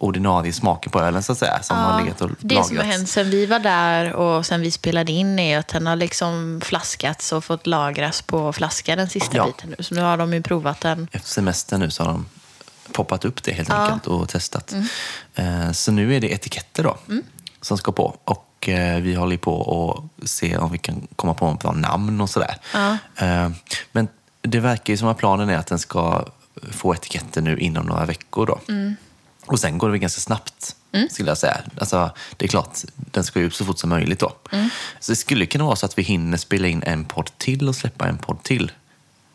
[0.04, 1.64] ordinarie smaken på ölen så att säga.
[1.64, 2.68] Som har legat och det lagrats.
[2.68, 5.88] som har hänt sen vi var där och sen vi spelade in är att den
[5.88, 9.46] har liksom flaskats och fått lagras på flaska den sista Ja.
[9.46, 9.84] biten nu.
[9.84, 11.08] Så nu har de ju provat den.
[11.12, 12.26] Efter semestern nu så har de
[12.92, 13.76] poppat upp det helt Ja.
[13.76, 14.72] enkelt och testat.
[14.72, 14.88] Mm.
[15.66, 16.98] Eh, Så nu är det etiketter då
[17.62, 18.16] som ska på.
[18.24, 22.30] Och eh, vi håller på och ser om vi kan komma på bra namn och
[22.30, 22.56] sådär.
[22.74, 22.98] Ja.
[23.16, 23.50] Eh,
[23.92, 24.08] Men
[24.42, 26.26] det verkar ju som att planen är att den ska
[26.72, 28.46] få etiketter nu inom några veckor.
[28.48, 28.60] Då.
[28.70, 28.96] Mm.
[29.46, 30.76] Och sen går det väl ganska snabbt,
[31.10, 31.58] skulle jag säga.
[31.80, 34.34] Alltså, det är klart, den ska ju upp så fort som möjligt då.
[34.52, 34.70] Mm.
[35.00, 37.76] Så det skulle kunna vara så att vi hinner spela in en podd till och
[37.76, 38.72] släppa en podd till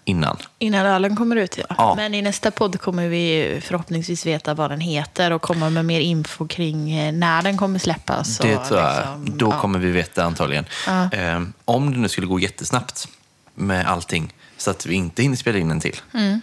[0.05, 0.37] innan.
[0.59, 1.65] Innan ölen kommer ut, ja.
[1.79, 1.95] Ja.
[1.97, 6.01] Men i nästa podd kommer vi förhoppningsvis veta vad den heter och komma med mer
[6.01, 8.39] info kring eh, när den kommer släppas.
[8.39, 8.97] Det tror jag.
[8.97, 9.61] liksom, Då ja.
[9.61, 10.65] kommer vi veta antagligen.
[10.87, 11.13] Ja.
[11.13, 13.09] Eh, om det nu skulle gå jättesnabbt
[13.55, 15.97] med allting så att vi inte hinner spela in en till.
[16.15, 16.41] Mm.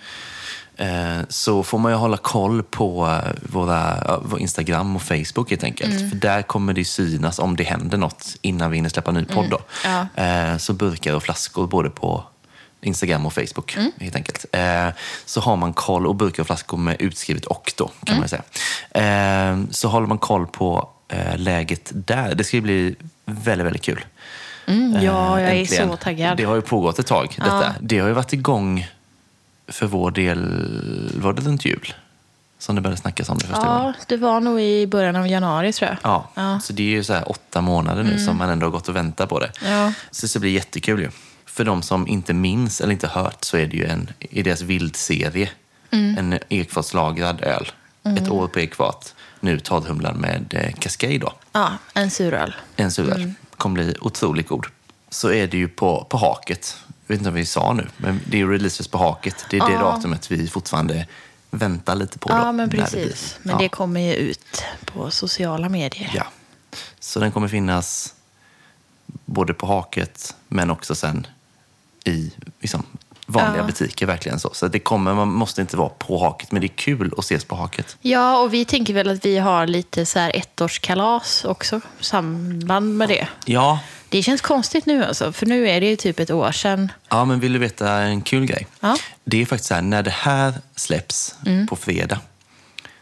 [0.78, 5.64] Eh, så får man ju hålla koll på eh, våra, vår Instagram och Facebook helt
[5.64, 5.94] enkelt.
[5.96, 6.10] Mm.
[6.10, 9.26] För där kommer det synas om det händer något innan vi hinner släppa en ny
[9.26, 9.50] podd.
[9.50, 9.60] Då.
[9.86, 10.08] Mm.
[10.16, 10.24] Ja.
[10.24, 12.24] Eh, så burkar och flaskor både på
[12.82, 13.92] Instagram och Facebook Mm.
[14.00, 14.46] helt enkelt.
[15.26, 18.20] Så har man koll, och burkar och flaskor med utskrivet och då kan Mm.
[18.20, 19.64] man ju säga.
[19.72, 20.90] Så håller man koll på
[21.36, 22.36] läget där.
[22.36, 22.96] Det ska bli
[23.26, 24.06] väldigt, väldigt kul.
[24.68, 25.90] Mm, ja, jag Eh, är äntligen.
[25.90, 26.38] så taggad.
[26.38, 27.64] Det har ju pågått ett tag, detta.
[27.64, 27.72] Ja.
[27.82, 28.88] Det har ju varit igång
[29.68, 30.40] för vår del,
[31.22, 31.94] var det runt jul?
[32.60, 33.84] Som det började snackas om det första gången.
[33.84, 35.98] Ja, det var nog i början av januari tror jag.
[36.04, 36.42] Ja, Ja.
[36.42, 36.62] Mm.
[36.62, 39.30] så det är ju så åtta månader nu som man ändå har gått och väntat
[39.30, 39.52] på det.
[39.66, 39.94] Ja.
[40.12, 41.10] Så det blir jättekul ju.
[41.46, 44.62] För de som inte minns eller inte hört så är det ju en, i deras
[44.62, 45.50] vildserie
[45.92, 46.18] Mm.
[46.18, 47.72] en ekfatslagrad öl.
[48.18, 49.16] Ett år på ekfat.
[49.40, 51.34] Nu torrhumlad med eh, Cascade då.
[51.52, 52.56] Ja, en suröl.
[52.76, 53.32] En suröl.
[53.58, 54.66] Kommer bli otroligt god.
[55.10, 56.78] Så är det ju på, på haket.
[57.08, 59.46] Jag vet inte om vi sa nu, men det är releases på haket.
[59.50, 59.80] Det är det Ja.
[59.80, 61.08] datumet vi fortfarande
[61.52, 62.30] väntar lite på.
[62.30, 63.38] Då, Ja, men när det precis.
[63.44, 66.12] Men det kommer ju ut på sociala medier.
[66.16, 66.26] Ja.
[67.00, 68.14] Så den kommer finnas
[69.26, 71.28] både på haket men också sen
[72.06, 72.84] i liksom,
[73.26, 73.68] vanliga Ja.
[73.68, 74.06] butiker.
[74.06, 74.50] verkligen så.
[74.54, 77.44] Så det kommer, man måste inte vara på haket, men det är kul att ses
[77.46, 77.98] på haket.
[78.02, 83.10] Ja, och vi tänker väl att vi har lite så här ettårskalas också, samband med
[83.10, 83.28] det.
[83.46, 83.80] Ja,
[84.16, 86.92] Det känns konstigt nu alltså, för nu är det ju typ ett år sedan.
[87.10, 88.68] ja men vill du veta en kul grej?
[88.80, 88.98] Ja.
[89.26, 91.68] Det är faktiskt så här, när det här släpps Mm.
[91.68, 92.20] på fredag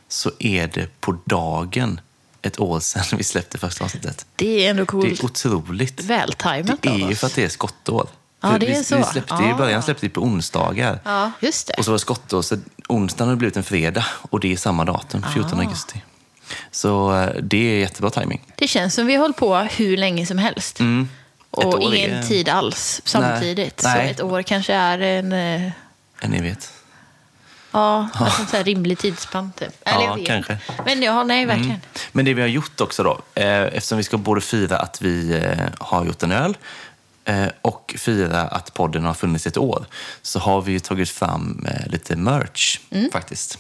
[0.08, 2.00] så är det på dagen
[2.42, 4.26] ett år sedan vi släppte första avsnittet.
[4.36, 5.20] Det är ändå Det coolt.
[5.20, 6.04] är otroligt.
[6.04, 8.10] Vältajmat Det är ju för att det är skottår.
[8.42, 8.98] Ja, det är vi, så.
[8.98, 11.00] Vi släppte ju i början släppte vi på onsdagar.
[11.06, 11.74] Ja, just det.
[11.74, 12.58] Och så var det skottår, så
[12.88, 15.64] onsdagen har det blivit en fredag och det är samma datum, 14 Ah.
[15.64, 16.04] augusti.
[16.72, 18.42] Så eh, det är jättebra timing.
[18.56, 20.80] Det känns som vi har hållit på hur länge som helst.
[20.80, 21.10] Mm.
[21.52, 23.82] Och ingen är- tid alls samtidigt.
[23.84, 24.08] Nej.
[24.08, 25.72] Så ett år kanske är en, eh,
[26.22, 26.72] En evighet.
[27.72, 29.52] ja, alltså en så här rimlig tidsspann.
[29.60, 29.74] Typ.
[29.86, 30.58] Eller Ja, kanske.
[30.86, 31.82] Men ja, nej, verkligen.
[32.12, 35.34] Men det vi har gjort också då, eh, eftersom vi ska både fira att vi
[35.36, 36.58] eh, har gjort en öl
[37.26, 39.86] eh, och fira att podden har funnits ett år,
[40.22, 43.10] så har vi tagit fram eh, lite merch Mm.
[43.12, 43.60] faktiskt.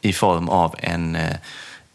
[0.00, 1.18] I form av en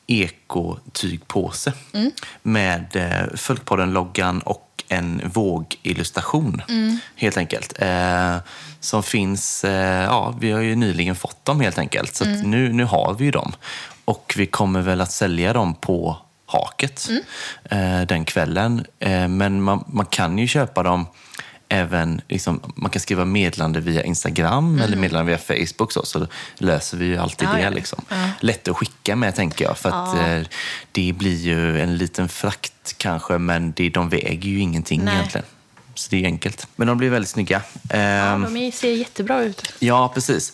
[0.07, 2.11] ekotygpåse Mm.
[2.41, 6.97] med eh, Folkpodden-loggan och en vågillustration, Mm.
[7.15, 7.73] helt enkelt.
[7.81, 8.37] Eh,
[8.79, 12.51] som finns, eh, ja, vi har ju nyligen fått dem helt enkelt, så Mm.
[12.51, 13.51] nu, nu har vi ju dem.
[14.05, 17.21] Och vi kommer väl att sälja dem på Haket Mm.
[18.01, 18.85] eh, den kvällen.
[18.99, 21.07] Eh, men man, man kan ju köpa dem
[21.69, 26.27] även, liksom, man kan skriva meddelande via Instagram eller meddelande via Facebook så, så
[26.57, 27.57] löser vi ju alltid Mm.
[27.61, 27.73] Ja, det.
[27.73, 27.75] ja.
[27.75, 28.05] Liksom.
[28.09, 28.29] Ja.
[28.39, 30.47] Lätt att skicka med tänker jag, för att eh,
[30.91, 35.15] det blir ju en liten frakt kanske, men det, de väger ju ingenting Nej.
[35.15, 35.45] egentligen.
[35.95, 36.67] Så det är enkelt.
[36.75, 37.61] Men de blir väldigt snygga.
[37.89, 39.73] Ja, Ehm, de ser jättebra ut.
[39.79, 40.53] Ja, precis.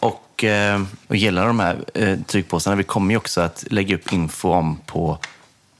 [0.00, 4.12] Och, eh, och gällande de här eh, tryckpåsarna, vi kommer ju också att lägga upp
[4.12, 5.18] info om på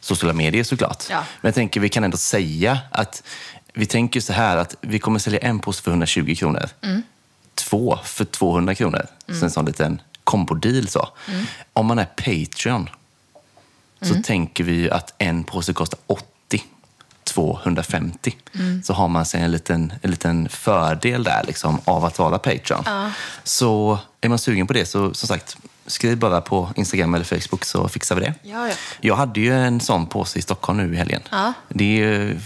[0.00, 1.04] sociala medier såklart.
[1.10, 1.24] Ja.
[1.40, 3.22] Men jag tänker vi kan ändå säga att
[3.74, 6.68] vi tänker så här att vi kommer sälja en påse för 120 kronor.
[6.82, 7.02] Mm.
[7.54, 9.06] Två för 200 kronor.
[9.26, 11.08] Så en sån liten kombodeal så.
[11.28, 11.46] Mm.
[11.72, 12.88] Om man är Patreon
[14.00, 16.26] så tänker vi att en påse kostar 80.
[17.24, 18.36] 250.
[18.54, 18.82] Mm.
[18.82, 22.82] Så har man sig en liten, en liten fördel där liksom, av att vara Patreon.
[22.86, 23.10] Ja.
[23.44, 27.64] Så är man sugen på det så som sagt, skriv bara på Instagram eller Facebook
[27.64, 28.34] så fixar vi det.
[28.42, 28.74] Ja, ja.
[29.00, 31.22] Jag hade ju en sån påse i Stockholm nu i helgen.
[31.30, 31.52] Ja.
[31.68, 32.40] Det är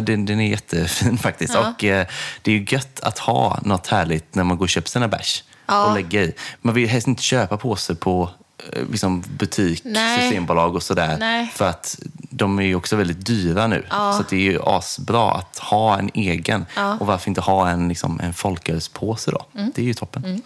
[0.00, 1.54] den, den är jättefin faktiskt.
[1.54, 1.70] Ja.
[1.70, 2.06] Och eh,
[2.42, 5.44] det är ju gött att ha något härligt när man går och köper sina bärs
[5.66, 5.86] Ja.
[5.86, 6.32] och lägga i.
[6.62, 8.30] Man vill helst inte köpa påse på
[8.72, 10.20] eh, liksom butik, Nej.
[10.20, 11.16] systembolag och sådär.
[11.20, 11.52] Nej.
[11.54, 11.98] För att
[12.30, 13.86] de är ju också väldigt dyra nu.
[13.90, 14.12] Ja.
[14.12, 16.66] Så det är ju asbra att ha en egen.
[17.00, 19.46] Och varför inte ha en, liksom, en folkölspåse då?
[19.74, 20.42] Det är ju toppen.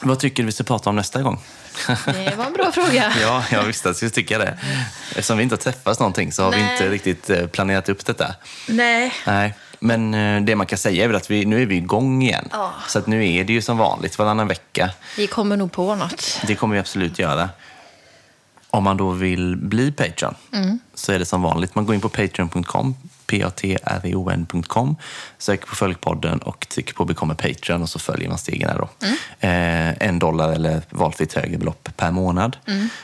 [0.00, 1.40] Vad tycker du vi ska prata om nästa gång?
[2.04, 3.12] Det var en bra fråga.
[3.20, 4.58] ja, jag visste att jag skulle tycka det.
[5.08, 6.64] Eftersom vi inte har träffats någonting så har Nej.
[6.64, 8.34] vi inte riktigt eh, planerat upp detta.
[8.68, 9.12] Nej.
[9.26, 12.22] Nej, men eh, det man kan säga är väl att vi, nu är vi igång
[12.22, 12.48] igen.
[12.52, 12.72] Ja.
[12.88, 14.90] Så att nu är det ju som vanligt varannan vecka.
[15.16, 16.40] Vi kommer nog på något.
[16.46, 17.50] Det kommer vi absolut göra.
[18.70, 20.34] Om man då vill bli Patreon
[20.94, 21.74] så är det som vanligt.
[21.74, 22.94] Man går in på patreon.com,
[23.26, 24.96] p-a-t-r-e-o-n.com,
[25.38, 28.78] söker på Följpodden och trycker på Become a Patreon och så följer man stegen här
[28.78, 28.88] då.
[29.40, 32.56] Eh, en dollar eller valfritt högre belopp per månad.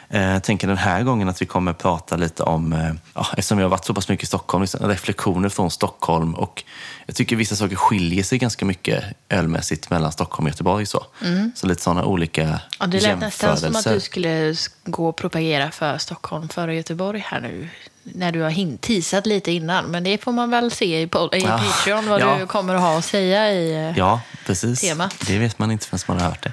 [0.09, 3.59] Eh, jag tänker den här gången att vi kommer prata lite om, eh, ja, eftersom
[3.59, 6.65] jag har varit så pass mycket i Stockholm, liksom, reflektioner från Stockholm och
[7.07, 10.87] jag tycker vissa saker skiljer sig ganska mycket ölmässigt mellan Stockholm och Göteborg.
[10.87, 11.07] Så,
[11.55, 13.95] så lite sådana olika Ja, det lät nästan som att jämförelser.
[13.95, 14.55] du skulle
[14.85, 17.69] gå och propagera för Stockholm före Göteborg här nu.
[18.05, 19.85] När du har teasat lite innan.
[19.85, 22.37] Men det får man väl se i, i Ja, Patreon vad ja.
[22.39, 23.75] du kommer att ha att säga i...
[23.75, 24.81] eh, Ja, precis.
[24.81, 25.15] temat.
[25.27, 26.53] Det vet man inte förrän man har hört det.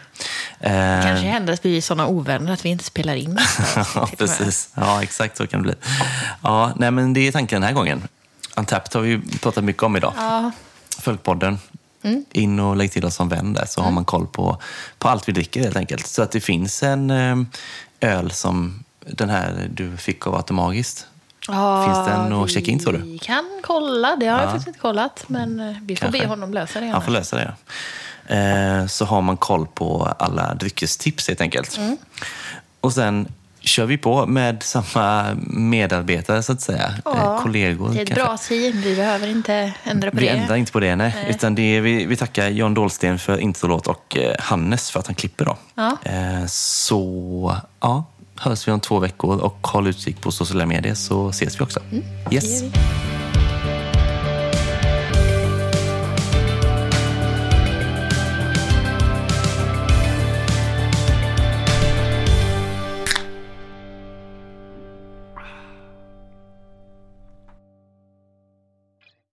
[0.60, 3.40] Eh, Kanske händer att vi är sådana ovänner att vi inte spelar in
[3.96, 4.70] ja, precis.
[4.76, 5.74] Ja, exakt så kan det bli.
[6.44, 8.08] Ja, nej, men det är tanken den här gången.
[8.56, 10.14] Untapped har vi ju pratat mycket om idag.
[10.18, 10.52] Ja,
[11.00, 11.60] Följpodden.
[12.32, 14.62] In och lägg till oss som vän där så har man koll på,
[14.98, 16.08] på allt vi dricker helt enkelt.
[16.08, 17.36] Så att det finns en eh,
[18.02, 21.06] öl som den här du fick av Automagiskt.
[21.52, 23.00] Ja, Finns den att checka in, tror du?
[23.00, 24.16] Vi kan kolla.
[24.16, 25.24] Det har jag faktiskt inte kollat.
[25.28, 26.22] Men eh, vi får Kanske.
[26.22, 26.88] be honom lösa det.
[26.88, 27.54] Han får lösa det.
[28.28, 28.36] Ja.
[28.36, 31.78] Eh, så har man koll på alla dryckestips helt enkelt.
[31.78, 31.98] Mm.
[32.82, 33.28] Och sen
[33.60, 36.94] kör vi på med samma medarbetare så att säga.
[37.06, 37.90] Eh, kollegor.
[37.90, 38.26] Det är ett kanske.
[38.26, 38.82] bra team.
[38.82, 40.30] Vi behöver inte ändra på Vi det.
[40.32, 41.14] ändrar inte på det, nej.
[41.16, 41.30] Nej.
[41.36, 45.16] Utan det är, vi, vi tackar John Dahlsten för introlåt och Hannes för att han
[45.16, 45.46] klipper.
[45.46, 45.58] Då.
[45.76, 45.98] Ja.
[46.48, 48.06] Så ja,
[48.40, 51.80] hörs vi om två veckor och håll utkik på sociala medier så ses vi också.
[51.92, 52.64] Mm, Yes.